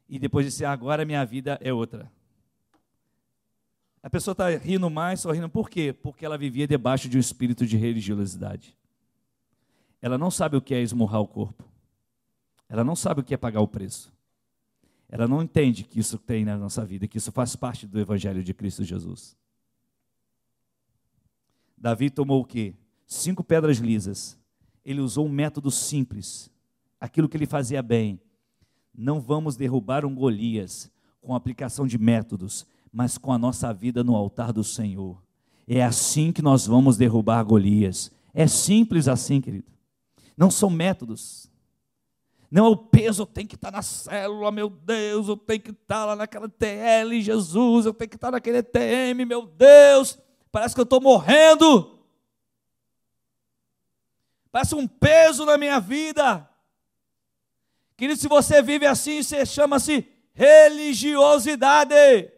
E 0.10 0.18
depois 0.18 0.45
disse: 0.45 0.66
agora 0.66 1.05
minha 1.05 1.24
vida 1.24 1.60
é 1.62 1.72
outra. 1.72 2.12
A 4.01 4.10
pessoa 4.10 4.32
está 4.32 4.49
rindo 4.49 4.89
mais, 4.89 5.20
sorrindo, 5.20 5.49
por 5.49 5.70
quê? 5.70 5.93
Porque 5.93 6.26
ela 6.26 6.38
vivia 6.38 6.68
debaixo 6.68 7.07
de 7.07 7.18
um 7.18 7.20
espírito 7.20 7.66
de 7.66 7.78
religiosidade. 7.78 8.76
Ela 10.01 10.18
não 10.18 10.32
sabe 10.32 10.55
o 10.57 10.62
que 10.62 10.74
é 10.74 10.82
esmurrar 10.82 11.22
o 11.22 11.28
corpo. 11.28 11.66
Ela 12.68 12.84
não 12.84 12.95
sabe 12.95 13.20
o 13.20 13.24
que 13.24 13.34
é 13.34 13.38
pagar 13.38 13.62
o 13.62 13.68
preço. 13.68 14.12
Ela 15.10 15.28
não 15.28 15.41
entende 15.43 15.84
que 15.84 15.99
isso 15.99 16.18
tem 16.18 16.45
na 16.45 16.57
nossa 16.57 16.86
vida, 16.86 17.07
que 17.07 17.18
isso 17.18 17.32
faz 17.32 17.55
parte 17.55 17.86
do 17.86 17.99
Evangelho 17.99 18.43
de 18.43 18.53
Cristo 18.53 18.84
Jesus. 18.84 19.36
Davi 21.78 22.10
tomou 22.10 22.41
o 22.41 22.45
quê? 22.45 22.74
Cinco 23.05 23.43
pedras 23.43 23.78
lisas. 23.78 24.38
Ele 24.86 25.01
usou 25.01 25.26
um 25.26 25.30
método 25.30 25.70
simples, 25.72 26.49
aquilo 26.99 27.28
que 27.28 27.36
ele 27.36 27.45
fazia 27.45 27.82
bem. 27.82 28.20
Não 29.02 29.22
vamos 29.22 29.56
derrubar 29.56 30.04
um 30.04 30.14
Golias 30.14 30.91
com 31.22 31.34
aplicação 31.34 31.88
de 31.88 31.97
métodos, 31.97 32.68
mas 32.91 33.18
com 33.18 33.32
a 33.32 33.38
nossa 33.38 33.74
vida 33.74 34.04
no 34.04 34.14
altar 34.14 34.52
do 34.52 34.62
Senhor. 34.62 35.24
É 35.66 35.82
assim 35.82 36.34
que 36.34 36.41
nós 36.41 36.68
vamos 36.68 36.97
derrubar 36.97 37.41
Golias. 37.43 38.12
É 38.34 38.45
simples 38.45 39.08
assim, 39.08 39.39
querido. 39.39 39.72
Não 40.36 40.52
são 40.52 40.70
métodos. 40.70 41.50
Não 42.52 42.66
é 42.66 42.70
o 42.70 42.76
peso, 42.76 43.22
eu 43.22 43.26
tenho 43.26 43.47
que 43.47 43.56
estar 43.56 43.72
na 43.72 43.82
célula, 43.82 44.52
meu 44.52 44.70
Deus, 44.70 45.30
eu 45.30 45.38
tenho 45.38 45.62
que 45.62 45.72
estar 45.72 46.04
lá 46.04 46.16
naquela 46.16 46.50
TL, 46.50 47.22
Jesus, 47.22 47.86
eu 47.86 47.93
tenho 47.93 48.10
que 48.10 48.18
estar 48.18 48.32
naquele 48.32 48.58
ETM, 48.58 49.24
meu 49.26 49.45
Deus, 49.45 50.20
parece 50.52 50.76
que 50.76 50.82
eu 50.82 50.84
estou 50.84 51.00
morrendo. 51.00 52.00
Parece 54.52 54.76
um 54.76 54.88
peso 54.88 55.45
na 55.45 55.58
minha 55.58 55.80
vida. 55.80 56.49
Querido, 58.00 58.18
se 58.18 58.30
você 58.30 58.62
vive 58.62 58.86
assim, 58.86 59.22
você 59.22 59.45
chama-se 59.45 60.08
religiosidade. 60.34 62.32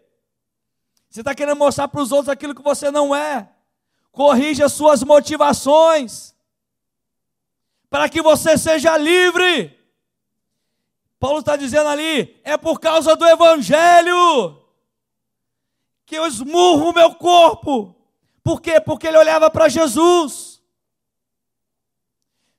Você 1.08 1.22
está 1.22 1.36
querendo 1.36 1.60
mostrar 1.60 1.88
para 1.88 2.02
os 2.02 2.12
outros 2.12 2.30
aquilo 2.30 2.56
que 2.56 2.64
você 2.64 2.90
não 2.90 3.16
é. 3.16 3.48
Corrija 4.12 4.68
suas 4.68 5.04
motivações. 5.04 6.34
Para 7.92 8.10
que 8.10 8.24
você 8.24 8.58
seja 8.58 8.98
livre. 8.98 9.78
Paulo 11.20 11.42
está 11.42 11.56
dizendo 11.56 11.90
ali: 11.90 12.42
é 12.44 12.58
por 12.58 12.80
causa 12.80 13.16
do 13.16 13.28
Evangelho 13.28 14.58
que 16.08 16.16
eu 16.16 16.26
esmurro 16.26 16.90
o 16.90 16.94
meu 16.94 17.14
corpo. 17.14 17.96
Por 18.44 18.60
quê? 18.60 18.82
Porque 18.82 19.06
ele 19.06 19.18
olhava 19.20 19.48
para 19.52 19.70
Jesus. 19.70 20.51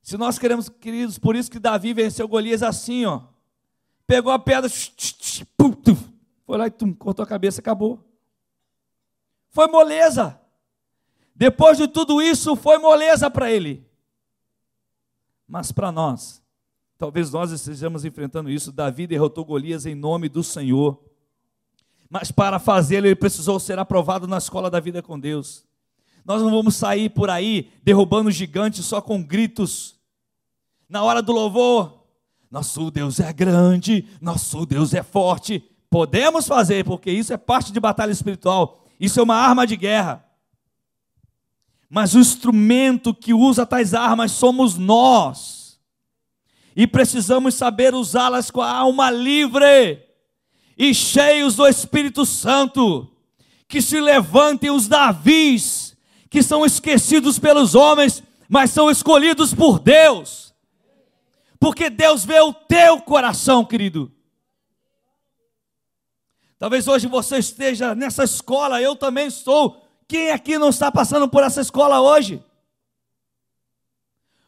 Se 0.03 0.18
nós 0.18 0.38
queremos, 0.38 0.68
queridos, 0.68 1.16
por 1.18 1.36
isso 1.36 1.50
que 1.50 1.61
Davi 1.61 1.94
venceu 1.94 2.26
Golias 2.26 2.62
assim, 2.62 3.05
ó. 3.07 3.22
Pegou 4.07 4.32
a 4.32 4.38
pedra, 4.38 4.68
foi 6.44 6.59
lá 6.59 6.66
e 6.66 6.70
tum, 6.70 6.92
cortou 6.92 7.22
a 7.22 7.26
cabeça, 7.26 7.61
acabou. 7.61 8.05
Foi 9.50 9.68
moleza. 9.68 10.40
Depois 11.34 11.78
de 11.78 11.86
tudo 11.86 12.20
isso, 12.20 12.57
foi 12.57 12.78
moleza 12.78 13.30
para 13.30 13.50
ele. 13.50 13.86
Mas 15.46 15.70
para 15.70 15.92
nós, 15.92 16.42
talvez 16.98 17.30
nós 17.30 17.53
estejamos 17.53 18.05
enfrentando 18.05 18.50
isso. 18.50 18.72
Davi 18.72 19.07
derrotou 19.07 19.44
Golias 19.44 19.86
em 19.86 19.94
nome 19.94 20.28
do 20.28 20.42
Senhor. 20.42 21.03
Mas 22.11 22.30
para 22.30 22.59
fazê-lo, 22.59 23.07
ele 23.07 23.16
precisou 23.16 23.59
ser 23.61 23.78
aprovado 23.78 24.26
na 24.26 24.38
escola 24.38 24.70
da 24.70 24.80
vida 24.80 25.00
com 25.00 25.18
Deus. 25.18 25.64
Nós 26.24 26.40
não 26.40 26.50
vamos 26.50 26.76
sair 26.76 27.10
por 27.10 27.28
aí 27.28 27.70
derrubando 27.82 28.30
gigantes 28.30 28.84
só 28.84 29.00
com 29.00 29.22
gritos. 29.22 29.96
Na 30.88 31.02
hora 31.02 31.20
do 31.22 31.32
louvor, 31.32 32.06
nosso 32.50 32.90
Deus 32.90 33.18
é 33.18 33.32
grande, 33.32 34.06
nosso 34.20 34.64
Deus 34.66 34.92
é 34.94 35.02
forte. 35.02 35.64
Podemos 35.90 36.46
fazer, 36.46 36.84
porque 36.84 37.10
isso 37.10 37.32
é 37.32 37.36
parte 37.36 37.72
de 37.72 37.80
batalha 37.80 38.12
espiritual. 38.12 38.84
Isso 39.00 39.18
é 39.18 39.22
uma 39.22 39.36
arma 39.36 39.66
de 39.66 39.76
guerra. 39.76 40.24
Mas 41.88 42.14
o 42.14 42.20
instrumento 42.20 43.12
que 43.12 43.34
usa 43.34 43.66
tais 43.66 43.92
armas 43.92 44.32
somos 44.32 44.78
nós. 44.78 45.78
E 46.74 46.86
precisamos 46.86 47.54
saber 47.54 47.94
usá-las 47.94 48.50
com 48.50 48.62
a 48.62 48.70
alma 48.70 49.10
livre 49.10 50.02
e 50.78 50.94
cheios 50.94 51.56
do 51.56 51.66
Espírito 51.66 52.24
Santo. 52.24 53.10
Que 53.68 53.82
se 53.82 54.00
levantem 54.00 54.70
os 54.70 54.88
Davis, 54.88 55.91
que 56.32 56.42
são 56.42 56.64
esquecidos 56.64 57.38
pelos 57.38 57.74
homens, 57.74 58.22
mas 58.48 58.70
são 58.70 58.90
escolhidos 58.90 59.52
por 59.52 59.78
Deus. 59.78 60.54
Porque 61.60 61.90
Deus 61.90 62.24
vê 62.24 62.40
o 62.40 62.54
teu 62.54 63.02
coração, 63.02 63.62
querido. 63.62 64.10
Talvez 66.58 66.88
hoje 66.88 67.06
você 67.06 67.36
esteja 67.36 67.94
nessa 67.94 68.24
escola, 68.24 68.80
eu 68.80 68.96
também 68.96 69.26
estou. 69.26 69.86
Quem 70.08 70.30
aqui 70.30 70.56
não 70.56 70.70
está 70.70 70.90
passando 70.90 71.28
por 71.28 71.42
essa 71.42 71.60
escola 71.60 72.00
hoje? 72.00 72.42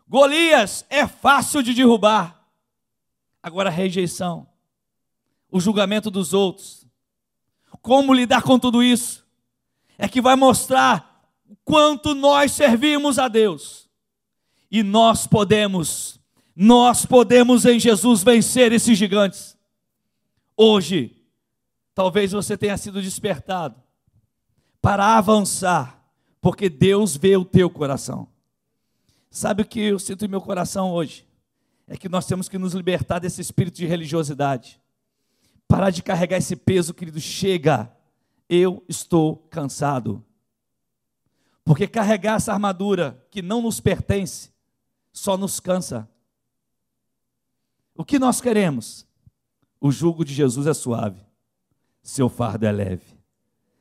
Golias 0.09 0.87
é 0.89 1.07
fácil 1.07 1.63
de 1.63 1.75
derrubar. 1.75 2.49
Agora 3.43 3.69
a 3.69 3.73
rejeição, 3.73 4.47
o 5.51 5.61
julgamento 5.61 6.11
dos 6.11 6.33
outros, 6.33 6.87
como 7.83 8.15
lidar 8.15 8.41
com 8.41 8.59
tudo 8.59 8.83
isso, 8.83 9.23
é 9.99 10.09
que 10.09 10.23
vai 10.23 10.35
mostrar 10.35 11.14
quanto 11.65 12.15
nós 12.15 12.53
servimos 12.53 13.19
a 13.19 13.29
Deus. 13.29 13.89
E 14.71 14.83
nós 14.83 15.27
podemos, 15.27 16.21
nós 16.55 17.07
podemos 17.07 17.65
em 17.65 17.79
Jesus 17.79 18.23
vencer 18.23 18.73
esses 18.73 18.99
gigantes. 18.99 19.57
Hoje, 20.57 21.15
Talvez 21.95 22.33
você 22.33 22.57
tenha 22.57 22.77
sido 22.77 23.01
despertado 23.01 23.81
para 24.83 25.17
avançar, 25.17 26.05
porque 26.41 26.69
Deus 26.69 27.17
vê 27.17 27.37
o 27.37 27.45
teu 27.45 27.71
coração. 27.71 28.29
Sabe 29.31 29.63
o 29.63 29.65
que 29.65 29.81
eu 29.81 29.99
sinto 29.99 30.25
em 30.25 30.29
meu 30.29 30.41
coração 30.41 30.91
hoje? 30.91 31.27
É 31.87 31.97
que 31.97 32.09
nós 32.09 32.27
temos 32.27 32.49
que 32.49 32.59
nos 32.59 32.75
libertar 32.75 33.21
desse 33.21 33.41
espírito 33.41 33.77
de 33.77 33.87
religiosidade. 33.87 34.81
Parar 35.69 35.91
de 35.91 36.03
carregar 36.03 36.39
esse 36.39 36.57
peso, 36.57 36.93
querido. 36.93 37.21
Chega, 37.21 37.91
eu 38.49 38.85
estou 38.89 39.37
cansado. 39.51 40.23
Porque 41.65 41.87
carregar 41.87 42.37
essa 42.37 42.53
armadura 42.53 43.25
que 43.31 43.41
não 43.41 43.63
nos 43.63 43.81
pertence 43.81 44.51
só 45.13 45.37
nos 45.37 45.61
cansa. 45.61 46.09
O 47.95 48.05
que 48.05 48.19
nós 48.19 48.41
queremos? 48.41 49.07
O 49.81 49.91
jugo 49.91 50.25
de 50.25 50.35
Jesus 50.35 50.67
é 50.67 50.75
suave 50.75 51.25
seu 52.05 52.29
fardo 52.29 52.67
é 52.67 52.71
leve. 52.71 53.19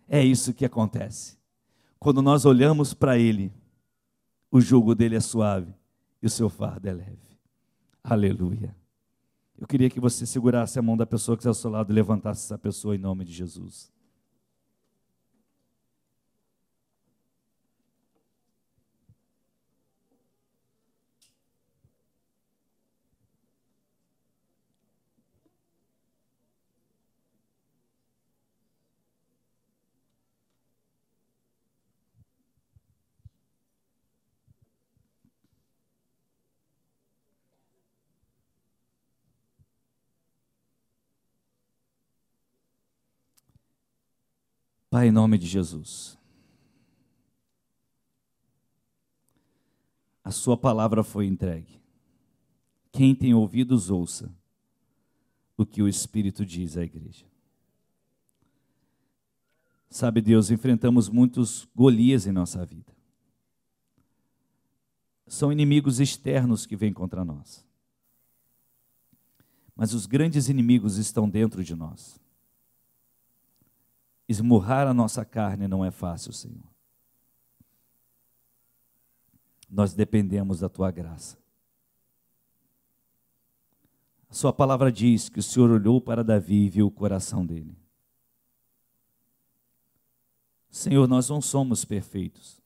É 0.07 0.23
isso 0.23 0.53
que 0.53 0.63
acontece. 0.63 1.37
Quando 1.99 2.21
nós 2.21 2.45
olhamos 2.45 2.93
para 2.93 3.17
Ele, 3.17 3.53
o 4.49 4.61
jugo 4.61 4.95
dele 4.95 5.15
é 5.15 5.19
suave 5.19 5.73
e 6.21 6.25
o 6.25 6.29
seu 6.29 6.49
fardo 6.49 6.87
é 6.87 6.93
leve. 6.93 7.37
Aleluia. 8.01 8.75
Eu 9.57 9.67
queria 9.67 9.89
que 9.89 9.99
você 9.99 10.25
segurasse 10.25 10.79
a 10.79 10.81
mão 10.81 10.95
da 10.95 11.05
pessoa 11.05 11.35
que 11.35 11.41
está 11.41 11.49
ao 11.49 11.53
seu 11.53 11.69
lado 11.69 11.91
e 11.91 11.95
levantasse 11.95 12.45
essa 12.45 12.57
pessoa 12.57 12.95
em 12.95 12.99
nome 12.99 13.25
de 13.25 13.33
Jesus. 13.33 13.91
Pai, 44.93 45.07
em 45.07 45.11
nome 45.11 45.39
de 45.39 45.47
Jesus. 45.47 46.15
A 50.23 50.29
Sua 50.29 50.55
palavra 50.55 51.03
foi 51.03 51.25
entregue. 51.25 51.81
Quem 52.91 53.15
tem 53.15 53.33
ouvidos, 53.33 53.89
ouça 53.89 54.31
o 55.57 55.65
que 55.65 55.81
o 55.81 55.87
Espírito 55.87 56.45
diz 56.45 56.77
à 56.77 56.83
igreja. 56.83 57.25
Sabe, 59.89 60.21
Deus, 60.21 60.51
enfrentamos 60.51 61.09
muitos 61.09 61.67
Golias 61.75 62.27
em 62.27 62.31
nossa 62.31 62.63
vida. 62.63 62.95
São 65.25 65.51
inimigos 65.51 65.99
externos 65.99 66.67
que 66.67 66.75
vêm 66.75 66.93
contra 66.93 67.25
nós. 67.25 67.65
Mas 69.75 69.95
os 69.95 70.05
grandes 70.05 70.49
inimigos 70.49 70.99
estão 70.99 71.27
dentro 71.27 71.63
de 71.63 71.73
nós. 71.73 72.21
Esmurrar 74.33 74.87
a 74.87 74.95
nossa 74.95 75.23
carne 75.23 75.67
não 75.67 75.85
é 75.85 75.91
fácil, 75.91 76.33
Senhor. 76.33 76.67
Nós 79.69 79.93
dependemos 79.93 80.59
da 80.59 80.67
tua 80.67 80.89
graça. 80.89 81.37
A 84.27 84.33
sua 84.33 84.51
palavra 84.51 84.91
diz 84.91 85.29
que 85.29 85.37
o 85.37 85.43
Senhor 85.43 85.69
olhou 85.69 86.01
para 86.01 86.23
Davi 86.23 86.65
e 86.65 86.69
viu 86.69 86.87
o 86.87 86.91
coração 86.91 87.45
dele. 87.45 87.77
Senhor, 90.71 91.07
nós 91.07 91.29
não 91.29 91.39
somos 91.39 91.85
perfeitos. 91.85 92.59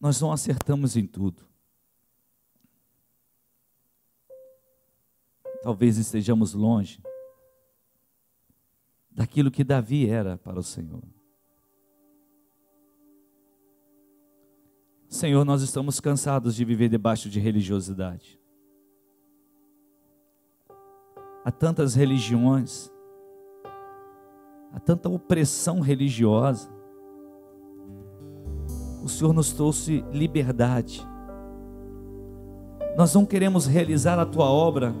Nós 0.00 0.20
não 0.20 0.32
acertamos 0.32 0.96
em 0.96 1.06
tudo. 1.06 1.46
Talvez 5.62 5.96
estejamos 5.96 6.54
longe 6.54 7.00
daquilo 9.14 9.50
que 9.50 9.62
Davi 9.62 10.08
era 10.08 10.36
para 10.36 10.58
o 10.58 10.62
Senhor. 10.62 11.02
Senhor, 15.08 15.44
nós 15.44 15.62
estamos 15.62 16.00
cansados 16.00 16.56
de 16.56 16.64
viver 16.64 16.88
debaixo 16.88 17.30
de 17.30 17.38
religiosidade. 17.38 18.40
Há 21.44 21.52
tantas 21.52 21.94
religiões, 21.94 22.90
há 24.72 24.80
tanta 24.80 25.08
opressão 25.08 25.78
religiosa. 25.78 26.68
O 29.04 29.08
Senhor 29.08 29.32
nos 29.32 29.52
trouxe 29.52 30.04
liberdade. 30.10 31.06
Nós 32.96 33.14
não 33.14 33.24
queremos 33.24 33.66
realizar 33.66 34.18
a 34.18 34.26
tua 34.26 34.46
obra 34.46 34.92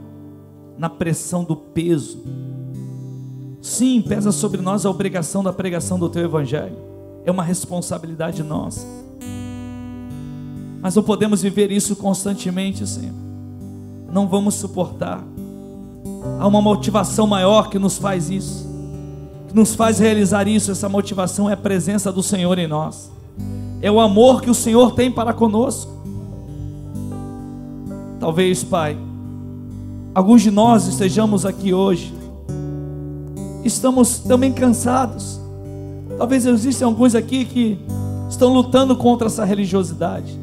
na 0.78 0.88
pressão 0.88 1.42
do 1.42 1.56
peso. 1.56 2.22
Sim, 3.64 4.02
pesa 4.02 4.30
sobre 4.30 4.60
nós 4.60 4.84
a 4.84 4.90
obrigação 4.90 5.42
da 5.42 5.52
pregação 5.52 5.98
do 5.98 6.08
teu 6.08 6.24
evangelho. 6.24 6.76
É 7.24 7.30
uma 7.30 7.42
responsabilidade 7.42 8.42
nossa 8.42 8.86
mas 10.84 10.94
não 10.94 11.02
podemos 11.02 11.40
viver 11.40 11.72
isso 11.72 11.96
constantemente, 11.96 12.86
Senhor. 12.86 13.14
Não 14.12 14.28
vamos 14.28 14.56
suportar. 14.56 15.24
Há 16.38 16.46
uma 16.46 16.60
motivação 16.60 17.26
maior 17.26 17.70
que 17.70 17.78
nos 17.78 17.96
faz 17.96 18.28
isso, 18.28 18.68
que 19.48 19.56
nos 19.56 19.74
faz 19.74 19.98
realizar 19.98 20.46
isso. 20.46 20.70
Essa 20.70 20.86
motivação 20.86 21.48
é 21.48 21.54
a 21.54 21.56
presença 21.56 22.12
do 22.12 22.22
Senhor 22.22 22.58
em 22.58 22.66
nós, 22.66 23.10
é 23.80 23.90
o 23.90 23.98
amor 23.98 24.42
que 24.42 24.50
o 24.50 24.54
Senhor 24.54 24.92
tem 24.92 25.10
para 25.10 25.32
conosco. 25.32 25.90
Talvez, 28.20 28.62
Pai, 28.62 28.94
alguns 30.14 30.42
de 30.42 30.50
nós 30.50 30.86
estejamos 30.86 31.46
aqui 31.46 31.72
hoje, 31.72 32.12
estamos 33.64 34.18
também 34.18 34.52
cansados. 34.52 35.40
Talvez 36.18 36.46
existam 36.46 36.86
alguns 36.86 37.14
aqui 37.14 37.44
que 37.44 37.78
estão 38.28 38.52
lutando 38.52 38.94
contra 38.96 39.26
essa 39.26 39.44
religiosidade. 39.44 40.38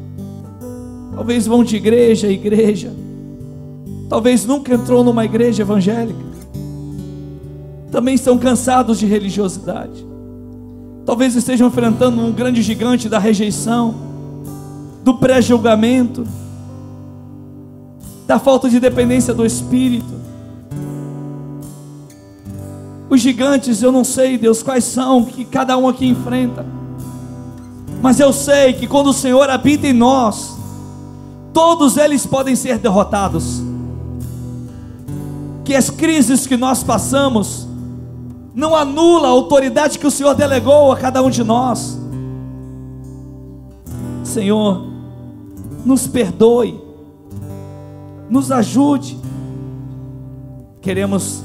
Talvez 1.14 1.46
vão 1.46 1.62
de 1.62 1.76
igreja 1.76 2.26
a 2.26 2.30
igreja. 2.30 2.92
Talvez 4.08 4.44
nunca 4.44 4.74
entrou 4.74 5.02
numa 5.04 5.24
igreja 5.24 5.62
evangélica. 5.62 6.32
Também 7.90 8.14
estão 8.14 8.38
cansados 8.38 8.98
de 8.98 9.06
religiosidade. 9.06 10.06
Talvez 11.04 11.34
estejam 11.34 11.68
enfrentando 11.68 12.20
um 12.20 12.32
grande 12.32 12.62
gigante 12.62 13.08
da 13.08 13.18
rejeição, 13.18 13.94
do 15.02 15.14
pré-julgamento, 15.14 16.26
da 18.26 18.38
falta 18.38 18.70
de 18.70 18.78
dependência 18.78 19.34
do 19.34 19.44
Espírito. 19.44 20.22
Os 23.12 23.20
gigantes, 23.20 23.82
eu 23.82 23.92
não 23.92 24.04
sei, 24.04 24.38
Deus, 24.38 24.62
quais 24.62 24.84
são 24.84 25.26
que 25.26 25.44
cada 25.44 25.76
um 25.76 25.86
aqui 25.86 26.06
enfrenta. 26.06 26.64
Mas 28.00 28.18
eu 28.18 28.32
sei 28.32 28.72
que 28.72 28.86
quando 28.86 29.08
o 29.08 29.12
Senhor 29.12 29.50
habita 29.50 29.86
em 29.86 29.92
nós, 29.92 30.56
todos 31.52 31.98
eles 31.98 32.24
podem 32.24 32.56
ser 32.56 32.78
derrotados. 32.78 33.62
Que 35.62 35.74
as 35.74 35.90
crises 35.90 36.46
que 36.46 36.56
nós 36.56 36.82
passamos 36.82 37.68
não 38.54 38.74
anula 38.74 39.28
a 39.28 39.30
autoridade 39.30 39.98
que 39.98 40.06
o 40.06 40.10
Senhor 40.10 40.34
delegou 40.34 40.90
a 40.90 40.96
cada 40.96 41.22
um 41.22 41.28
de 41.28 41.44
nós. 41.44 42.00
Senhor, 44.24 44.86
nos 45.84 46.06
perdoe, 46.06 46.80
nos 48.30 48.50
ajude. 48.50 49.18
Queremos 50.80 51.44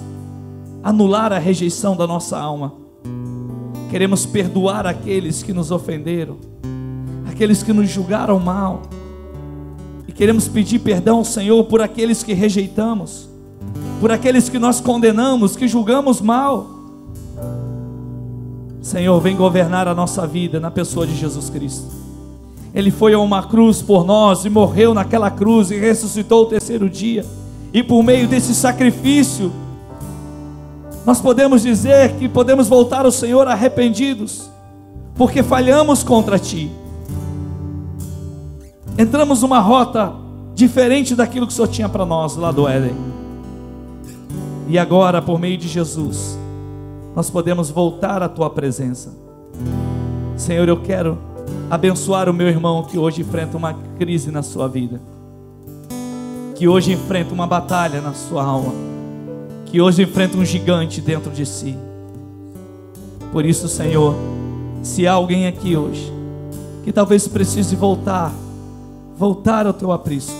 anular 0.89 1.33
a 1.33 1.39
rejeição 1.39 1.95
da 1.95 2.05
nossa 2.05 2.37
alma. 2.37 2.73
Queremos 3.89 4.25
perdoar 4.25 4.85
aqueles 4.85 5.41
que 5.41 5.53
nos 5.53 5.71
ofenderam, 5.71 6.37
aqueles 7.29 7.63
que 7.63 7.73
nos 7.73 7.89
julgaram 7.89 8.39
mal 8.39 8.83
Queremos 10.17 10.47
pedir 10.47 10.79
perdão, 10.79 11.23
Senhor, 11.23 11.63
por 11.65 11.79
aqueles 11.79 12.23
que 12.23 12.33
rejeitamos, 12.33 13.29
por 14.01 14.11
aqueles 14.11 14.49
que 14.49 14.57
nós 14.57 14.81
condenamos, 14.81 15.55
que 15.55 15.67
julgamos 15.67 16.19
mal. 16.19 16.67
Senhor, 18.81 19.21
vem 19.21 19.35
governar 19.35 19.87
a 19.87 19.93
nossa 19.93 20.25
vida 20.25 20.59
na 20.59 20.71
pessoa 20.71 21.05
de 21.05 21.15
Jesus 21.15 21.51
Cristo. 21.51 21.85
Ele 22.73 22.89
foi 22.89 23.13
a 23.13 23.19
uma 23.19 23.43
cruz 23.43 23.79
por 23.79 24.03
nós 24.03 24.43
e 24.43 24.49
morreu 24.49 24.91
naquela 24.91 25.29
cruz 25.29 25.69
e 25.69 25.77
ressuscitou 25.77 26.45
o 26.45 26.47
terceiro 26.47 26.89
dia. 26.89 27.23
E 27.71 27.83
por 27.83 28.01
meio 28.01 28.27
desse 28.27 28.55
sacrifício, 28.55 29.51
nós 31.07 31.19
podemos 31.19 31.63
dizer 31.63 32.13
que 32.17 32.29
podemos 32.29 32.67
voltar 32.67 33.03
ao 33.03 33.11
Senhor 33.11 33.47
arrependidos, 33.47 34.47
porque 35.15 35.41
falhamos 35.41 36.03
contra 36.03 36.37
Ti 36.37 36.71
entramos 38.97 39.43
numa 39.43 39.59
rota 39.59 40.13
diferente 40.55 41.15
daquilo 41.15 41.45
que 41.45 41.53
o 41.53 41.55
Senhor 41.55 41.67
tinha 41.67 41.87
para 41.87 42.05
nós 42.05 42.35
lá 42.35 42.51
do 42.51 42.67
Éden. 42.67 42.95
E 44.67 44.77
agora, 44.77 45.21
por 45.21 45.39
meio 45.39 45.57
de 45.57 45.67
Jesus, 45.67 46.37
nós 47.15 47.29
podemos 47.29 47.69
voltar 47.69 48.23
à 48.23 48.27
tua 48.27 48.49
presença. 48.49 49.13
Senhor, 50.35 50.67
eu 50.67 50.81
quero 50.81 51.17
abençoar 51.69 52.27
o 52.27 52.33
meu 52.33 52.47
irmão 52.47 52.83
que 52.83 52.97
hoje 52.97 53.21
enfrenta 53.21 53.55
uma 53.55 53.73
crise 53.97 54.31
na 54.31 54.41
sua 54.41 54.67
vida, 54.67 54.99
que 56.55 56.67
hoje 56.67 56.91
enfrenta 56.91 57.33
uma 57.33 57.45
batalha 57.45 58.01
na 58.01 58.13
sua 58.13 58.43
alma, 58.43 58.73
que 59.71 59.81
hoje 59.81 60.03
enfrenta 60.03 60.37
um 60.37 60.45
gigante 60.45 61.01
dentro 61.01 61.31
de 61.31 61.45
si. 61.45 61.75
Por 63.31 63.45
isso, 63.45 63.67
Senhor, 63.67 64.15
se 64.81 65.05
há 65.05 65.13
alguém 65.13 65.47
aqui 65.47 65.75
hoje 65.75 66.11
que 66.83 66.91
talvez 66.91 67.27
precise 67.27 67.75
voltar 67.75 68.33
voltar 69.17 69.65
ao 69.65 69.73
teu 69.73 69.91
aprisco, 69.91 70.35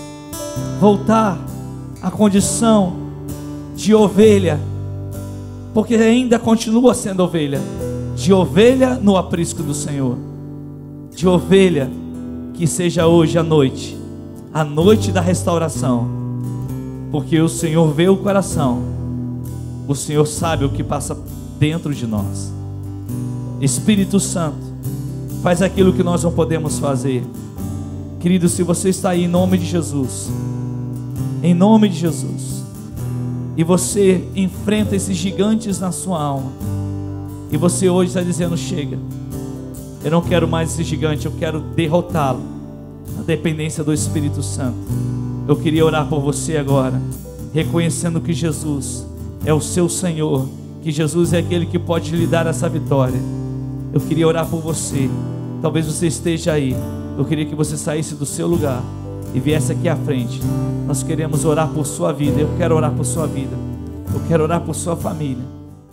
voltar 0.80 1.36
à 2.00 2.10
condição 2.10 2.92
de 3.74 3.92
ovelha, 3.92 4.60
porque 5.74 5.96
ainda 5.96 6.38
continua 6.38 6.94
sendo 6.94 7.24
ovelha, 7.24 7.60
de 8.14 8.32
ovelha 8.32 8.94
no 8.94 9.16
aprisco 9.16 9.62
do 9.62 9.74
Senhor, 9.74 10.16
de 11.14 11.26
ovelha 11.26 11.90
que 12.54 12.66
seja 12.66 13.06
hoje 13.06 13.36
a 13.36 13.42
noite, 13.42 13.98
a 14.54 14.62
noite 14.62 15.10
da 15.10 15.20
restauração, 15.20 16.08
porque 17.10 17.40
o 17.40 17.48
Senhor 17.48 17.92
vê 17.92 18.08
o 18.08 18.16
coração, 18.16 18.80
o 19.88 19.94
Senhor 19.94 20.26
sabe 20.26 20.66
o 20.66 20.68
que 20.68 20.84
passa 20.84 21.16
dentro 21.58 21.94
de 21.94 22.06
nós. 22.06 22.52
Espírito 23.58 24.20
Santo, 24.20 24.58
faz 25.42 25.62
aquilo 25.62 25.94
que 25.94 26.02
nós 26.02 26.22
não 26.22 26.30
podemos 26.30 26.78
fazer. 26.78 27.24
Querido, 28.20 28.50
se 28.50 28.62
você 28.62 28.90
está 28.90 29.10
aí 29.10 29.24
em 29.24 29.28
nome 29.28 29.56
de 29.56 29.64
Jesus, 29.64 30.30
em 31.42 31.54
nome 31.54 31.88
de 31.88 31.98
Jesus, 31.98 32.62
e 33.56 33.64
você 33.64 34.22
enfrenta 34.36 34.94
esses 34.94 35.16
gigantes 35.16 35.80
na 35.80 35.90
sua 35.90 36.22
alma, 36.22 36.52
e 37.50 37.56
você 37.56 37.88
hoje 37.88 38.10
está 38.10 38.20
dizendo: 38.20 38.58
chega, 38.58 38.98
eu 40.04 40.10
não 40.10 40.20
quero 40.20 40.46
mais 40.46 40.72
esse 40.72 40.84
gigante, 40.84 41.24
eu 41.24 41.32
quero 41.38 41.60
derrotá-lo, 41.60 42.42
na 43.16 43.22
dependência 43.22 43.82
do 43.82 43.94
Espírito 43.94 44.42
Santo. 44.42 44.76
Eu 45.48 45.56
queria 45.56 45.84
orar 45.84 46.06
por 46.06 46.20
você 46.20 46.58
agora, 46.58 47.00
reconhecendo 47.54 48.20
que 48.20 48.34
Jesus 48.34 49.06
é 49.44 49.52
o 49.52 49.60
seu 49.60 49.88
Senhor, 49.88 50.48
que 50.82 50.90
Jesus 50.90 51.32
é 51.32 51.38
aquele 51.38 51.66
que 51.66 51.78
pode 51.78 52.14
lhe 52.14 52.26
dar 52.26 52.46
essa 52.46 52.68
vitória. 52.68 53.20
Eu 53.92 54.00
queria 54.00 54.26
orar 54.26 54.46
por 54.46 54.60
você, 54.60 55.08
talvez 55.60 55.86
você 55.86 56.06
esteja 56.06 56.52
aí 56.52 56.76
eu 57.18 57.24
queria 57.24 57.44
que 57.44 57.54
você 57.54 57.76
saísse 57.76 58.14
do 58.14 58.24
seu 58.24 58.46
lugar 58.46 58.80
e 59.34 59.40
viesse 59.40 59.72
aqui 59.72 59.88
à 59.88 59.96
frente. 59.96 60.40
Nós 60.86 61.02
queremos 61.02 61.44
orar 61.44 61.68
por 61.68 61.84
sua 61.84 62.12
vida. 62.12 62.40
Eu 62.40 62.50
quero 62.56 62.76
orar 62.76 62.92
por 62.92 63.04
sua 63.04 63.26
vida. 63.26 63.56
Eu 64.14 64.20
quero 64.28 64.44
orar 64.44 64.60
por 64.60 64.72
sua 64.72 64.94
família. 64.94 65.57